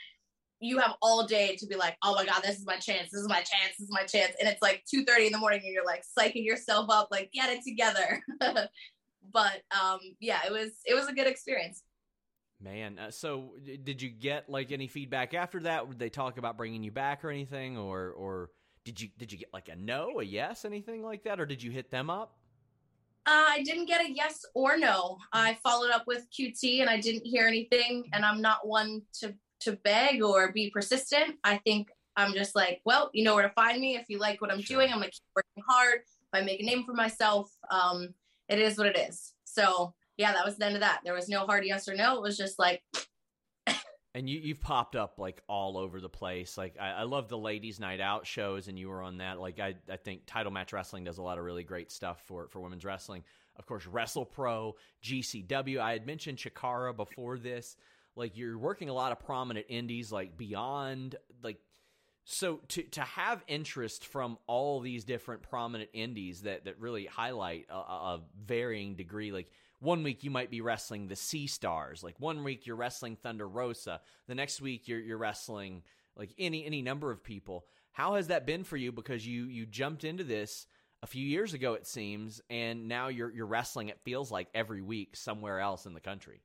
you 0.59 0.79
have 0.79 0.95
all 1.03 1.27
day 1.27 1.55
to 1.55 1.67
be 1.67 1.75
like 1.75 1.95
oh 2.01 2.15
my 2.15 2.25
god 2.25 2.41
this 2.43 2.57
is 2.57 2.65
my 2.65 2.77
chance 2.77 3.11
this 3.11 3.21
is 3.21 3.27
my 3.27 3.43
chance 3.43 3.77
this 3.77 3.87
is 3.87 3.91
my 3.91 4.03
chance. 4.05 4.33
And 4.39 4.49
it's 4.49 4.61
like 4.61 4.83
2.30 4.91 5.27
in 5.27 5.31
the 5.33 5.37
morning 5.37 5.61
and 5.63 5.71
you're 5.71 5.85
like 5.85 6.03
psyching 6.17 6.43
yourself 6.43 6.87
up 6.89 7.09
like 7.11 7.31
get 7.31 7.49
it 7.49 7.63
together. 7.63 8.23
But 9.31 9.61
um 9.79 9.99
yeah 10.19 10.39
it 10.47 10.51
was 10.51 10.71
it 10.83 10.95
was 10.95 11.07
a 11.07 11.13
good 11.13 11.27
experience 11.27 11.83
Man, 12.63 12.99
uh, 12.99 13.09
so 13.09 13.53
did 13.83 14.01
you 14.01 14.09
get 14.09 14.47
like 14.49 14.71
any 14.71 14.87
feedback 14.87 15.33
after 15.33 15.59
that? 15.61 15.87
Would 15.87 15.97
they 15.97 16.09
talk 16.09 16.37
about 16.37 16.57
bringing 16.57 16.83
you 16.83 16.91
back 16.91 17.25
or 17.25 17.31
anything, 17.31 17.75
or 17.77 18.11
or 18.11 18.51
did 18.85 19.01
you 19.01 19.09
did 19.17 19.31
you 19.31 19.39
get 19.39 19.49
like 19.51 19.67
a 19.69 19.75
no, 19.75 20.19
a 20.19 20.23
yes, 20.23 20.63
anything 20.63 21.03
like 21.03 21.23
that, 21.23 21.39
or 21.39 21.45
did 21.47 21.63
you 21.63 21.71
hit 21.71 21.89
them 21.89 22.11
up? 22.11 22.37
Uh, 23.25 23.45
I 23.49 23.63
didn't 23.63 23.85
get 23.85 24.01
a 24.01 24.11
yes 24.11 24.45
or 24.55 24.77
no. 24.77 25.17
I 25.33 25.57
followed 25.63 25.91
up 25.91 26.03
with 26.07 26.27
QT 26.31 26.81
and 26.81 26.89
I 26.89 26.99
didn't 26.99 27.25
hear 27.25 27.45
anything. 27.47 28.05
And 28.13 28.25
I'm 28.25 28.41
not 28.41 28.67
one 28.67 29.01
to 29.19 29.33
to 29.61 29.73
beg 29.83 30.23
or 30.23 30.51
be 30.51 30.71
persistent. 30.71 31.35
I 31.43 31.57
think 31.57 31.89
I'm 32.15 32.33
just 32.33 32.55
like, 32.55 32.81
well, 32.83 33.09
you 33.13 33.23
know 33.23 33.35
where 33.35 33.47
to 33.47 33.53
find 33.53 33.79
me. 33.79 33.95
If 33.95 34.05
you 34.09 34.17
like 34.19 34.41
what 34.41 34.51
I'm 34.51 34.61
Sure. 34.61 34.77
doing, 34.77 34.91
I'm 34.91 34.99
gonna 34.99 35.11
keep 35.11 35.23
working 35.35 35.63
hard. 35.67 35.99
If 36.01 36.41
I 36.41 36.41
make 36.41 36.61
a 36.61 36.63
name 36.63 36.83
for 36.83 36.93
myself, 36.93 37.51
um, 37.69 38.09
it 38.49 38.59
is 38.59 38.77
what 38.77 38.87
it 38.87 38.97
is. 38.97 39.33
So 39.45 39.93
yeah, 40.21 40.33
that 40.33 40.45
was 40.45 40.57
the 40.57 40.65
end 40.65 40.75
of 40.75 40.81
that. 40.81 41.01
There 41.03 41.13
was 41.13 41.27
no 41.27 41.45
hard 41.45 41.65
yes 41.65 41.87
or 41.87 41.95
no. 41.95 42.15
It 42.15 42.21
was 42.21 42.37
just 42.37 42.59
like, 42.59 42.83
And 44.13 44.29
you 44.29 44.39
you've 44.39 44.61
popped 44.61 44.95
up 44.95 45.17
like 45.17 45.41
all 45.47 45.77
over 45.77 46.01
the 46.01 46.09
place. 46.09 46.57
Like 46.57 46.75
I, 46.79 46.89
I 46.89 47.03
love 47.03 47.29
the 47.29 47.37
ladies' 47.37 47.79
night 47.79 48.01
out 48.01 48.27
shows, 48.27 48.67
and 48.67 48.77
you 48.77 48.89
were 48.89 49.01
on 49.01 49.17
that. 49.17 49.39
Like 49.39 49.59
I 49.59 49.75
I 49.89 49.97
think 49.97 50.23
Title 50.27 50.51
Match 50.51 50.73
Wrestling 50.73 51.05
does 51.05 51.17
a 51.17 51.21
lot 51.21 51.37
of 51.37 51.45
really 51.45 51.63
great 51.63 51.91
stuff 51.91 52.21
for 52.27 52.47
for 52.49 52.59
women's 52.59 52.83
wrestling. 52.83 53.23
Of 53.55 53.65
course, 53.65 53.85
Wrestle 53.85 54.25
Pro, 54.25 54.75
GCW. 55.03 55.79
I 55.79 55.93
had 55.93 56.05
mentioned 56.05 56.37
Chikara 56.37 56.95
before 56.95 57.37
this. 57.37 57.77
Like 58.15 58.37
you're 58.37 58.57
working 58.57 58.89
a 58.89 58.93
lot 58.93 59.13
of 59.13 59.19
prominent 59.19 59.65
indies, 59.69 60.11
like 60.11 60.37
Beyond, 60.37 61.15
like 61.41 61.59
so 62.25 62.59
to 62.69 62.83
to 62.83 63.01
have 63.01 63.43
interest 63.47 64.05
from 64.05 64.37
all 64.45 64.81
these 64.81 65.05
different 65.05 65.41
prominent 65.41 65.89
indies 65.93 66.41
that 66.41 66.65
that 66.65 66.79
really 66.79 67.05
highlight 67.05 67.67
a, 67.69 67.75
a 67.75 67.77
a 67.77 68.21
varying 68.45 68.95
degree 68.95 69.31
like 69.31 69.49
one 69.81 70.03
week 70.03 70.23
you 70.23 70.31
might 70.31 70.49
be 70.49 70.61
wrestling 70.61 71.07
the 71.07 71.15
Sea 71.15 71.47
Stars 71.47 72.03
like 72.03 72.15
one 72.19 72.43
week 72.43 72.65
you're 72.65 72.75
wrestling 72.75 73.15
Thunder 73.15 73.47
Rosa 73.47 73.99
the 74.27 74.35
next 74.35 74.61
week 74.61 74.87
you're 74.87 74.99
you're 74.99 75.17
wrestling 75.17 75.83
like 76.15 76.29
any 76.37 76.65
any 76.65 76.81
number 76.81 77.11
of 77.11 77.23
people 77.23 77.65
how 77.91 78.15
has 78.15 78.27
that 78.27 78.45
been 78.45 78.63
for 78.63 78.77
you 78.77 78.91
because 78.91 79.25
you 79.25 79.45
you 79.45 79.65
jumped 79.65 80.03
into 80.03 80.23
this 80.23 80.67
a 81.03 81.07
few 81.07 81.25
years 81.25 81.53
ago 81.53 81.73
it 81.73 81.87
seems 81.87 82.41
and 82.49 82.87
now 82.87 83.07
you're 83.09 83.31
you're 83.31 83.45
wrestling 83.45 83.89
it 83.89 83.99
feels 84.03 84.31
like 84.31 84.47
every 84.53 84.81
week 84.81 85.15
somewhere 85.15 85.59
else 85.59 85.85
in 85.85 85.93
the 85.93 85.99
country 85.99 86.41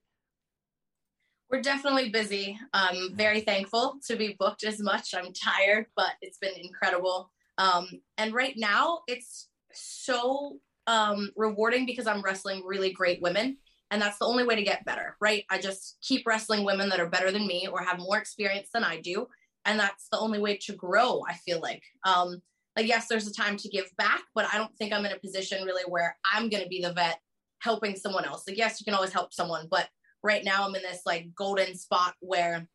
we're 1.50 1.62
definitely 1.62 2.08
busy. 2.08 2.58
I'm 2.72 3.14
very 3.14 3.40
thankful 3.40 4.00
to 4.06 4.16
be 4.16 4.34
booked 4.38 4.64
as 4.64 4.80
much. 4.80 5.14
I'm 5.14 5.32
tired, 5.32 5.86
but 5.94 6.12
it's 6.20 6.38
been 6.38 6.58
incredible. 6.60 7.30
Um, 7.56 7.88
and 8.18 8.34
right 8.34 8.54
now, 8.56 9.00
it's 9.06 9.48
so 9.72 10.58
um, 10.86 11.30
rewarding 11.36 11.86
because 11.86 12.06
I'm 12.06 12.22
wrestling 12.22 12.62
really 12.64 12.92
great 12.92 13.20
women. 13.22 13.58
And 13.90 14.02
that's 14.02 14.18
the 14.18 14.26
only 14.26 14.44
way 14.44 14.56
to 14.56 14.62
get 14.62 14.84
better, 14.84 15.16
right? 15.20 15.44
I 15.48 15.58
just 15.58 15.98
keep 16.02 16.26
wrestling 16.26 16.64
women 16.64 16.88
that 16.88 17.00
are 17.00 17.08
better 17.08 17.30
than 17.30 17.46
me 17.46 17.68
or 17.70 17.82
have 17.82 17.98
more 17.98 18.18
experience 18.18 18.68
than 18.72 18.82
I 18.82 19.00
do. 19.00 19.28
And 19.64 19.78
that's 19.78 20.08
the 20.10 20.18
only 20.18 20.40
way 20.40 20.56
to 20.62 20.72
grow, 20.74 21.22
I 21.28 21.34
feel 21.34 21.60
like. 21.60 21.82
Um, 22.04 22.42
like, 22.76 22.86
yes, 22.86 23.06
there's 23.08 23.26
a 23.26 23.32
time 23.32 23.56
to 23.56 23.68
give 23.68 23.86
back, 23.96 24.22
but 24.34 24.46
I 24.52 24.58
don't 24.58 24.76
think 24.76 24.92
I'm 24.92 25.06
in 25.06 25.12
a 25.12 25.18
position 25.18 25.64
really 25.64 25.84
where 25.88 26.16
I'm 26.32 26.48
going 26.48 26.62
to 26.62 26.68
be 26.68 26.82
the 26.82 26.92
vet 26.92 27.18
helping 27.60 27.96
someone 27.96 28.24
else. 28.24 28.44
Like, 28.46 28.58
yes, 28.58 28.80
you 28.80 28.84
can 28.84 28.94
always 28.94 29.12
help 29.12 29.32
someone, 29.32 29.66
but 29.70 29.88
right 30.22 30.44
now 30.44 30.66
I'm 30.66 30.74
in 30.74 30.82
this 30.82 31.02
like 31.06 31.34
golden 31.34 31.76
spot 31.76 32.14
where 32.20 32.68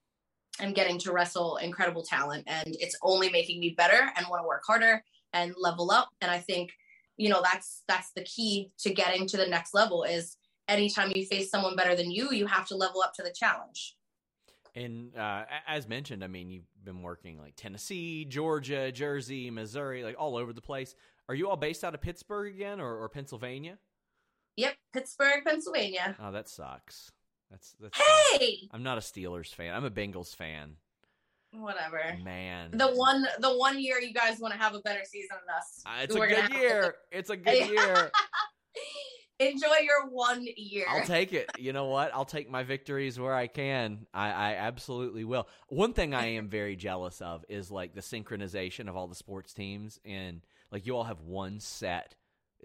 I'm 0.59 0.73
getting 0.73 0.97
to 0.99 1.11
wrestle 1.11 1.57
incredible 1.57 2.03
talent 2.03 2.45
and 2.47 2.75
it's 2.79 2.97
only 3.03 3.29
making 3.29 3.59
me 3.59 3.75
better 3.77 4.11
and 4.15 4.27
want 4.29 4.41
to 4.43 4.47
work 4.47 4.63
harder 4.65 5.03
and 5.33 5.53
level 5.57 5.91
up. 5.91 6.09
And 6.21 6.31
I 6.31 6.39
think, 6.39 6.71
you 7.21 7.29
know, 7.29 7.41
that's 7.43 7.83
that's 7.87 8.11
the 8.15 8.23
key 8.23 8.71
to 8.79 8.91
getting 8.91 9.27
to 9.27 9.37
the 9.37 9.45
next 9.45 9.73
level 9.73 10.03
is 10.03 10.37
anytime 10.67 11.11
you 11.13 11.25
face 11.25 11.51
someone 11.51 11.75
better 11.75 11.95
than 11.95 12.09
you, 12.09 12.31
you 12.31 12.47
have 12.47 12.67
to 12.67 12.75
level 12.75 13.01
up 13.01 13.13
to 13.13 13.23
the 13.23 13.31
challenge. 13.31 13.95
And 14.73 15.15
uh, 15.15 15.43
as 15.67 15.87
mentioned, 15.87 16.23
I 16.23 16.27
mean, 16.27 16.49
you've 16.49 16.67
been 16.83 17.03
working 17.03 17.37
like 17.37 17.55
Tennessee, 17.55 18.25
Georgia, 18.25 18.91
Jersey, 18.91 19.51
Missouri, 19.51 20.03
like 20.03 20.15
all 20.17 20.35
over 20.35 20.51
the 20.53 20.61
place. 20.61 20.95
Are 21.29 21.35
you 21.35 21.49
all 21.49 21.57
based 21.57 21.83
out 21.83 21.93
of 21.93 22.01
Pittsburgh 22.01 22.55
again 22.55 22.79
or, 22.79 22.97
or 22.97 23.09
Pennsylvania? 23.09 23.77
Yep, 24.57 24.73
Pittsburgh, 24.93 25.43
Pennsylvania. 25.45 26.15
Oh, 26.19 26.31
that 26.31 26.49
sucks. 26.49 27.11
That's 27.51 27.75
that's. 27.79 27.99
Hey, 27.99 28.69
I'm 28.71 28.83
not 28.83 28.97
a 28.97 29.01
Steelers 29.01 29.53
fan. 29.53 29.75
I'm 29.75 29.85
a 29.85 29.91
Bengals 29.91 30.35
fan. 30.35 30.77
Whatever. 31.53 32.17
Man, 32.23 32.71
the 32.71 32.87
one 32.87 33.25
the 33.39 33.55
one 33.57 33.79
year 33.79 33.99
you 33.99 34.13
guys 34.13 34.39
want 34.39 34.53
to 34.53 34.59
have 34.59 34.73
a 34.73 34.79
better 34.79 35.01
season 35.03 35.37
than 35.45 35.55
us. 35.55 35.83
Uh, 35.85 36.03
it's 36.03 36.15
a 36.15 36.19
good 36.19 36.53
year. 36.61 36.95
It's 37.11 37.29
a 37.29 37.37
good 37.37 37.69
year. 37.71 38.11
Enjoy 39.39 39.75
your 39.81 40.07
one 40.11 40.45
year. 40.55 40.85
I'll 40.87 41.03
take 41.05 41.33
it. 41.33 41.49
You 41.57 41.73
know 41.73 41.85
what? 41.87 42.11
I'll 42.13 42.25
take 42.25 42.49
my 42.49 42.61
victories 42.61 43.19
where 43.19 43.33
I 43.33 43.47
can. 43.47 44.05
I, 44.13 44.27
I 44.27 44.53
absolutely 44.53 45.23
will. 45.23 45.47
One 45.67 45.93
thing 45.93 46.13
I 46.13 46.33
am 46.33 46.47
very 46.47 46.75
jealous 46.75 47.21
of 47.21 47.43
is 47.49 47.71
like 47.71 47.95
the 47.95 48.01
synchronization 48.01 48.87
of 48.87 48.95
all 48.95 49.07
the 49.07 49.15
sports 49.15 49.51
teams, 49.53 49.99
and 50.05 50.41
like 50.71 50.85
you 50.85 50.95
all 50.95 51.03
have 51.05 51.21
one 51.21 51.59
set, 51.59 52.13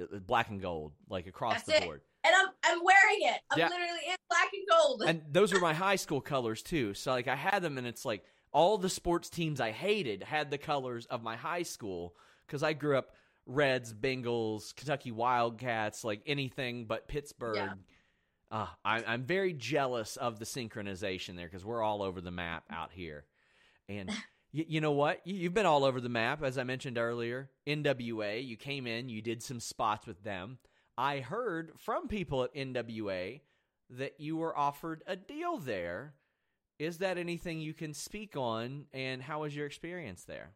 uh, 0.00 0.18
black 0.18 0.50
and 0.50 0.60
gold, 0.60 0.92
like 1.08 1.26
across 1.26 1.54
That's 1.54 1.66
the 1.66 1.76
it. 1.78 1.84
board. 1.84 2.02
And 2.24 2.34
I'm 2.36 2.48
I'm 2.62 2.84
wearing 2.84 3.34
it. 3.34 3.40
I'm 3.50 3.58
Yeah. 3.58 3.68
literally 3.68 4.10
in 4.10 4.16
black 4.28 4.48
and 4.52 4.66
gold. 4.70 5.02
and 5.06 5.22
those 5.32 5.54
are 5.54 5.60
my 5.60 5.72
high 5.72 5.96
school 5.96 6.20
colors 6.20 6.60
too. 6.62 6.92
So 6.92 7.10
like 7.10 7.26
I 7.26 7.36
had 7.36 7.62
them, 7.62 7.78
and 7.78 7.86
it's 7.86 8.04
like 8.04 8.22
all 8.56 8.78
the 8.78 8.88
sports 8.88 9.28
teams 9.28 9.60
I 9.60 9.70
hated 9.70 10.22
had 10.22 10.50
the 10.50 10.56
colors 10.58 11.04
of 11.06 11.22
my 11.22 11.36
high 11.36 11.62
school 11.64 12.14
because 12.46 12.62
I 12.62 12.72
grew 12.72 12.96
up 12.96 13.10
Reds, 13.44 13.92
Bengals, 13.92 14.74
Kentucky 14.74 15.12
Wildcats, 15.12 16.02
like 16.04 16.22
anything 16.26 16.86
but 16.86 17.06
Pittsburgh. 17.06 17.56
Yeah. 17.56 17.72
Uh, 18.50 18.66
I, 18.84 19.04
I'm 19.04 19.24
very 19.24 19.52
jealous 19.52 20.16
of 20.16 20.38
the 20.38 20.44
synchronization 20.46 21.36
there 21.36 21.46
because 21.46 21.64
we're 21.64 21.82
all 21.82 22.02
over 22.02 22.20
the 22.20 22.30
map 22.30 22.64
out 22.70 22.90
here, 22.92 23.24
and. 23.88 24.08
y- 24.54 24.64
You 24.68 24.80
know 24.80 24.92
what? 24.92 25.20
You- 25.26 25.34
You've 25.34 25.52
been 25.54 25.66
all 25.66 25.84
over 25.84 26.00
the 26.00 26.08
map, 26.08 26.42
as 26.42 26.56
I 26.56 26.64
mentioned 26.64 26.96
earlier. 26.96 27.50
NWA, 27.66 28.46
you 28.46 28.56
came 28.56 28.86
in, 28.86 29.08
you 29.10 29.20
did 29.20 29.42
some 29.42 29.60
spots 29.60 30.06
with 30.06 30.22
them. 30.22 30.58
I 30.96 31.18
heard 31.18 31.72
from 31.76 32.08
people 32.08 32.42
at 32.44 32.54
NWA 32.54 33.40
that 33.90 34.14
you 34.18 34.36
were 34.38 34.56
offered 34.56 35.02
a 35.06 35.14
deal 35.16 35.58
there. 35.58 36.14
Is 36.78 36.98
that 36.98 37.16
anything 37.16 37.58
you 37.58 37.72
can 37.72 37.94
speak 37.94 38.36
on, 38.36 38.84
and 38.92 39.22
how 39.22 39.40
was 39.40 39.56
your 39.56 39.66
experience 39.66 40.24
there? 40.24 40.52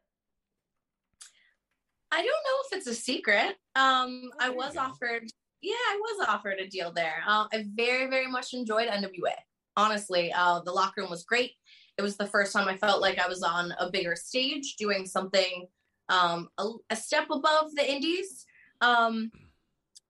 I 2.13 2.19
don't 2.19 2.27
know 2.27 2.59
if 2.67 2.79
it's 2.79 2.87
a 2.87 2.95
secret. 2.95 3.57
Um, 3.77 4.31
I 4.39 4.51
was 4.51 4.77
offered, 4.77 5.25
yeah, 5.63 5.75
I 5.75 5.99
was 6.01 6.29
offered 6.29 6.59
a 6.59 6.69
deal 6.69 6.93
there. 6.93 7.23
Uh, 7.27 7.47
I 7.53 7.65
very, 7.75 8.11
very 8.11 8.27
much 8.27 8.53
enjoyed 8.53 8.89
NWA. 8.89 9.35
Honestly, 9.77 10.33
uh, 10.33 10.61
the 10.61 10.73
locker 10.73 11.01
room 11.01 11.11
was 11.11 11.25
great. 11.25 11.53
It 11.97 12.03
was 12.03 12.17
the 12.17 12.27
first 12.27 12.53
time 12.53 12.69
I 12.69 12.77
felt 12.77 13.01
like 13.01 13.19
I 13.19 13.29
was 13.29 13.43
on 13.43 13.73
a 13.79 13.91
bigger 13.91 14.17
stage, 14.17 14.77
doing 14.77 15.07
something 15.07 15.69
um, 16.09 16.49
a, 16.59 16.69
a 16.91 16.97
step 16.97 17.29
above 17.31 17.75
the 17.75 17.91
indies, 17.91 18.45
um, 18.81 19.31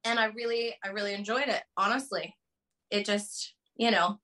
and 0.04 0.18
I 0.18 0.26
really, 0.26 0.74
I 0.82 0.88
really 0.88 1.12
enjoyed 1.12 1.48
it. 1.48 1.62
Honestly, 1.76 2.34
it 2.90 3.04
just, 3.04 3.54
you 3.76 3.90
know, 3.90 4.18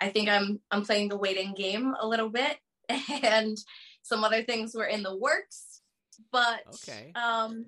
I 0.00 0.08
think 0.10 0.28
I'm, 0.28 0.60
I'm 0.70 0.84
playing 0.84 1.08
the 1.08 1.16
waiting 1.16 1.54
game 1.54 1.94
a 2.00 2.06
little 2.06 2.28
bit, 2.30 2.56
and 3.22 3.56
some 4.02 4.24
other 4.24 4.42
things 4.42 4.74
were 4.74 4.86
in 4.86 5.02
the 5.02 5.16
works, 5.16 5.80
but 6.32 6.60
Okay. 6.88 7.12
um, 7.14 7.66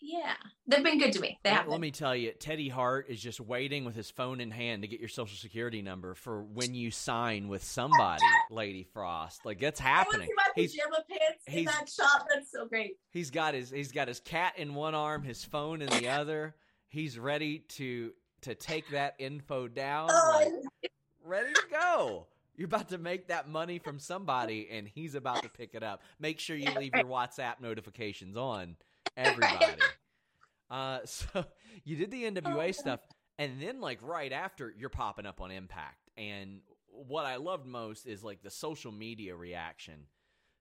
yeah, 0.00 0.34
they've 0.66 0.84
been 0.84 0.98
good 0.98 1.12
to 1.14 1.20
me. 1.20 1.38
They 1.42 1.50
Let- 1.50 1.60
have. 1.60 1.68
Let 1.68 1.80
me 1.80 1.90
tell 1.90 2.14
you, 2.14 2.32
Teddy 2.32 2.68
Hart 2.68 3.06
is 3.08 3.20
just 3.22 3.40
waiting 3.40 3.84
with 3.86 3.94
his 3.96 4.10
phone 4.10 4.40
in 4.40 4.50
hand 4.50 4.82
to 4.82 4.88
get 4.88 5.00
your 5.00 5.08
social 5.08 5.36
security 5.38 5.80
number 5.80 6.14
for 6.14 6.42
when 6.42 6.74
you 6.74 6.90
sign 6.90 7.48
with 7.48 7.64
somebody, 7.64 8.22
Lady 8.50 8.82
Frost. 8.92 9.46
Like 9.46 9.60
that's 9.60 9.80
happening. 9.80 10.20
was 10.20 10.28
in 10.28 10.34
my 10.36 10.42
He's 10.54 10.72
pajama 10.74 11.04
pants 11.08 11.44
in 11.48 11.64
that 11.64 11.88
shot. 11.88 12.26
That's 12.32 12.50
so 12.52 12.66
great. 12.66 12.96
he's 13.12 13.30
got 13.30 13.54
his 13.54 13.70
he's 13.70 13.92
got 13.92 14.08
his 14.08 14.20
cat 14.20 14.54
in 14.58 14.74
one 14.74 14.94
arm, 14.94 15.22
his 15.22 15.42
phone 15.42 15.80
in 15.80 15.88
the 15.88 16.08
other. 16.10 16.54
He's 16.88 17.18
ready 17.18 17.60
to 17.70 18.12
to 18.42 18.54
take 18.54 18.90
that 18.90 19.14
info 19.18 19.68
down. 19.68 20.08
like, 20.08 20.48
Oh, 20.52 20.62
ready 21.24 21.52
to 21.52 21.62
go. 21.70 22.26
You're 22.56 22.66
about 22.66 22.90
to 22.90 22.98
make 22.98 23.28
that 23.28 23.48
money 23.48 23.78
from 23.80 23.98
somebody, 23.98 24.68
and 24.70 24.86
he's 24.86 25.14
about 25.16 25.42
to 25.42 25.48
pick 25.48 25.74
it 25.74 25.82
up. 25.82 26.02
Make 26.20 26.38
sure 26.38 26.56
you 26.56 26.70
leave 26.78 26.94
your 26.94 27.04
WhatsApp 27.06 27.60
notifications 27.60 28.36
on, 28.36 28.76
everybody. 29.16 29.80
Uh, 30.70 31.00
so 31.04 31.44
you 31.84 31.94
did 31.94 32.10
the 32.10 32.24
NWA 32.24 32.68
Oh. 32.68 32.72
stuff, 32.72 33.00
and 33.38 33.60
then 33.60 33.80
like 33.82 33.98
right 34.02 34.32
after, 34.32 34.74
you're 34.76 34.88
popping 34.88 35.26
up 35.26 35.40
on 35.42 35.50
Impact. 35.50 36.08
And 36.16 36.60
what 36.88 37.26
I 37.26 37.36
loved 37.36 37.66
most 37.66 38.06
is 38.06 38.24
like 38.24 38.42
the 38.42 38.50
social 38.50 38.90
media 38.90 39.36
reaction 39.36 40.06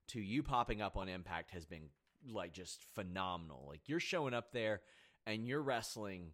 to 0.10 0.20
you 0.20 0.44
popping 0.44 0.82
up 0.82 0.98
on 0.98 1.08
Impact 1.08 1.52
has 1.52 1.66
been 1.66 1.90
like 2.30 2.52
just 2.54 2.84
phenomenal. 2.94 3.66
Like 3.68 3.80
you're 3.88 4.02
showing 4.02 4.34
up 4.34 4.52
there, 4.52 4.82
and 5.26 5.48
you're 5.48 5.62
wrestling 5.64 6.32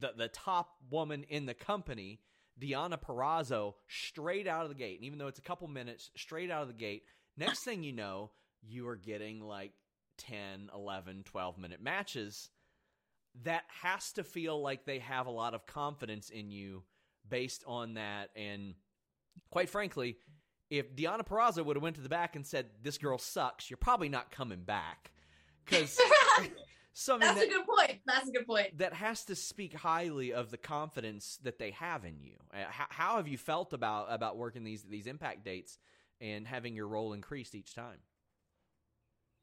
the 0.00 0.12
the 0.16 0.28
top 0.28 0.70
woman 0.90 1.24
in 1.28 1.44
the 1.46 1.54
company, 1.54 2.20
Deonna 2.60 3.00
Purrazzo, 3.00 3.74
straight 3.88 4.46
out 4.46 4.62
of 4.62 4.68
the 4.68 4.74
gate. 4.74 4.98
And 4.98 5.04
even 5.04 5.18
though 5.18 5.26
it's 5.26 5.38
a 5.38 5.42
couple 5.42 5.68
minutes, 5.68 6.10
straight 6.16 6.50
out 6.50 6.62
of 6.62 6.68
the 6.68 6.74
gate, 6.74 7.04
next 7.36 7.60
thing 7.60 7.82
you 7.82 7.92
know, 7.92 8.30
you 8.62 8.88
are 8.88 8.96
getting 8.96 9.40
like 9.40 9.72
10, 10.18 10.70
11, 10.74 11.24
12 11.24 11.58
minute 11.58 11.82
matches. 11.82 12.50
That 13.42 13.64
has 13.82 14.12
to 14.12 14.24
feel 14.24 14.60
like 14.62 14.86
they 14.86 14.98
have 15.00 15.26
a 15.26 15.30
lot 15.30 15.54
of 15.54 15.66
confidence 15.66 16.30
in 16.30 16.50
you 16.50 16.84
based 17.28 17.62
on 17.66 17.94
that. 17.94 18.30
And 18.34 18.74
quite 19.50 19.68
frankly, 19.68 20.16
if 20.70 20.96
Deonna 20.96 21.26
Purrazzo 21.26 21.64
would 21.64 21.76
have 21.76 21.82
went 21.82 21.96
to 21.96 22.02
the 22.02 22.08
back 22.08 22.34
and 22.34 22.46
said, 22.46 22.66
this 22.82 22.98
girl 22.98 23.18
sucks, 23.18 23.70
you're 23.70 23.76
probably 23.76 24.08
not 24.08 24.30
coming 24.30 24.62
back. 24.62 25.12
Because 25.64 26.00
so, 26.98 27.14
I 27.14 27.18
mean, 27.18 27.20
That's 27.28 27.40
that- 27.40 27.46
a 27.48 27.50
good 27.50 27.66
point. 27.66 28.00
That's 28.06 28.28
a 28.28 28.32
good 28.32 28.46
point. 28.46 28.78
that 28.78 28.94
has 28.94 29.26
to 29.26 29.36
speak 29.36 29.74
highly 29.74 30.32
of 30.32 30.50
the 30.50 30.56
confidence 30.56 31.38
that 31.42 31.58
they 31.58 31.72
have 31.72 32.06
in 32.06 32.20
you. 32.22 32.36
Uh, 32.54 32.64
How, 32.70 32.86
how 32.88 33.16
have 33.18 33.28
you 33.28 33.36
felt 33.36 33.74
about 33.74 34.06
about 34.10 34.38
working 34.38 34.64
these 34.64 34.82
these 34.82 35.06
impact 35.06 35.44
dates 35.44 35.78
and 36.22 36.46
having 36.46 36.74
your 36.74 36.88
role 36.88 37.12
increased 37.12 37.54
each 37.54 37.74
time? 37.74 37.98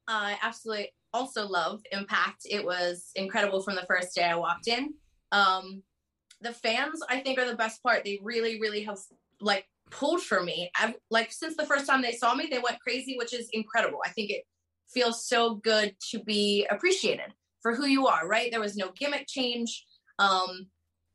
I 0.08 0.38
absolutely 0.42 0.90
also 1.14 1.48
love 1.48 1.82
Impact. 1.92 2.42
It 2.50 2.66
was 2.66 3.12
incredible 3.16 3.62
from 3.62 3.76
the 3.76 3.86
first 3.88 4.16
day 4.16 4.24
I 4.24 4.36
walked 4.36 4.68
in. 4.68 4.96
Um, 5.32 5.84
the 6.42 6.52
fans, 6.54 7.02
I 7.08 7.20
think, 7.20 7.38
are 7.40 7.46
the 7.48 7.56
best 7.56 7.84
part. 7.84 8.04
They 8.04 8.20
really, 8.24 8.60
really 8.60 8.84
have 8.86 8.98
like 9.40 9.66
pulled 9.92 10.24
for 10.24 10.42
me. 10.42 10.72
I've 10.78 10.96
like 11.12 11.32
since 11.32 11.56
the 11.56 11.68
first 11.68 11.86
time 11.86 12.02
they 12.02 12.14
saw 12.14 12.34
me, 12.34 12.48
they 12.50 12.58
went 12.58 12.80
crazy, 12.82 13.16
which 13.16 13.32
is 13.34 13.48
incredible. 13.54 14.00
I 14.04 14.10
think 14.10 14.32
it 14.32 14.44
feels 14.92 15.26
so 15.28 15.56
good 15.56 15.96
to 16.12 16.20
be 16.24 16.66
appreciated 16.70 17.32
for 17.64 17.74
who 17.74 17.88
you 17.88 18.06
are. 18.06 18.28
Right? 18.28 18.52
There 18.52 18.60
was 18.60 18.78
no 18.78 18.92
gimmick 18.92 19.26
change. 19.28 19.86
Um, 20.20 20.68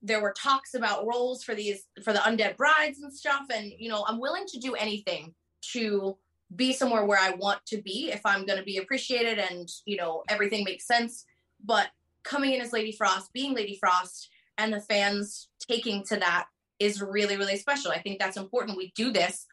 there 0.02 0.20
were 0.20 0.32
talks 0.32 0.74
about 0.74 1.06
roles 1.06 1.42
for 1.42 1.54
these 1.54 1.84
for 2.02 2.12
the 2.12 2.20
undead 2.20 2.56
brides 2.56 3.00
and 3.00 3.12
stuff, 3.12 3.46
and 3.52 3.72
you 3.78 3.88
know, 3.88 4.04
I'm 4.06 4.20
willing 4.20 4.46
to 4.48 4.58
do 4.58 4.74
anything 4.74 5.34
to 5.72 6.16
be 6.54 6.72
somewhere 6.72 7.04
where 7.04 7.18
I 7.20 7.32
want 7.32 7.64
to 7.66 7.82
be 7.82 8.10
if 8.10 8.20
I'm 8.24 8.46
going 8.46 8.58
to 8.58 8.64
be 8.64 8.78
appreciated 8.78 9.38
and 9.38 9.68
you 9.84 9.96
know 9.96 10.22
everything 10.28 10.64
makes 10.64 10.86
sense. 10.86 11.24
But 11.64 11.88
coming 12.22 12.54
in 12.54 12.60
as 12.60 12.72
Lady 12.72 12.92
Frost, 12.92 13.32
being 13.32 13.54
Lady 13.54 13.76
Frost, 13.78 14.30
and 14.56 14.72
the 14.72 14.80
fans 14.80 15.48
taking 15.68 16.04
to 16.04 16.16
that 16.16 16.46
is 16.78 17.02
really 17.02 17.36
really 17.36 17.56
special. 17.56 17.90
I 17.90 18.00
think 18.00 18.18
that's 18.18 18.36
important. 18.36 18.78
We 18.78 18.92
do 18.94 19.12
this 19.12 19.46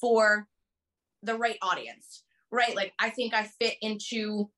for 0.00 0.48
the 1.22 1.36
right 1.36 1.58
audience, 1.62 2.24
right? 2.50 2.74
Like 2.74 2.92
I 2.98 3.10
think 3.10 3.34
I 3.34 3.44
fit 3.44 3.74
into. 3.80 4.50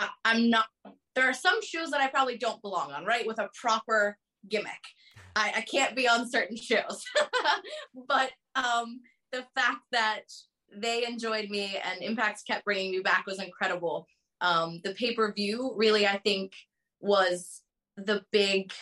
I, 0.00 0.08
I'm 0.24 0.50
not. 0.50 0.66
There 1.14 1.28
are 1.28 1.34
some 1.34 1.62
shows 1.62 1.90
that 1.90 2.00
I 2.00 2.08
probably 2.08 2.38
don't 2.38 2.62
belong 2.62 2.90
on, 2.92 3.04
right? 3.04 3.26
With 3.26 3.38
a 3.38 3.50
proper 3.60 4.16
gimmick. 4.48 4.72
I, 5.36 5.52
I 5.56 5.60
can't 5.60 5.94
be 5.94 6.08
on 6.08 6.28
certain 6.28 6.56
shows, 6.56 7.04
but 8.08 8.32
um, 8.56 9.00
the 9.30 9.44
fact 9.54 9.82
that 9.92 10.22
they 10.74 11.06
enjoyed 11.06 11.50
me 11.50 11.78
and 11.84 12.02
Impact 12.02 12.42
kept 12.46 12.64
bringing 12.64 12.90
me 12.90 13.00
back 13.00 13.26
was 13.26 13.40
incredible. 13.40 14.06
Um, 14.40 14.80
the 14.82 14.94
pay 14.94 15.14
per 15.14 15.32
view 15.32 15.72
really, 15.76 16.06
I 16.06 16.18
think, 16.18 16.52
was 17.00 17.62
the 17.96 18.24
big 18.32 18.72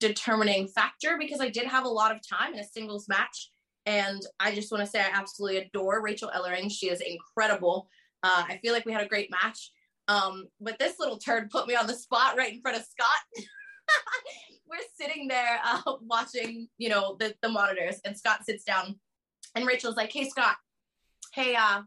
determining 0.00 0.68
factor 0.68 1.16
because 1.18 1.40
I 1.40 1.48
did 1.48 1.66
have 1.66 1.84
a 1.84 1.88
lot 1.88 2.14
of 2.14 2.20
time 2.26 2.54
in 2.54 2.60
a 2.60 2.64
singles 2.64 3.08
match. 3.08 3.50
And 3.86 4.22
I 4.40 4.54
just 4.54 4.72
want 4.72 4.82
to 4.84 4.90
say 4.90 5.00
I 5.00 5.10
absolutely 5.12 5.58
adore 5.58 6.02
Rachel 6.02 6.30
Ellering. 6.34 6.70
She 6.70 6.88
is 6.88 7.00
incredible. 7.00 7.88
Uh, 8.22 8.44
I 8.48 8.58
feel 8.62 8.72
like 8.72 8.86
we 8.86 8.92
had 8.92 9.02
a 9.02 9.08
great 9.08 9.30
match. 9.30 9.70
Um, 10.08 10.46
but 10.60 10.78
this 10.78 10.96
little 10.98 11.18
turd 11.18 11.50
put 11.50 11.66
me 11.66 11.74
on 11.74 11.86
the 11.86 11.94
spot 11.94 12.36
right 12.36 12.52
in 12.52 12.60
front 12.60 12.76
of 12.76 12.84
Scott. 12.84 13.44
We're 14.68 14.78
sitting 15.00 15.28
there 15.28 15.60
uh, 15.64 15.80
watching, 16.02 16.68
you 16.78 16.88
know, 16.88 17.16
the, 17.18 17.34
the 17.42 17.48
monitors, 17.48 18.00
and 18.04 18.16
Scott 18.16 18.44
sits 18.44 18.64
down, 18.64 18.98
and 19.54 19.66
Rachel's 19.66 19.96
like, 19.96 20.12
"Hey, 20.12 20.28
Scott, 20.28 20.56
hey, 21.34 21.54
uh, 21.54 21.82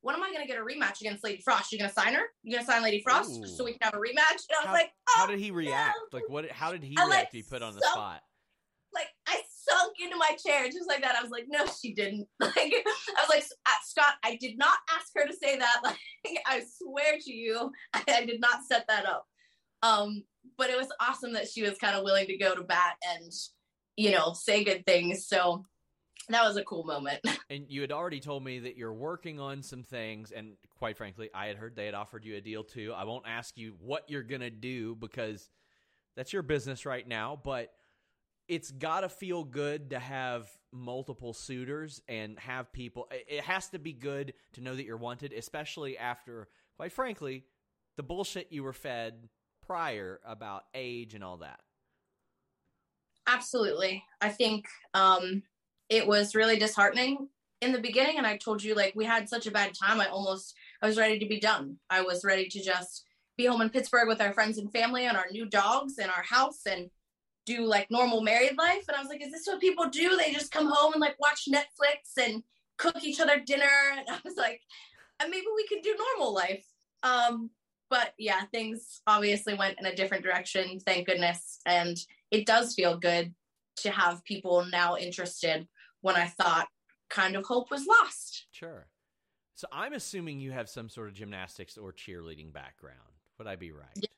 when 0.00 0.14
am 0.16 0.22
I 0.22 0.32
gonna 0.32 0.46
get 0.46 0.58
a 0.58 0.62
rematch 0.62 1.00
against 1.00 1.22
Lady 1.24 1.42
Frost? 1.42 1.72
You 1.72 1.78
gonna 1.78 1.92
sign 1.92 2.14
her? 2.14 2.24
You 2.42 2.54
gonna 2.56 2.66
sign 2.66 2.82
Lady 2.82 3.02
Frost 3.02 3.40
Ooh. 3.42 3.46
so 3.46 3.64
we 3.64 3.72
can 3.72 3.80
have 3.82 3.94
a 3.94 3.98
rematch?" 3.98 4.42
And 4.48 4.56
I 4.58 4.62
was 4.62 4.66
How, 4.66 4.72
like, 4.72 4.90
how 5.08 5.24
"Oh, 5.24 5.30
did 5.30 5.38
he 5.38 5.50
react? 5.50 5.96
Like 6.12 6.24
what? 6.28 6.50
How 6.50 6.72
did 6.72 6.82
he 6.82 6.96
I, 6.98 7.04
react? 7.04 7.10
like, 7.10 7.30
to 7.30 7.32
be 7.32 7.42
put 7.42 7.62
on 7.62 7.74
the 7.74 7.80
sunk- 7.80 7.92
spot. 7.92 8.22
Like 8.94 9.08
I 9.26 9.40
sunk 9.68 9.94
into 10.02 10.16
my 10.16 10.36
chair 10.44 10.66
just 10.66 10.88
like 10.88 11.02
that. 11.02 11.16
I 11.16 11.22
was 11.22 11.30
like, 11.30 11.46
no, 11.48 11.64
she 11.80 11.92
didn't. 11.92 12.28
Like 12.40 12.56
I 12.56 13.20
was 13.20 13.30
like, 13.30 13.44
"Uh, 13.66 13.70
Scott, 13.84 14.14
I 14.22 14.36
did 14.36 14.58
not 14.58 14.78
ask 14.94 15.08
her 15.16 15.26
to 15.26 15.34
say 15.34 15.58
that. 15.58 15.76
Like 15.84 16.38
I 16.46 16.62
swear 16.78 17.18
to 17.20 17.32
you, 17.32 17.70
I, 17.92 18.02
I 18.08 18.24
did 18.24 18.40
not 18.40 18.64
set 18.66 18.86
that 18.88 19.06
up. 19.06 19.26
Um, 19.82 20.24
but 20.56 20.70
it 20.70 20.78
was 20.78 20.88
awesome 21.00 21.34
that 21.34 21.48
she 21.48 21.62
was 21.62 21.78
kind 21.78 21.96
of 21.96 22.04
willing 22.04 22.26
to 22.26 22.38
go 22.38 22.54
to 22.54 22.62
bat 22.62 22.94
and 23.14 23.30
you 23.96 24.10
know 24.10 24.32
say 24.32 24.64
good 24.64 24.86
things. 24.86 25.26
So 25.26 25.64
that 26.28 26.44
was 26.44 26.56
a 26.56 26.64
cool 26.64 26.84
moment. 26.84 27.20
And 27.50 27.66
you 27.68 27.82
had 27.82 27.92
already 27.92 28.20
told 28.20 28.42
me 28.42 28.60
that 28.60 28.76
you're 28.76 28.94
working 28.94 29.38
on 29.38 29.62
some 29.62 29.82
things, 29.82 30.32
and 30.32 30.52
quite 30.78 30.96
frankly, 30.96 31.28
I 31.34 31.46
had 31.46 31.56
heard 31.56 31.76
they 31.76 31.86
had 31.86 31.94
offered 31.94 32.24
you 32.24 32.36
a 32.36 32.40
deal 32.40 32.64
too. 32.64 32.92
I 32.96 33.04
won't 33.04 33.26
ask 33.26 33.58
you 33.58 33.74
what 33.80 34.08
you're 34.08 34.22
gonna 34.22 34.50
do 34.50 34.94
because 34.94 35.50
that's 36.16 36.32
your 36.32 36.42
business 36.42 36.86
right 36.86 37.06
now, 37.06 37.38
but 37.42 37.72
it's 38.48 38.70
gotta 38.70 39.08
feel 39.08 39.44
good 39.44 39.90
to 39.90 39.98
have 39.98 40.48
multiple 40.72 41.32
suitors 41.32 42.00
and 42.08 42.38
have 42.38 42.72
people. 42.72 43.08
It 43.10 43.42
has 43.44 43.68
to 43.70 43.78
be 43.78 43.92
good 43.92 44.34
to 44.54 44.60
know 44.60 44.74
that 44.74 44.84
you're 44.84 44.96
wanted, 44.96 45.32
especially 45.32 45.96
after, 45.96 46.48
quite 46.76 46.92
frankly, 46.92 47.44
the 47.96 48.02
bullshit 48.02 48.48
you 48.50 48.62
were 48.62 48.72
fed 48.72 49.28
prior 49.66 50.20
about 50.26 50.64
age 50.74 51.14
and 51.14 51.24
all 51.24 51.38
that. 51.38 51.60
Absolutely. 53.26 54.04
I 54.20 54.28
think 54.28 54.66
um, 54.92 55.42
it 55.88 56.06
was 56.06 56.34
really 56.34 56.58
disheartening 56.58 57.28
in 57.62 57.72
the 57.72 57.80
beginning. 57.80 58.18
And 58.18 58.26
I 58.26 58.36
told 58.36 58.62
you, 58.62 58.74
like, 58.74 58.94
we 58.94 59.06
had 59.06 59.28
such 59.28 59.46
a 59.46 59.50
bad 59.50 59.72
time. 59.74 60.00
I 60.00 60.08
almost, 60.08 60.54
I 60.82 60.86
was 60.86 60.98
ready 60.98 61.18
to 61.18 61.26
be 61.26 61.40
done. 61.40 61.78
I 61.88 62.02
was 62.02 62.24
ready 62.24 62.48
to 62.48 62.62
just 62.62 63.04
be 63.38 63.46
home 63.46 63.62
in 63.62 63.70
Pittsburgh 63.70 64.08
with 64.08 64.20
our 64.20 64.32
friends 64.34 64.58
and 64.58 64.70
family 64.70 65.06
and 65.06 65.16
our 65.16 65.26
new 65.30 65.46
dogs 65.46 65.98
and 65.98 66.10
our 66.10 66.22
house 66.22 66.66
and 66.66 66.90
do 67.46 67.64
like 67.66 67.90
normal 67.90 68.22
married 68.22 68.56
life. 68.56 68.84
And 68.88 68.96
I 68.96 69.00
was 69.00 69.08
like, 69.08 69.22
is 69.22 69.32
this 69.32 69.46
what 69.46 69.60
people 69.60 69.88
do? 69.88 70.16
They 70.16 70.32
just 70.32 70.50
come 70.50 70.70
home 70.70 70.92
and 70.92 71.00
like 71.00 71.18
watch 71.20 71.48
Netflix 71.48 72.22
and 72.22 72.42
cook 72.78 73.04
each 73.04 73.20
other 73.20 73.40
dinner. 73.40 73.64
And 73.96 74.08
I 74.08 74.18
was 74.24 74.36
like, 74.36 74.60
"Uh, 75.20 75.26
maybe 75.28 75.46
we 75.54 75.66
could 75.66 75.82
do 75.82 75.96
normal 75.96 76.34
life. 76.34 76.64
Um, 77.02 77.50
but 77.90 78.12
yeah, 78.18 78.42
things 78.50 79.02
obviously 79.06 79.54
went 79.54 79.78
in 79.78 79.86
a 79.86 79.94
different 79.94 80.24
direction, 80.24 80.80
thank 80.80 81.06
goodness. 81.06 81.60
And 81.66 81.96
it 82.30 82.46
does 82.46 82.74
feel 82.74 82.98
good 82.98 83.34
to 83.76 83.90
have 83.90 84.24
people 84.24 84.66
now 84.70 84.96
interested 84.96 85.68
when 86.00 86.16
I 86.16 86.26
thought 86.26 86.68
kind 87.10 87.36
of 87.36 87.44
hope 87.44 87.70
was 87.70 87.86
lost. 87.86 88.46
Sure. 88.50 88.88
So 89.54 89.68
I'm 89.70 89.92
assuming 89.92 90.40
you 90.40 90.50
have 90.50 90.68
some 90.68 90.88
sort 90.88 91.08
of 91.08 91.14
gymnastics 91.14 91.78
or 91.78 91.92
cheerleading 91.92 92.52
background. 92.52 92.98
Would 93.38 93.46
I 93.46 93.56
be 93.56 93.70
right? 93.70 93.86
Yeah. 93.94 94.08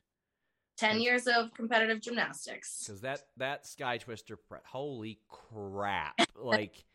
10 0.77 1.01
years 1.01 1.27
of 1.27 1.53
competitive 1.53 2.01
gymnastics. 2.01 2.83
because 2.85 3.01
that 3.01 3.21
that 3.37 3.65
sky 3.65 3.97
twister 3.97 4.37
holy 4.65 5.19
crap. 5.29 6.19
Like 6.39 6.85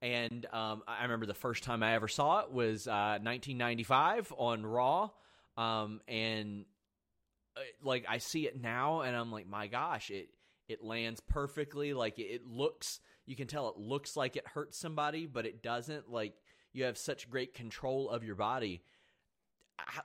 and 0.00 0.46
um, 0.52 0.82
i 0.86 1.02
remember 1.02 1.26
the 1.26 1.34
first 1.34 1.64
time 1.64 1.82
i 1.82 1.94
ever 1.94 2.06
saw 2.06 2.40
it 2.40 2.52
was 2.52 2.86
uh, 2.86 3.18
1995 3.22 4.32
on 4.36 4.64
raw. 4.64 5.10
Um, 5.56 6.00
and 6.06 6.64
uh, 7.56 7.60
like 7.82 8.06
i 8.08 8.18
see 8.18 8.46
it 8.46 8.60
now 8.60 9.00
and 9.00 9.16
i'm 9.16 9.32
like 9.32 9.48
my 9.48 9.66
gosh 9.66 10.10
it 10.10 10.28
it 10.68 10.82
lands 10.82 11.20
perfectly. 11.20 11.92
Like 11.92 12.18
it, 12.18 12.22
it 12.22 12.46
looks 12.46 13.00
you 13.26 13.36
can 13.36 13.46
tell 13.46 13.68
it 13.68 13.78
looks 13.78 14.16
like 14.16 14.36
it 14.36 14.46
hurts 14.46 14.78
somebody 14.78 15.26
but 15.26 15.46
it 15.46 15.62
doesn't. 15.62 16.10
Like 16.10 16.34
you 16.72 16.84
have 16.84 16.98
such 16.98 17.30
great 17.30 17.54
control 17.54 18.08
of 18.10 18.24
your 18.24 18.36
body. 18.36 18.82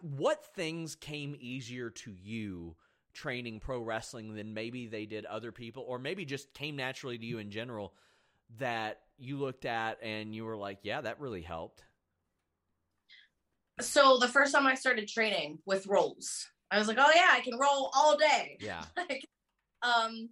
What 0.01 0.45
things 0.55 0.95
came 0.95 1.36
easier 1.39 1.89
to 1.91 2.11
you 2.11 2.75
training 3.20 3.59
pro 3.59 3.82
wrestling 3.82 4.34
than 4.34 4.53
maybe 4.53 4.88
they 4.88 5.05
did 5.05 5.26
other 5.26 5.51
people 5.51 5.84
or 5.88 5.99
maybe 5.99 6.24
just 6.24 6.53
came 6.53 6.76
naturally 6.78 7.17
to 7.17 7.26
you 7.26 7.38
in 7.39 7.51
general 7.51 7.93
that 8.59 9.01
you 9.17 9.38
looked 9.38 9.65
at 9.65 9.97
and 10.01 10.34
you 10.34 10.45
were 10.45 10.55
like 10.55 10.80
yeah 10.84 11.01
that 11.01 11.20
really 11.20 11.41
helped 11.41 11.84
So 13.82 14.17
the 14.20 14.28
first 14.28 14.53
time 14.53 14.67
I 14.67 14.76
started 14.76 15.07
training 15.07 15.59
with 15.65 15.88
rolls, 15.88 16.45
I 16.72 16.78
was 16.80 16.88
like, 16.88 16.97
oh 16.99 17.11
yeah, 17.15 17.30
I 17.32 17.39
can 17.41 17.57
roll 17.57 17.91
all 17.93 18.17
day. 18.17 18.57
yeah 18.59 18.84
like, 18.97 19.24
um, 19.82 20.30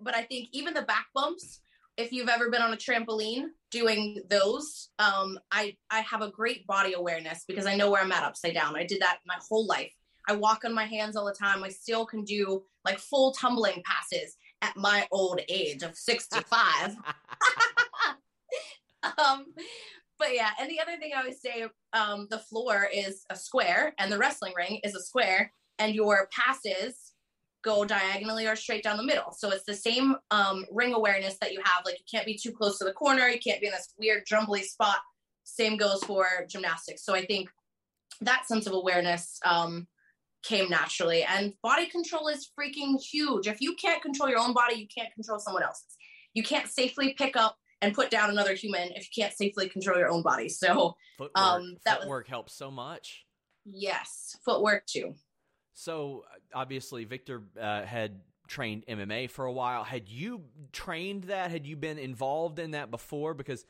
but 0.00 0.14
I 0.14 0.22
think 0.22 0.48
even 0.52 0.74
the 0.74 0.82
back 0.82 1.06
bumps, 1.14 1.60
if 1.96 2.12
you've 2.12 2.28
ever 2.28 2.50
been 2.50 2.62
on 2.62 2.72
a 2.72 2.76
trampoline 2.76 3.46
doing 3.70 4.22
those, 4.28 4.90
um, 4.98 5.38
I 5.50 5.76
I 5.90 6.00
have 6.00 6.22
a 6.22 6.30
great 6.30 6.66
body 6.66 6.92
awareness 6.94 7.44
because 7.48 7.66
I 7.66 7.76
know 7.76 7.90
where 7.90 8.02
I'm 8.02 8.12
at 8.12 8.22
upside 8.24 8.54
down. 8.54 8.76
I 8.76 8.84
did 8.84 9.00
that 9.00 9.18
my 9.26 9.38
whole 9.48 9.66
life. 9.66 9.94
I 10.28 10.34
walk 10.34 10.64
on 10.64 10.74
my 10.74 10.84
hands 10.84 11.16
all 11.16 11.26
the 11.26 11.32
time. 11.32 11.62
I 11.62 11.68
still 11.68 12.06
can 12.06 12.24
do 12.24 12.62
like 12.84 12.98
full 12.98 13.32
tumbling 13.32 13.82
passes 13.84 14.36
at 14.62 14.76
my 14.76 15.06
old 15.10 15.40
age 15.48 15.82
of 15.82 15.96
65. 15.96 16.96
um, 19.18 19.46
but 20.18 20.34
yeah, 20.34 20.50
and 20.60 20.70
the 20.70 20.80
other 20.80 20.96
thing 20.98 21.12
I 21.14 21.20
always 21.20 21.40
say, 21.40 21.66
um, 21.92 22.26
the 22.30 22.38
floor 22.38 22.88
is 22.92 23.24
a 23.30 23.36
square 23.36 23.94
and 23.98 24.10
the 24.10 24.18
wrestling 24.18 24.54
ring 24.56 24.80
is 24.82 24.94
a 24.94 25.02
square, 25.02 25.52
and 25.78 25.94
your 25.94 26.28
passes 26.32 27.12
go 27.62 27.84
diagonally 27.84 28.46
or 28.46 28.56
straight 28.56 28.82
down 28.82 28.96
the 28.96 29.02
middle. 29.02 29.32
So 29.32 29.50
it's 29.50 29.64
the 29.64 29.74
same 29.74 30.16
um, 30.30 30.64
ring 30.72 30.94
awareness 30.94 31.36
that 31.40 31.52
you 31.52 31.60
have. 31.64 31.84
Like 31.84 31.98
you 31.98 32.04
can't 32.10 32.26
be 32.26 32.38
too 32.38 32.52
close 32.52 32.78
to 32.78 32.84
the 32.84 32.92
corner. 32.92 33.28
You 33.28 33.40
can't 33.40 33.60
be 33.60 33.66
in 33.66 33.72
this 33.72 33.92
weird 33.98 34.24
jumbly 34.26 34.62
spot. 34.62 34.98
Same 35.44 35.76
goes 35.76 36.02
for 36.04 36.26
gymnastics. 36.48 37.04
So 37.04 37.14
I 37.14 37.26
think 37.26 37.50
that 38.20 38.46
sense 38.46 38.66
of 38.66 38.72
awareness 38.72 39.38
um, 39.44 39.86
came 40.46 40.68
naturally. 40.70 41.22
And 41.24 41.52
body 41.62 41.86
control 41.86 42.28
is 42.28 42.50
freaking 42.58 43.00
huge. 43.00 43.46
If 43.46 43.60
you 43.60 43.74
can't 43.74 44.02
control 44.02 44.28
your 44.28 44.38
own 44.38 44.52
body, 44.54 44.76
you 44.76 44.86
can't 44.94 45.12
control 45.14 45.38
someone 45.38 45.62
else's. 45.62 45.96
You 46.34 46.42
can't 46.42 46.68
safely 46.68 47.14
pick 47.14 47.36
up 47.36 47.56
and 47.82 47.94
put 47.94 48.10
down 48.10 48.30
another 48.30 48.54
human 48.54 48.88
if 48.94 49.06
you 49.14 49.22
can't 49.22 49.34
safely 49.34 49.68
control 49.68 49.98
your 49.98 50.08
own 50.08 50.22
body. 50.22 50.48
So 50.48 50.96
footwork, 51.18 51.36
Um, 51.36 51.76
that 51.84 52.06
was- 52.06 52.26
helps 52.28 52.54
so 52.54 52.70
much 52.70 53.24
yes, 53.64 54.36
footwork 54.44 54.86
too. 54.86 55.14
so 55.72 56.24
obviously 56.54 57.04
victor 57.04 57.42
uh, 57.60 57.82
had 57.82 58.22
trained 58.48 58.86
mma 58.86 59.28
for 59.28 59.44
a 59.44 59.52
while 59.52 59.82
had 59.82 60.08
you 60.08 60.44
trained 60.72 61.24
that 61.24 61.50
had 61.50 61.66
you 61.66 61.74
been 61.76 61.98
involved 61.98 62.60
in 62.60 62.70
that 62.70 62.90
before 62.92 63.34
because 63.34 63.66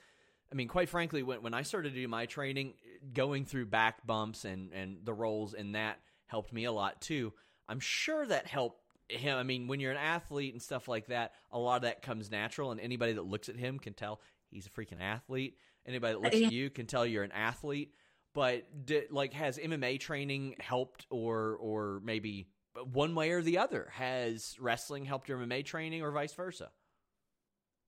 I 0.52 0.54
mean, 0.54 0.68
quite 0.68 0.88
frankly, 0.88 1.24
when, 1.24 1.42
when 1.42 1.54
I 1.54 1.62
started 1.62 1.92
to 1.94 2.00
do 2.00 2.06
my 2.06 2.26
training, 2.26 2.74
going 3.12 3.44
through 3.46 3.66
back 3.66 4.06
bumps 4.06 4.44
and, 4.44 4.72
and 4.72 4.98
the 5.04 5.12
rolls 5.12 5.54
in 5.54 5.72
that 5.72 5.98
helped 6.26 6.52
me 6.52 6.64
a 6.64 6.72
lot 6.72 7.00
too. 7.00 7.32
I'm 7.68 7.80
sure 7.80 8.26
that 8.26 8.46
helped 8.46 8.80
him. 9.08 9.36
I 9.36 9.42
mean, 9.42 9.68
when 9.68 9.80
you're 9.80 9.92
an 9.92 9.96
athlete 9.96 10.52
and 10.52 10.62
stuff 10.62 10.88
like 10.88 11.06
that, 11.06 11.32
a 11.50 11.58
lot 11.58 11.76
of 11.76 11.82
that 11.82 12.02
comes 12.02 12.30
natural, 12.30 12.70
and 12.72 12.80
anybody 12.80 13.12
that 13.14 13.24
looks 13.26 13.48
at 13.48 13.56
him 13.56 13.78
can 13.78 13.94
tell 13.94 14.20
he's 14.50 14.66
a 14.66 14.70
freaking 14.70 15.00
athlete. 15.00 15.58
Anybody 15.86 16.14
that 16.14 16.20
looks 16.20 16.36
Yeah. 16.36 16.46
at 16.48 16.52
you 16.52 16.70
can 16.70 16.86
tell 16.86 17.06
you're 17.06 17.24
an 17.24 17.32
athlete. 17.32 17.92
But 18.34 18.84
did, 18.84 19.10
like, 19.12 19.32
has 19.32 19.56
MMA 19.58 19.98
training 19.98 20.56
helped, 20.60 21.06
or 21.10 21.56
or 21.56 22.00
maybe 22.04 22.48
one 22.92 23.14
way 23.14 23.30
or 23.30 23.40
the 23.42 23.58
other? 23.58 23.88
Has 23.94 24.56
wrestling 24.60 25.04
helped 25.06 25.28
your 25.28 25.38
MMA 25.38 25.64
training, 25.64 26.02
or 26.02 26.10
vice 26.10 26.34
versa? 26.34 26.70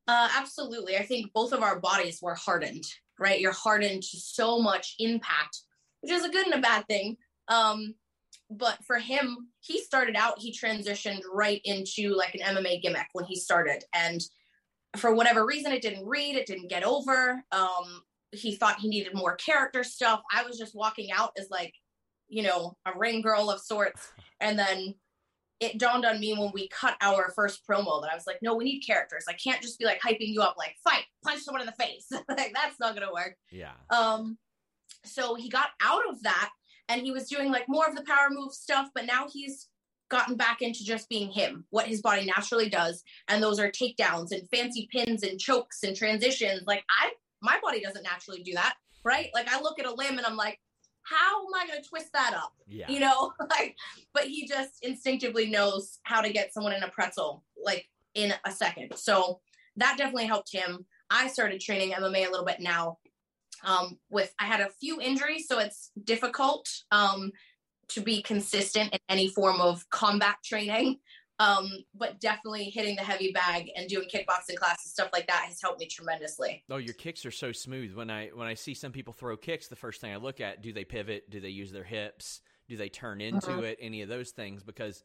Uh, 0.06 0.28
absolutely. 0.36 0.96
I 0.96 1.04
think 1.04 1.32
both 1.34 1.52
of 1.52 1.62
our 1.62 1.78
bodies 1.80 2.20
were 2.22 2.34
hardened, 2.34 2.84
right? 3.18 3.40
You're 3.40 3.52
hardened 3.52 4.02
to 4.04 4.16
so 4.16 4.58
much 4.58 4.94
impact, 4.98 5.58
which 6.00 6.10
is 6.12 6.24
a 6.24 6.30
good 6.30 6.46
and 6.46 6.54
a 6.54 6.62
bad 6.62 6.86
thing. 6.86 7.18
Um, 7.48 7.94
but 8.50 8.78
for 8.86 8.98
him, 8.98 9.48
he 9.60 9.80
started 9.80 10.16
out, 10.16 10.38
he 10.38 10.56
transitioned 10.56 11.20
right 11.32 11.60
into 11.64 12.14
like 12.14 12.34
an 12.34 12.56
MMA 12.56 12.82
gimmick 12.82 13.06
when 13.12 13.26
he 13.26 13.36
started. 13.36 13.84
And 13.94 14.20
for 14.96 15.14
whatever 15.14 15.44
reason, 15.44 15.72
it 15.72 15.82
didn't 15.82 16.06
read, 16.06 16.36
it 16.36 16.46
didn't 16.46 16.70
get 16.70 16.84
over. 16.84 17.42
Um, 17.52 18.02
he 18.32 18.56
thought 18.56 18.80
he 18.80 18.88
needed 18.88 19.14
more 19.14 19.36
character 19.36 19.84
stuff. 19.84 20.22
I 20.32 20.44
was 20.44 20.58
just 20.58 20.74
walking 20.74 21.10
out 21.12 21.32
as 21.38 21.48
like, 21.50 21.74
you 22.28 22.42
know, 22.42 22.76
a 22.86 22.92
ring 22.96 23.20
girl 23.20 23.50
of 23.50 23.60
sorts. 23.60 24.12
And 24.40 24.58
then 24.58 24.94
it 25.60 25.78
dawned 25.78 26.04
on 26.04 26.20
me 26.20 26.34
when 26.34 26.52
we 26.54 26.68
cut 26.68 26.96
our 27.00 27.32
first 27.34 27.66
promo 27.68 28.00
that 28.02 28.12
I 28.12 28.14
was 28.14 28.26
like, 28.26 28.38
no, 28.42 28.54
we 28.54 28.64
need 28.64 28.80
characters. 28.80 29.24
I 29.28 29.32
can't 29.32 29.60
just 29.60 29.78
be 29.78 29.84
like 29.84 30.00
hyping 30.00 30.32
you 30.32 30.40
up, 30.40 30.54
like 30.56 30.76
fight, 30.84 31.04
punch 31.24 31.40
someone 31.40 31.62
in 31.62 31.66
the 31.66 31.84
face. 31.84 32.06
like 32.28 32.52
that's 32.54 32.78
not 32.78 32.94
gonna 32.94 33.12
work. 33.12 33.34
Yeah. 33.50 33.72
Um, 33.90 34.38
so 35.04 35.34
he 35.34 35.48
got 35.48 35.68
out 35.82 36.02
of 36.08 36.22
that 36.22 36.50
and 36.88 37.02
he 37.02 37.10
was 37.10 37.28
doing 37.28 37.50
like 37.50 37.68
more 37.68 37.86
of 37.86 37.94
the 37.94 38.04
power 38.04 38.28
move 38.30 38.52
stuff, 38.52 38.88
but 38.94 39.06
now 39.06 39.26
he's 39.30 39.68
gotten 40.08 40.36
back 40.36 40.62
into 40.62 40.84
just 40.84 41.08
being 41.08 41.30
him, 41.30 41.64
what 41.70 41.86
his 41.86 42.00
body 42.00 42.24
naturally 42.24 42.68
does. 42.68 43.02
And 43.28 43.42
those 43.42 43.58
are 43.58 43.70
takedowns 43.70 44.32
and 44.32 44.48
fancy 44.50 44.88
pins 44.90 45.22
and 45.22 45.38
chokes 45.38 45.82
and 45.82 45.94
transitions. 45.94 46.62
Like 46.66 46.84
I, 47.00 47.10
my 47.42 47.58
body 47.62 47.80
doesn't 47.80 48.02
naturally 48.02 48.42
do 48.42 48.54
that, 48.54 48.74
right? 49.04 49.28
Like 49.34 49.52
I 49.52 49.60
look 49.60 49.78
at 49.78 49.86
a 49.86 49.94
limb 49.94 50.16
and 50.16 50.26
I'm 50.26 50.36
like, 50.36 50.58
how 51.02 51.40
am 51.40 51.54
I 51.54 51.66
going 51.66 51.82
to 51.82 51.88
twist 51.88 52.12
that 52.12 52.34
up? 52.34 52.52
Yeah. 52.66 52.90
You 52.90 53.00
know, 53.00 53.32
like, 53.50 53.76
but 54.12 54.24
he 54.24 54.46
just 54.46 54.72
instinctively 54.82 55.50
knows 55.50 55.98
how 56.04 56.20
to 56.20 56.32
get 56.32 56.52
someone 56.52 56.72
in 56.72 56.82
a 56.82 56.88
pretzel, 56.88 57.44
like 57.62 57.86
in 58.14 58.32
a 58.44 58.50
second. 58.50 58.96
So 58.96 59.40
that 59.76 59.96
definitely 59.96 60.26
helped 60.26 60.52
him. 60.52 60.86
I 61.10 61.28
started 61.28 61.60
training 61.60 61.92
MMA 61.92 62.26
a 62.26 62.30
little 62.30 62.44
bit 62.44 62.60
now. 62.60 62.98
Um, 63.64 63.98
with 64.10 64.34
I 64.38 64.44
had 64.44 64.60
a 64.60 64.70
few 64.80 65.00
injuries, 65.00 65.46
so 65.48 65.58
it's 65.58 65.90
difficult 66.04 66.68
um, 66.90 67.32
to 67.88 68.00
be 68.00 68.22
consistent 68.22 68.92
in 68.92 68.98
any 69.08 69.28
form 69.28 69.60
of 69.60 69.88
combat 69.90 70.36
training. 70.44 70.98
Um, 71.40 71.70
but 71.94 72.18
definitely 72.18 72.64
hitting 72.64 72.96
the 72.96 73.02
heavy 73.02 73.30
bag 73.30 73.70
and 73.76 73.88
doing 73.88 74.08
kickboxing 74.08 74.56
classes, 74.56 74.90
stuff 74.90 75.10
like 75.12 75.28
that, 75.28 75.44
has 75.46 75.62
helped 75.62 75.78
me 75.78 75.86
tremendously. 75.86 76.64
Oh, 76.68 76.78
your 76.78 76.94
kicks 76.94 77.24
are 77.24 77.30
so 77.30 77.52
smooth. 77.52 77.94
When 77.94 78.10
I 78.10 78.30
when 78.34 78.48
I 78.48 78.54
see 78.54 78.74
some 78.74 78.90
people 78.90 79.12
throw 79.12 79.36
kicks, 79.36 79.68
the 79.68 79.76
first 79.76 80.00
thing 80.00 80.12
I 80.12 80.16
look 80.16 80.40
at: 80.40 80.62
do 80.62 80.72
they 80.72 80.84
pivot? 80.84 81.30
Do 81.30 81.38
they 81.38 81.50
use 81.50 81.70
their 81.70 81.84
hips? 81.84 82.40
Do 82.68 82.76
they 82.76 82.88
turn 82.88 83.20
into 83.20 83.46
Mhm. 83.52 83.62
it? 83.62 83.78
Any 83.80 84.02
of 84.02 84.08
those 84.08 84.32
things? 84.32 84.64
Because 84.64 85.04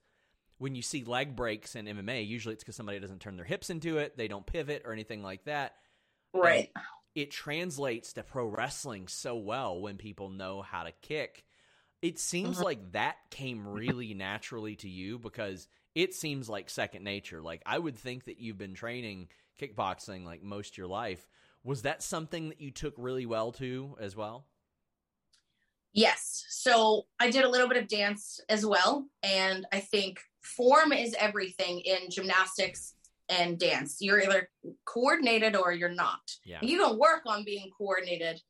when 0.57 0.73
you 0.75 0.81
see 0.81 1.03
leg 1.03 1.35
breaks 1.35 1.75
in 1.75 1.85
MMA, 1.85 2.25
usually 2.27 2.53
it's 2.53 2.63
because 2.63 2.75
somebody 2.75 2.99
doesn't 2.99 3.19
turn 3.19 3.35
their 3.35 3.45
hips 3.45 3.69
into 3.69 3.99
it, 3.99 4.17
they 4.17 4.27
don't 4.27 4.45
pivot 4.45 4.83
or 4.85 4.91
anything 4.91 5.21
like 5.21 5.43
that. 5.45 5.75
Right. 6.33 6.71
It 7.15 7.31
translates 7.31 8.13
to 8.13 8.23
pro 8.23 8.47
wrestling 8.47 9.07
so 9.07 9.35
well 9.35 9.79
when 9.79 9.97
people 9.97 10.29
know 10.29 10.61
how 10.61 10.83
to 10.83 10.91
kick. 10.91 11.45
It 12.01 12.19
seems 12.19 12.59
Mhm. 12.59 12.63
like 12.63 12.91
that 12.93 13.17
came 13.31 13.67
really 13.67 14.13
naturally 14.13 14.75
to 14.77 14.89
you 14.89 15.19
because 15.19 15.67
it 15.95 16.13
seems 16.13 16.49
like 16.49 16.69
second 16.69 17.03
nature. 17.03 17.41
Like 17.41 17.61
I 17.65 17.79
would 17.79 17.97
think 17.97 18.25
that 18.25 18.39
you've 18.39 18.57
been 18.57 18.73
training 18.75 19.29
kickboxing 19.59 20.25
like 20.25 20.43
most 20.43 20.73
of 20.73 20.77
your 20.77 20.87
life. 20.87 21.27
Was 21.63 21.83
that 21.83 22.03
something 22.03 22.49
that 22.49 22.61
you 22.61 22.71
took 22.71 22.95
really 22.97 23.25
well 23.25 23.51
to 23.53 23.97
as 23.99 24.15
well? 24.15 24.47
Yes. 25.93 26.45
So 26.49 27.05
I 27.19 27.29
did 27.29 27.45
a 27.45 27.49
little 27.49 27.67
bit 27.67 27.77
of 27.77 27.87
dance 27.87 28.39
as 28.49 28.65
well. 28.65 29.07
And 29.21 29.65
I 29.71 29.79
think 29.79 30.19
form 30.41 30.91
is 30.91 31.15
everything 31.19 31.79
in 31.81 32.09
gymnastics 32.09 32.95
and 33.29 33.57
dance. 33.57 33.97
You're 33.99 34.21
either 34.21 34.49
coordinated 34.85 35.55
or 35.55 35.71
you're 35.71 35.89
not. 35.89 36.21
Yeah. 36.45 36.59
You 36.61 36.77
can 36.77 36.97
work 36.97 37.21
on 37.25 37.43
being 37.43 37.69
coordinated 37.77 38.41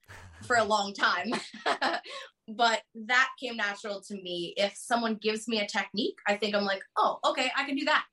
for 0.43 0.55
a 0.55 0.63
long 0.63 0.93
time. 0.93 1.31
but 2.47 2.81
that 3.07 3.29
came 3.39 3.55
natural 3.57 4.01
to 4.07 4.15
me. 4.15 4.53
If 4.57 4.75
someone 4.75 5.15
gives 5.15 5.47
me 5.47 5.59
a 5.59 5.67
technique, 5.67 6.17
I 6.27 6.35
think 6.35 6.55
I'm 6.55 6.65
like, 6.65 6.81
oh, 6.97 7.19
okay, 7.25 7.51
I 7.55 7.65
can 7.65 7.75
do 7.75 7.85
that. 7.85 8.05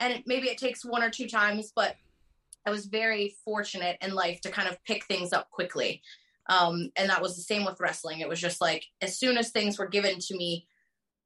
And 0.00 0.12
it, 0.14 0.24
maybe 0.26 0.48
it 0.48 0.58
takes 0.58 0.84
one 0.84 1.02
or 1.02 1.10
two 1.10 1.28
times, 1.28 1.72
but 1.74 1.96
I 2.66 2.70
was 2.70 2.86
very 2.86 3.36
fortunate 3.44 3.98
in 4.00 4.14
life 4.14 4.40
to 4.42 4.50
kind 4.50 4.68
of 4.68 4.82
pick 4.84 5.04
things 5.04 5.32
up 5.32 5.50
quickly. 5.50 6.02
Um, 6.48 6.90
and 6.96 7.10
that 7.10 7.22
was 7.22 7.36
the 7.36 7.42
same 7.42 7.64
with 7.64 7.80
wrestling. 7.80 8.20
It 8.20 8.28
was 8.28 8.40
just 8.40 8.60
like 8.60 8.84
as 9.00 9.18
soon 9.18 9.36
as 9.36 9.50
things 9.50 9.78
were 9.78 9.88
given 9.88 10.18
to 10.18 10.36
me, 10.36 10.66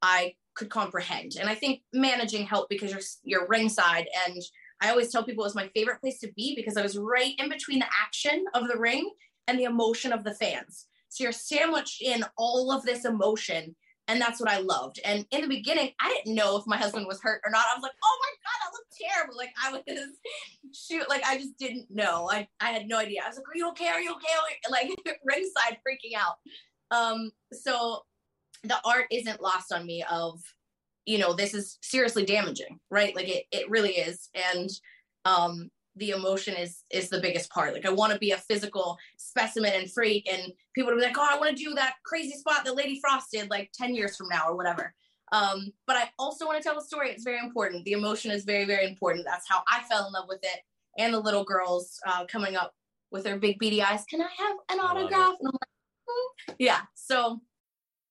I 0.02 0.34
could 0.54 0.70
comprehend. 0.70 1.36
And 1.38 1.48
I 1.48 1.54
think 1.54 1.82
managing 1.92 2.46
helped 2.46 2.68
because 2.68 2.90
you're 2.90 3.00
you're 3.24 3.48
ringside. 3.48 4.06
And 4.26 4.42
I 4.80 4.90
always 4.90 5.10
tell 5.10 5.24
people 5.24 5.44
it 5.44 5.48
was 5.48 5.54
my 5.54 5.70
favorite 5.74 6.00
place 6.00 6.18
to 6.20 6.32
be 6.36 6.54
because 6.54 6.76
I 6.76 6.82
was 6.82 6.96
right 6.96 7.34
in 7.38 7.48
between 7.48 7.80
the 7.80 7.86
action 8.00 8.44
of 8.54 8.68
the 8.68 8.78
ring 8.78 9.10
and 9.46 9.58
the 9.58 9.64
emotion 9.64 10.12
of 10.12 10.24
the 10.24 10.34
fans. 10.34 10.86
So 11.08 11.24
you're 11.24 11.32
sandwiched 11.32 12.02
in 12.02 12.24
all 12.36 12.70
of 12.70 12.84
this 12.84 13.04
emotion. 13.04 13.74
And 14.06 14.20
that's 14.20 14.40
what 14.40 14.50
I 14.50 14.58
loved. 14.58 15.00
And 15.04 15.26
in 15.30 15.42
the 15.42 15.48
beginning, 15.48 15.90
I 16.00 16.08
didn't 16.08 16.34
know 16.34 16.56
if 16.56 16.66
my 16.66 16.78
husband 16.78 17.06
was 17.06 17.20
hurt 17.20 17.42
or 17.44 17.50
not. 17.50 17.66
I 17.70 17.74
was 17.74 17.82
like, 17.82 17.92
oh 18.02 18.18
my 18.22 18.30
God, 18.42 18.66
I 18.66 18.72
look 18.72 18.86
terrible. 19.12 19.36
Like 19.36 19.50
I 19.62 19.72
was 19.72 19.82
shoot, 20.74 21.08
like 21.10 21.22
I 21.26 21.36
just 21.36 21.58
didn't 21.58 21.86
know. 21.90 22.28
I, 22.30 22.48
I 22.60 22.70
had 22.70 22.88
no 22.88 22.98
idea. 22.98 23.20
I 23.22 23.28
was 23.28 23.36
like, 23.36 23.48
Are 23.48 23.56
you 23.56 23.68
okay? 23.70 23.88
Are 23.88 24.00
you 24.00 24.12
okay? 24.12 24.70
Like 24.70 24.90
ringside 25.24 25.78
freaking 25.86 26.16
out. 26.16 26.36
Um, 26.90 27.30
so 27.52 28.02
the 28.64 28.78
art 28.84 29.06
isn't 29.10 29.42
lost 29.42 29.72
on 29.72 29.84
me 29.84 30.02
of, 30.10 30.40
you 31.08 31.16
know, 31.16 31.32
this 31.32 31.54
is 31.54 31.78
seriously 31.80 32.26
damaging, 32.26 32.78
right? 32.90 33.16
Like 33.16 33.28
it 33.28 33.44
it 33.50 33.70
really 33.70 33.92
is. 33.92 34.28
And 34.34 34.68
um 35.24 35.70
the 35.96 36.10
emotion 36.10 36.54
is 36.54 36.84
is 36.90 37.08
the 37.08 37.20
biggest 37.20 37.50
part. 37.50 37.72
Like 37.72 37.86
I 37.86 37.90
want 37.90 38.12
to 38.12 38.18
be 38.18 38.32
a 38.32 38.36
physical 38.36 38.98
specimen 39.16 39.72
and 39.74 39.90
freak, 39.90 40.30
and 40.30 40.52
people 40.74 40.92
would 40.92 41.00
be 41.00 41.06
like, 41.06 41.16
"Oh, 41.16 41.26
I 41.28 41.38
want 41.38 41.56
to 41.56 41.64
do 41.64 41.74
that 41.74 41.94
crazy 42.04 42.36
spot 42.36 42.64
that 42.66 42.76
Lady 42.76 43.00
Frost 43.00 43.28
did 43.32 43.48
like 43.48 43.70
ten 43.72 43.94
years 43.94 44.16
from 44.18 44.28
now 44.28 44.44
or 44.48 44.56
whatever." 44.56 44.94
Um, 45.32 45.72
but 45.86 45.96
I 45.96 46.10
also 46.18 46.46
want 46.46 46.58
to 46.62 46.62
tell 46.68 46.78
a 46.78 46.84
story. 46.84 47.10
It's 47.10 47.24
very 47.24 47.38
important. 47.38 47.86
The 47.86 47.92
emotion 47.92 48.30
is 48.30 48.44
very 48.44 48.66
very 48.66 48.86
important. 48.86 49.24
That's 49.24 49.48
how 49.48 49.62
I 49.66 49.82
fell 49.90 50.06
in 50.06 50.12
love 50.12 50.26
with 50.28 50.40
it. 50.42 50.60
And 50.98 51.14
the 51.14 51.20
little 51.20 51.44
girls 51.44 51.98
uh, 52.06 52.26
coming 52.26 52.54
up 52.54 52.74
with 53.10 53.24
their 53.24 53.38
big 53.38 53.58
beady 53.58 53.82
eyes. 53.82 54.04
Can 54.10 54.20
I 54.20 54.28
have 54.36 54.56
an 54.68 54.78
I 54.80 54.82
love 54.82 54.96
it. 54.98 55.00
autograph? 55.04 55.36
And 55.40 55.48
I'm 55.48 55.52
like, 55.62 55.70
"Hmm." 56.06 56.52
yeah. 56.58 56.80
So 56.94 57.40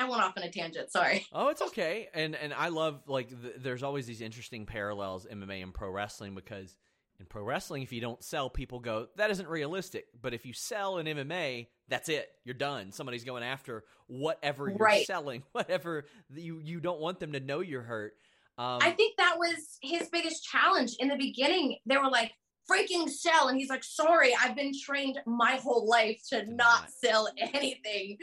I 0.00 0.08
went 0.08 0.22
off 0.22 0.34
on 0.36 0.42
a 0.42 0.50
tangent. 0.50 0.90
Sorry. 0.90 1.26
Oh, 1.32 1.48
it's 1.48 1.62
okay. 1.62 2.08
And 2.14 2.34
and 2.34 2.52
I 2.54 2.68
love 2.68 3.02
like 3.06 3.28
th- 3.28 3.54
there's 3.58 3.82
always 3.82 4.06
these 4.06 4.20
interesting 4.20 4.66
parallels 4.66 5.26
MMA 5.30 5.62
and 5.62 5.74
pro 5.74 5.90
wrestling 5.90 6.34
because 6.34 6.76
in 7.18 7.26
pro 7.26 7.42
wrestling 7.42 7.82
if 7.82 7.92
you 7.92 8.00
don't 8.00 8.22
sell 8.24 8.48
people 8.48 8.80
go 8.80 9.08
that 9.16 9.30
isn't 9.30 9.48
realistic. 9.48 10.06
But 10.20 10.34
if 10.34 10.46
you 10.46 10.52
sell 10.52 10.98
in 10.98 11.06
MMA, 11.06 11.66
that's 11.88 12.08
it. 12.08 12.28
You're 12.44 12.54
done. 12.54 12.92
Somebody's 12.92 13.24
going 13.24 13.42
after 13.42 13.84
whatever 14.06 14.68
you're 14.68 14.78
Right. 14.78 15.06
selling, 15.06 15.42
whatever 15.52 16.06
you 16.34 16.60
you 16.64 16.80
don't 16.80 17.00
want 17.00 17.20
them 17.20 17.32
to 17.32 17.40
know 17.40 17.60
you're 17.60 17.82
hurt. 17.82 18.14
Um, 18.58 18.78
I 18.82 18.90
think 18.90 19.16
that 19.16 19.36
was 19.38 19.78
his 19.82 20.08
biggest 20.10 20.44
challenge 20.44 20.96
in 20.98 21.08
the 21.08 21.16
beginning. 21.16 21.78
They 21.86 21.96
were 21.96 22.10
like, 22.10 22.32
freaking 22.70 23.08
sell. 23.08 23.48
And 23.48 23.58
he's 23.58 23.70
like, 23.70 23.82
sorry, 23.82 24.32
I've 24.38 24.54
been 24.54 24.72
trained 24.78 25.18
my 25.26 25.52
whole 25.56 25.88
life 25.88 26.20
to 26.28 26.44
not 26.46 26.56
not. 26.56 26.90
sell 26.90 27.28
anything 27.38 28.18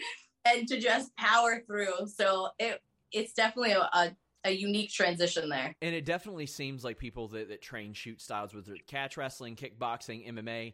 and 0.56 0.68
to 0.68 0.80
just 0.80 1.16
power 1.16 1.64
through. 1.66 2.08
So 2.08 2.50
it 2.60 2.82
it's 3.12 3.34
definitely 3.34 3.72
a, 3.72 3.89
a, 3.93 4.16
a 4.43 4.52
unique 4.52 4.91
transition 4.91 5.50
there. 5.50 5.76
And 5.82 5.95
it 5.95 6.06
definitely 6.06 6.45
seems 6.45 6.84
like 6.84 6.98
people 6.98 7.28
that, 7.30 7.50
that 7.50 7.62
train 7.62 7.93
shoot 7.93 8.22
styles, 8.22 8.54
with 8.54 8.70
catch 8.86 9.18
wrestling, 9.18 9.56
kickboxing, 9.56 10.28
MMA, 10.28 10.74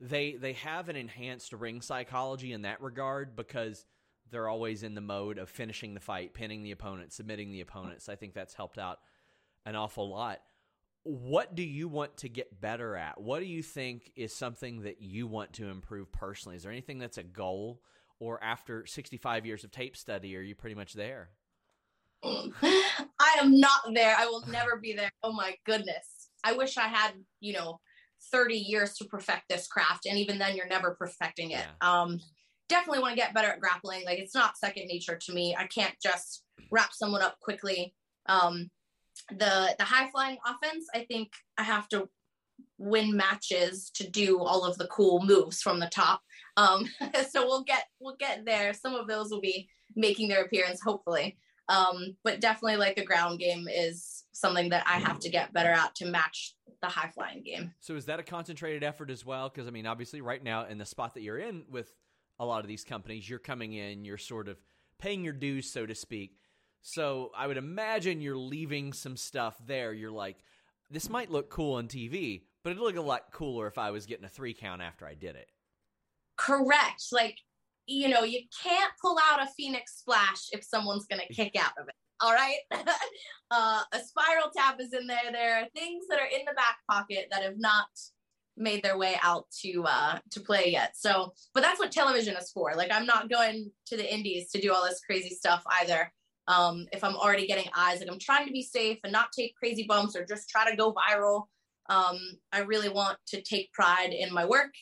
they 0.00 0.34
they 0.34 0.54
have 0.54 0.88
an 0.88 0.96
enhanced 0.96 1.52
ring 1.52 1.82
psychology 1.82 2.52
in 2.52 2.62
that 2.62 2.80
regard 2.80 3.36
because 3.36 3.84
they're 4.30 4.48
always 4.48 4.82
in 4.82 4.94
the 4.94 5.00
mode 5.00 5.38
of 5.38 5.48
finishing 5.48 5.94
the 5.94 6.00
fight, 6.00 6.34
pinning 6.34 6.62
the 6.62 6.70
opponent, 6.70 7.12
submitting 7.12 7.50
the 7.50 7.60
opponent. 7.60 8.00
So 8.02 8.12
I 8.12 8.16
think 8.16 8.32
that's 8.32 8.54
helped 8.54 8.78
out 8.78 9.00
an 9.66 9.74
awful 9.76 10.08
lot. 10.08 10.40
What 11.02 11.54
do 11.54 11.62
you 11.62 11.88
want 11.88 12.18
to 12.18 12.28
get 12.28 12.60
better 12.60 12.94
at? 12.94 13.20
What 13.20 13.40
do 13.40 13.46
you 13.46 13.62
think 13.62 14.12
is 14.16 14.34
something 14.34 14.82
that 14.82 15.00
you 15.00 15.26
want 15.26 15.54
to 15.54 15.68
improve 15.68 16.12
personally? 16.12 16.56
Is 16.56 16.62
there 16.62 16.72
anything 16.72 16.98
that's 16.98 17.18
a 17.18 17.22
goal? 17.22 17.82
Or 18.20 18.42
after 18.44 18.86
65 18.86 19.46
years 19.46 19.64
of 19.64 19.70
tape 19.70 19.96
study, 19.96 20.36
are 20.36 20.42
you 20.42 20.54
pretty 20.54 20.76
much 20.76 20.92
there? 20.92 21.30
I 22.22 23.36
am 23.40 23.58
not 23.58 23.80
there. 23.94 24.14
I 24.16 24.26
will 24.26 24.44
never 24.46 24.76
be 24.76 24.92
there. 24.92 25.10
Oh 25.22 25.32
my 25.32 25.54
goodness. 25.64 26.28
I 26.44 26.52
wish 26.52 26.76
I 26.76 26.86
had, 26.86 27.12
you 27.40 27.54
know, 27.54 27.80
30 28.30 28.54
years 28.54 28.94
to 28.98 29.06
perfect 29.06 29.44
this 29.48 29.66
craft. 29.66 30.06
And 30.06 30.18
even 30.18 30.38
then 30.38 30.54
you're 30.54 30.68
never 30.68 30.94
perfecting 30.94 31.52
it. 31.52 31.64
Um 31.80 32.20
definitely 32.68 33.00
want 33.00 33.12
to 33.12 33.20
get 33.20 33.34
better 33.34 33.48
at 33.48 33.60
grappling. 33.60 34.04
Like 34.04 34.18
it's 34.18 34.34
not 34.34 34.58
second 34.58 34.86
nature 34.86 35.16
to 35.16 35.32
me. 35.32 35.56
I 35.58 35.66
can't 35.66 35.94
just 36.02 36.44
wrap 36.70 36.92
someone 36.92 37.22
up 37.22 37.38
quickly. 37.40 37.94
Um 38.26 38.70
the 39.30 39.74
the 39.78 39.84
high 39.84 40.10
flying 40.10 40.36
offense, 40.46 40.86
I 40.94 41.04
think 41.04 41.30
I 41.56 41.62
have 41.62 41.88
to 41.88 42.08
win 42.80 43.16
matches 43.16 43.90
to 43.94 44.08
do 44.08 44.40
all 44.40 44.64
of 44.64 44.76
the 44.78 44.88
cool 44.88 45.22
moves 45.24 45.62
from 45.62 45.78
the 45.78 45.88
top. 45.88 46.22
Um 46.56 46.86
so 47.30 47.46
we'll 47.46 47.64
get 47.64 47.84
we'll 48.00 48.16
get 48.18 48.44
there. 48.44 48.72
Some 48.72 48.94
of 48.94 49.06
those 49.06 49.30
will 49.30 49.40
be 49.40 49.68
making 49.94 50.28
their 50.28 50.42
appearance 50.42 50.80
hopefully 50.82 51.36
um, 51.70 52.16
but 52.24 52.40
definitely 52.40 52.78
like 52.78 52.96
the 52.96 53.04
ground 53.04 53.38
game 53.38 53.68
is 53.68 54.24
something 54.32 54.70
that 54.70 54.84
I 54.86 54.98
have 54.98 55.20
to 55.20 55.30
get 55.30 55.52
better 55.52 55.70
at 55.70 55.94
to 55.96 56.06
match 56.06 56.56
the 56.82 56.88
high 56.88 57.10
flying 57.14 57.42
game. 57.44 57.72
So 57.78 57.94
is 57.94 58.06
that 58.06 58.18
a 58.18 58.24
concentrated 58.24 58.82
effort 58.82 59.08
as 59.08 59.24
well? 59.24 59.48
Because 59.48 59.68
I 59.68 59.70
mean, 59.70 59.86
obviously, 59.86 60.20
right 60.20 60.42
now 60.42 60.66
in 60.66 60.78
the 60.78 60.84
spot 60.84 61.14
that 61.14 61.22
you're 61.22 61.38
in 61.38 61.62
with 61.70 61.94
a 62.40 62.44
lot 62.44 62.62
of 62.62 62.66
these 62.66 62.82
companies, 62.82 63.30
you're 63.30 63.38
coming 63.38 63.74
in, 63.74 64.04
you're 64.04 64.18
sort 64.18 64.48
of 64.48 64.58
paying 64.98 65.22
your 65.22 65.32
dues, 65.32 65.70
so 65.70 65.86
to 65.86 65.94
speak. 65.94 66.38
So 66.82 67.30
I 67.36 67.46
would 67.46 67.56
imagine 67.56 68.20
you're 68.20 68.36
leaving 68.36 68.92
some 68.92 69.16
stuff 69.16 69.56
there. 69.64 69.92
You're 69.92 70.10
like, 70.10 70.38
this 70.90 71.08
might 71.08 71.30
look 71.30 71.50
cool 71.50 71.74
on 71.74 71.86
TV, 71.86 72.42
but 72.62 72.70
it'd 72.70 72.82
look 72.82 72.96
a 72.96 73.00
lot 73.00 73.32
cooler 73.32 73.66
if 73.66 73.78
I 73.78 73.90
was 73.90 74.06
getting 74.06 74.24
a 74.24 74.28
three 74.28 74.54
count 74.54 74.82
after 74.82 75.06
I 75.06 75.14
did 75.14 75.36
it. 75.36 75.48
Correct. 76.36 77.04
Like, 77.12 77.36
you 77.86 78.08
know, 78.08 78.22
you 78.22 78.40
can't 78.62 78.92
pull 79.00 79.18
out 79.30 79.42
a 79.42 79.48
Phoenix 79.56 79.98
splash 79.98 80.48
if 80.52 80.64
someone's 80.64 81.06
going 81.06 81.22
to 81.26 81.34
kick 81.34 81.56
out 81.56 81.72
of 81.80 81.88
it. 81.88 81.94
All 82.20 82.32
right. 82.32 82.58
uh, 83.50 83.82
a 83.92 83.98
spiral 83.98 84.50
tap 84.54 84.80
is 84.80 84.92
in 84.92 85.06
there. 85.06 85.32
There 85.32 85.60
are 85.60 85.66
things 85.74 86.04
that 86.10 86.18
are 86.18 86.26
in 86.26 86.44
the 86.46 86.54
back 86.54 86.78
pocket 86.88 87.28
that 87.30 87.42
have 87.42 87.58
not 87.58 87.86
made 88.56 88.82
their 88.82 88.98
way 88.98 89.16
out 89.22 89.46
to 89.50 89.84
uh 89.86 90.18
to 90.30 90.40
play 90.40 90.70
yet 90.70 90.92
so 90.94 91.32
but 91.54 91.62
that's 91.62 91.78
what 91.78 91.90
television 91.90 92.36
is 92.36 92.50
for 92.50 92.74
like 92.76 92.92
i'm 92.92 93.06
not 93.06 93.30
going 93.30 93.70
to 93.86 93.96
the 93.96 94.14
indies 94.14 94.50
to 94.50 94.60
do 94.60 94.72
all 94.72 94.84
this 94.84 95.00
crazy 95.00 95.34
stuff 95.34 95.62
either 95.80 96.12
um 96.46 96.86
if 96.92 97.02
i'm 97.02 97.16
already 97.16 97.46
getting 97.46 97.68
eyes 97.74 98.00
like 98.00 98.10
i'm 98.10 98.18
trying 98.18 98.46
to 98.46 98.52
be 98.52 98.62
safe 98.62 98.98
and 99.02 99.12
not 99.12 99.28
take 99.36 99.54
crazy 99.56 99.86
bumps 99.88 100.14
or 100.14 100.26
just 100.26 100.48
try 100.48 100.68
to 100.68 100.76
go 100.76 100.92
viral 100.92 101.44
um 101.90 102.18
i 102.52 102.60
really 102.60 102.88
want 102.88 103.18
to 103.26 103.42
take 103.42 103.72
pride 103.72 104.12
in 104.12 104.32
my 104.32 104.46
work 104.46 104.72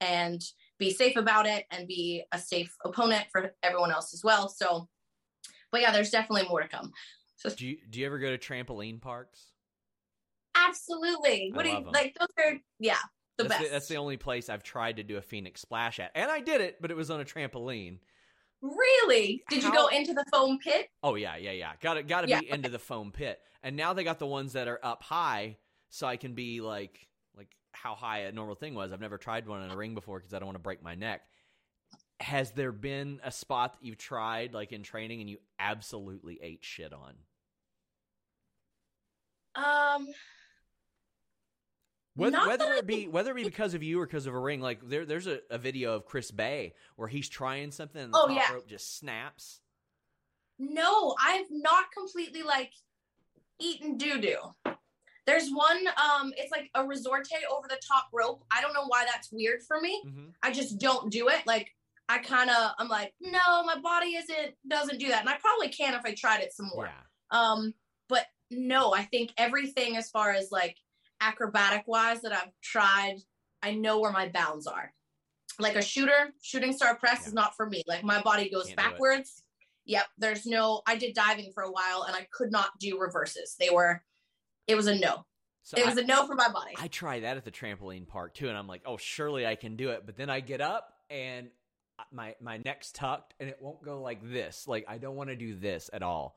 and 0.00 0.42
be 0.78 0.92
safe 0.92 1.16
about 1.16 1.46
it 1.46 1.64
and 1.70 1.88
be 1.88 2.22
a 2.32 2.38
safe 2.38 2.74
opponent 2.84 3.24
for 3.32 3.54
everyone 3.62 3.90
else 3.90 4.12
as 4.12 4.22
well 4.22 4.48
so 4.48 4.86
but 5.72 5.80
yeah 5.80 5.90
there's 5.90 6.10
definitely 6.10 6.46
more 6.48 6.60
to 6.60 6.68
come 6.68 6.92
so 7.36 7.48
do 7.48 7.66
you 7.66 7.78
do 7.88 8.00
you 8.00 8.06
ever 8.06 8.18
go 8.18 8.36
to 8.36 8.38
trampoline 8.38 9.00
parks 9.00 9.52
absolutely 10.54 11.50
what 11.54 11.64
do 11.64 11.70
you 11.70 11.82
them. 11.82 11.92
like 11.92 12.14
those 12.18 12.28
are 12.44 12.54
yeah 12.78 12.96
the 13.36 13.44
that's 13.44 13.54
best. 13.54 13.64
The, 13.64 13.70
that's 13.70 13.88
the 13.88 13.96
only 13.96 14.16
place 14.16 14.48
I've 14.48 14.62
tried 14.62 14.96
to 14.96 15.02
do 15.02 15.16
a 15.16 15.22
Phoenix 15.22 15.60
splash 15.60 16.00
at, 16.00 16.10
and 16.14 16.30
I 16.30 16.40
did 16.40 16.60
it, 16.60 16.80
but 16.80 16.90
it 16.90 16.96
was 16.96 17.10
on 17.10 17.20
a 17.20 17.24
trampoline. 17.24 17.98
Really? 18.62 19.42
Did 19.50 19.62
How? 19.62 19.68
you 19.68 19.74
go 19.74 19.86
into 19.88 20.14
the 20.14 20.24
foam 20.32 20.58
pit? 20.58 20.88
Oh 21.02 21.14
yeah, 21.14 21.36
yeah, 21.36 21.52
yeah. 21.52 21.72
Got 21.80 21.94
to 21.94 22.02
got 22.02 22.22
to 22.22 22.28
yeah, 22.28 22.40
be 22.40 22.46
okay. 22.46 22.54
into 22.54 22.68
the 22.70 22.78
foam 22.78 23.12
pit. 23.12 23.38
And 23.62 23.76
now 23.76 23.92
they 23.92 24.04
got 24.04 24.18
the 24.18 24.26
ones 24.26 24.52
that 24.54 24.68
are 24.68 24.80
up 24.82 25.02
high, 25.02 25.56
so 25.90 26.06
I 26.06 26.16
can 26.16 26.34
be 26.34 26.60
like 26.60 27.08
like 27.36 27.54
how 27.72 27.94
high 27.94 28.20
a 28.20 28.32
normal 28.32 28.54
thing 28.54 28.74
was. 28.74 28.92
I've 28.92 29.00
never 29.00 29.18
tried 29.18 29.46
one 29.46 29.62
in 29.62 29.70
a 29.70 29.76
ring 29.76 29.94
before 29.94 30.18
because 30.18 30.34
I 30.34 30.38
don't 30.38 30.46
want 30.46 30.56
to 30.56 30.62
break 30.62 30.82
my 30.82 30.94
neck. 30.94 31.22
Has 32.20 32.52
there 32.52 32.72
been 32.72 33.20
a 33.22 33.30
spot 33.30 33.74
that 33.74 33.84
you've 33.84 33.98
tried 33.98 34.54
like 34.54 34.72
in 34.72 34.82
training 34.82 35.20
and 35.20 35.28
you 35.28 35.38
absolutely 35.58 36.38
ate 36.42 36.64
shit 36.64 36.92
on? 36.92 37.14
Um, 39.54 40.08
whether, 42.14 42.38
whether 42.46 42.72
it 42.72 42.86
be 42.86 43.08
whether 43.08 43.30
it 43.32 43.36
be 43.36 43.44
because 43.44 43.74
of 43.74 43.82
you 43.82 44.00
or 44.00 44.06
because 44.06 44.26
of 44.26 44.34
a 44.34 44.38
ring, 44.38 44.60
like 44.60 44.80
there, 44.88 45.04
there's 45.04 45.26
a, 45.26 45.40
a 45.50 45.58
video 45.58 45.94
of 45.94 46.06
Chris 46.06 46.30
Bey 46.30 46.72
where 46.96 47.08
he's 47.08 47.28
trying 47.28 47.70
something 47.70 48.02
and 48.02 48.14
the 48.14 48.18
oh, 48.18 48.26
top 48.28 48.36
yeah. 48.36 48.52
rope 48.54 48.66
just 48.66 48.98
snaps. 48.98 49.60
No, 50.58 51.14
I've 51.22 51.46
not 51.50 51.92
completely 51.92 52.42
like 52.42 52.72
eaten 53.60 53.98
doo 53.98 54.18
doo. 54.18 54.72
There's 55.26 55.50
one, 55.50 55.86
um, 55.88 56.32
it's 56.36 56.52
like 56.52 56.70
a 56.74 56.84
resorte 56.84 57.26
over 57.50 57.66
the 57.68 57.80
top 57.86 58.08
rope. 58.12 58.44
I 58.50 58.60
don't 58.60 58.74
know 58.74 58.86
why 58.86 59.04
that's 59.04 59.32
weird 59.32 59.62
for 59.66 59.80
me. 59.80 60.02
Mm-hmm. 60.06 60.26
I 60.42 60.52
just 60.52 60.78
don't 60.78 61.10
do 61.10 61.28
it. 61.28 61.46
Like 61.46 61.74
I 62.08 62.18
kind 62.18 62.48
of, 62.48 62.72
I'm 62.78 62.88
like, 62.88 63.12
no, 63.20 63.64
my 63.64 63.78
body 63.82 64.10
isn't 64.10 64.54
doesn't 64.68 65.00
do 65.00 65.08
that, 65.08 65.20
and 65.20 65.28
I 65.28 65.36
probably 65.38 65.68
can 65.68 65.94
if 65.94 66.02
I 66.04 66.14
tried 66.14 66.42
it 66.42 66.52
some 66.52 66.70
more. 66.72 66.86
Yeah. 66.86 67.40
Um, 67.40 67.74
but 68.08 68.26
no, 68.50 68.94
I 68.94 69.02
think 69.02 69.32
everything 69.36 69.96
as 69.96 70.10
far 70.10 70.30
as 70.30 70.52
like 70.52 70.76
acrobatic 71.20 71.84
wise 71.86 72.22
that 72.22 72.32
I've 72.32 72.52
tried, 72.62 73.16
I 73.62 73.72
know 73.72 73.98
where 73.98 74.12
my 74.12 74.28
bounds 74.28 74.66
are. 74.66 74.92
Like 75.58 75.74
a 75.74 75.82
shooter, 75.82 76.32
shooting 76.42 76.72
star 76.72 76.96
press 76.96 77.20
yeah. 77.22 77.28
is 77.28 77.34
not 77.34 77.56
for 77.56 77.66
me. 77.66 77.82
Like 77.86 78.04
my 78.04 78.20
body 78.20 78.48
goes 78.50 78.66
Can't 78.66 78.76
backwards. 78.76 79.42
Yep. 79.86 80.04
There's 80.18 80.46
no, 80.46 80.82
I 80.86 80.96
did 80.96 81.14
diving 81.14 81.52
for 81.54 81.62
a 81.62 81.70
while 81.70 82.02
and 82.02 82.14
I 82.14 82.26
could 82.32 82.52
not 82.52 82.70
do 82.78 82.98
reverses. 82.98 83.56
They 83.58 83.70
were, 83.70 84.02
it 84.66 84.74
was 84.74 84.86
a 84.86 84.94
no. 84.98 85.24
So 85.62 85.76
it 85.78 85.86
was 85.86 85.98
I, 85.98 86.02
a 86.02 86.04
no 86.04 86.26
for 86.26 86.34
my 86.34 86.48
body. 86.48 86.74
I 86.78 86.88
try 86.88 87.20
that 87.20 87.36
at 87.36 87.44
the 87.44 87.50
trampoline 87.50 88.06
park 88.06 88.34
too. 88.34 88.48
And 88.48 88.56
I'm 88.56 88.68
like, 88.68 88.82
oh, 88.86 88.96
surely 88.96 89.46
I 89.46 89.56
can 89.56 89.76
do 89.76 89.90
it. 89.90 90.04
But 90.06 90.16
then 90.16 90.30
I 90.30 90.40
get 90.40 90.60
up 90.60 90.92
and 91.10 91.48
my, 92.12 92.36
my 92.40 92.58
neck's 92.58 92.92
tucked 92.92 93.34
and 93.40 93.48
it 93.48 93.58
won't 93.60 93.82
go 93.82 94.00
like 94.00 94.20
this. 94.30 94.68
Like 94.68 94.84
I 94.88 94.98
don't 94.98 95.16
want 95.16 95.30
to 95.30 95.36
do 95.36 95.56
this 95.56 95.90
at 95.92 96.02
all. 96.02 96.36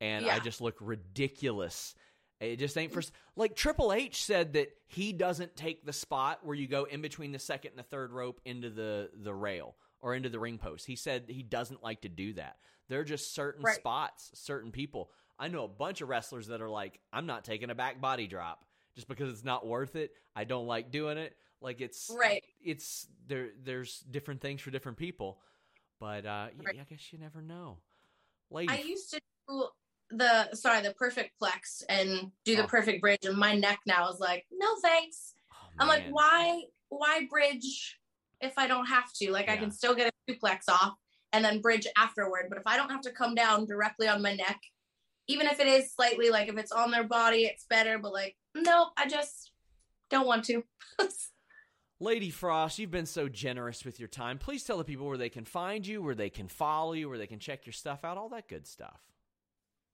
And 0.00 0.24
yeah. 0.24 0.34
I 0.34 0.38
just 0.38 0.62
look 0.62 0.76
ridiculous 0.80 1.94
it 2.40 2.58
just 2.58 2.76
ain't 2.78 2.92
for 2.92 3.02
like 3.36 3.54
Triple 3.54 3.92
H 3.92 4.24
said 4.24 4.54
that 4.54 4.70
he 4.86 5.12
doesn't 5.12 5.56
take 5.56 5.84
the 5.84 5.92
spot 5.92 6.40
where 6.42 6.54
you 6.54 6.66
go 6.66 6.84
in 6.84 7.02
between 7.02 7.32
the 7.32 7.38
second 7.38 7.72
and 7.72 7.78
the 7.78 7.84
third 7.84 8.12
rope 8.12 8.40
into 8.44 8.70
the 8.70 9.10
the 9.22 9.34
rail 9.34 9.76
or 10.00 10.14
into 10.14 10.30
the 10.30 10.38
ring 10.38 10.56
post. 10.56 10.86
He 10.86 10.96
said 10.96 11.24
he 11.28 11.42
doesn't 11.42 11.82
like 11.82 12.00
to 12.02 12.08
do 12.08 12.32
that. 12.34 12.56
There 12.88 13.00
are 13.00 13.04
just 13.04 13.34
certain 13.34 13.62
right. 13.62 13.76
spots, 13.76 14.30
certain 14.34 14.72
people. 14.72 15.10
I 15.40 15.48
know 15.48 15.64
a 15.64 15.68
bunch 15.68 16.02
of 16.02 16.08
wrestlers 16.10 16.48
that 16.48 16.60
are 16.60 16.68
like, 16.68 17.00
I'm 17.12 17.24
not 17.24 17.44
taking 17.44 17.70
a 17.70 17.74
back 17.74 18.00
body 18.00 18.26
drop 18.26 18.64
just 18.94 19.08
because 19.08 19.32
it's 19.32 19.44
not 19.44 19.66
worth 19.66 19.96
it. 19.96 20.12
I 20.36 20.44
don't 20.44 20.66
like 20.66 20.90
doing 20.90 21.16
it. 21.16 21.34
Like 21.62 21.80
it's 21.80 22.10
right. 22.16 22.44
It's 22.62 23.06
there. 23.26 23.48
There's 23.64 24.00
different 24.10 24.40
things 24.40 24.60
for 24.60 24.70
different 24.70 24.98
people, 24.98 25.38
but 25.98 26.26
uh, 26.26 26.48
right. 26.64 26.74
yeah, 26.74 26.82
I 26.82 26.84
guess 26.84 27.12
you 27.12 27.18
never 27.18 27.42
know. 27.42 27.78
Lady, 28.50 28.72
I 28.72 28.78
used 28.78 29.10
to 29.10 29.20
do 29.48 29.64
the 30.10 30.54
sorry 30.54 30.82
the 30.82 30.92
perfect 30.94 31.32
plex 31.40 31.82
and 31.88 32.30
do 32.44 32.56
the 32.56 32.64
oh. 32.64 32.66
perfect 32.66 33.00
bridge 33.00 33.24
and 33.24 33.36
my 33.36 33.54
neck 33.54 33.78
now 33.86 34.08
is 34.08 34.18
like 34.18 34.44
no 34.50 34.66
thanks 34.82 35.34
oh, 35.52 35.56
i'm 35.78 35.86
like 35.86 36.02
why 36.10 36.62
why 36.88 37.24
bridge 37.30 37.96
if 38.40 38.52
i 38.56 38.66
don't 38.66 38.86
have 38.86 39.12
to 39.12 39.30
like 39.30 39.46
yeah. 39.46 39.52
i 39.52 39.56
can 39.56 39.70
still 39.70 39.94
get 39.94 40.08
a 40.08 40.32
suplex 40.32 40.68
off 40.68 40.94
and 41.32 41.44
then 41.44 41.60
bridge 41.60 41.86
afterward 41.96 42.46
but 42.48 42.58
if 42.58 42.66
i 42.66 42.76
don't 42.76 42.90
have 42.90 43.00
to 43.00 43.12
come 43.12 43.36
down 43.36 43.64
directly 43.66 44.08
on 44.08 44.20
my 44.20 44.34
neck 44.34 44.58
even 45.30 45.46
if 45.46 45.60
it 45.60 45.66
is 45.66 45.92
slightly 45.92 46.30
like 46.30 46.48
if 46.48 46.58
it's 46.58 46.72
on 46.72 46.90
their 46.90 47.04
body 47.04 47.44
it's 47.44 47.64
better 47.70 47.98
but 47.98 48.12
like 48.12 48.36
no 48.54 48.88
i 48.96 49.08
just 49.08 49.52
don't 50.10 50.26
want 50.26 50.44
to 50.44 50.62
Lady 52.02 52.30
Frost, 52.30 52.78
you've 52.78 52.90
been 52.90 53.04
so 53.04 53.28
generous 53.28 53.84
with 53.84 54.00
your 54.00 54.08
time. 54.08 54.38
Please 54.38 54.64
tell 54.64 54.78
the 54.78 54.84
people 54.84 55.06
where 55.06 55.18
they 55.18 55.28
can 55.28 55.44
find 55.44 55.86
you, 55.86 56.02
where 56.02 56.14
they 56.14 56.30
can 56.30 56.48
follow 56.48 56.94
you, 56.94 57.10
where 57.10 57.18
they 57.18 57.26
can 57.26 57.38
check 57.38 57.66
your 57.66 57.74
stuff 57.74 58.04
out, 58.04 58.16
all 58.16 58.30
that 58.30 58.48
good 58.48 58.66
stuff. 58.66 58.98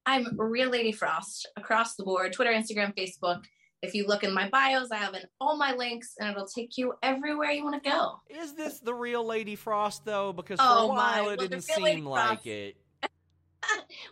I'm 0.06 0.38
Real 0.38 0.70
Lady 0.70 0.92
Frost 0.92 1.48
across 1.56 1.96
the 1.96 2.04
board 2.04 2.32
Twitter, 2.32 2.52
Instagram, 2.52 2.94
Facebook. 2.96 3.42
If 3.82 3.92
you 3.92 4.06
look 4.06 4.22
in 4.22 4.32
my 4.32 4.48
bios, 4.48 4.92
I 4.92 4.98
have 4.98 5.14
in 5.14 5.22
all 5.40 5.56
my 5.56 5.74
links 5.74 6.14
and 6.18 6.30
it'll 6.30 6.46
take 6.46 6.78
you 6.78 6.94
everywhere 7.02 7.50
you 7.50 7.64
want 7.64 7.82
to 7.82 7.90
go. 7.90 8.20
Is 8.30 8.54
this 8.54 8.78
the 8.78 8.94
real 8.94 9.26
Lady 9.26 9.56
Frost 9.56 10.04
though? 10.04 10.32
Because 10.32 10.60
for 10.60 10.66
oh 10.66 10.84
a 10.84 10.88
while 10.88 11.24
my. 11.24 11.32
it 11.32 11.38
well, 11.38 11.48
didn't 11.48 11.62
seem 11.62 12.06
like 12.06 12.46
it. 12.46 12.76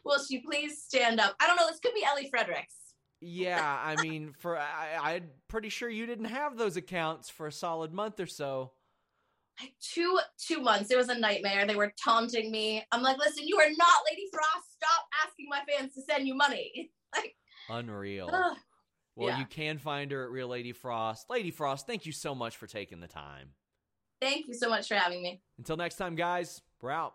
Will 0.05 0.23
she 0.23 0.41
please 0.41 0.83
stand 0.83 1.21
up? 1.21 1.35
I 1.41 1.47
don't 1.47 1.57
know. 1.57 1.67
This 1.69 1.81
could 1.81 1.95
be 1.95 2.05
Ellie 2.05 2.29
Fredericks. 2.31 2.75
Yeah, 3.21 3.79
I 3.83 4.01
mean, 4.03 4.35
for 4.39 4.59
I, 4.59 4.99
I'm 5.01 5.31
pretty 5.49 5.71
sure 5.71 5.89
you 5.89 6.05
didn't 6.05 6.27
have 6.27 6.59
those 6.59 6.77
accounts 6.77 7.31
for 7.31 7.47
a 7.47 7.53
solid 7.53 7.93
month 7.93 8.21
or 8.21 8.27
so 8.27 8.73
Like 9.59 9.73
two 9.81 10.19
two 10.39 10.61
months. 10.61 10.91
It 10.91 10.99
was 10.99 11.09
a 11.09 11.19
nightmare. 11.19 11.67
They 11.67 11.75
were 11.75 11.95
taunting 12.03 12.51
me. 12.51 12.85
I'm 12.93 13.03
like, 13.03 13.17
listen, 13.19 13.49
you 13.49 13.59
are 13.59 13.71
not 13.71 13.97
Lady 14.11 14.27
Frost. 14.31 14.73
Stop 14.73 15.07
asking 15.27 15.47
my 15.49 15.61
fans 15.67 15.95
to 15.95 16.03
send 16.03 16.27
you 16.27 16.35
money. 16.35 16.91
like 17.17 17.35
unreal. 17.71 18.29
Well, 19.17 19.29
yeah. 19.29 19.39
you 19.39 19.47
can 19.47 19.79
find 19.79 20.11
her 20.11 20.25
at 20.25 20.31
Real 20.31 20.49
Lady 20.49 20.73
Frost. 20.73 21.31
Lady 21.31 21.51
Frost, 21.51 21.87
thank 21.87 22.05
you 22.05 22.13
so 22.13 22.35
much 22.35 22.57
for 22.57 22.67
taking 22.67 23.01
the 23.01 23.07
time. 23.07 23.51
Thank 24.21 24.49
you 24.49 24.55
so 24.55 24.69
much 24.69 24.89
for 24.89 24.97
having 24.97 25.23
me. 25.23 25.41
Until 25.57 25.77
next 25.77 25.97
time, 25.97 26.17
guys, 26.17 26.61
we're 26.81 26.91
out. 26.91 27.15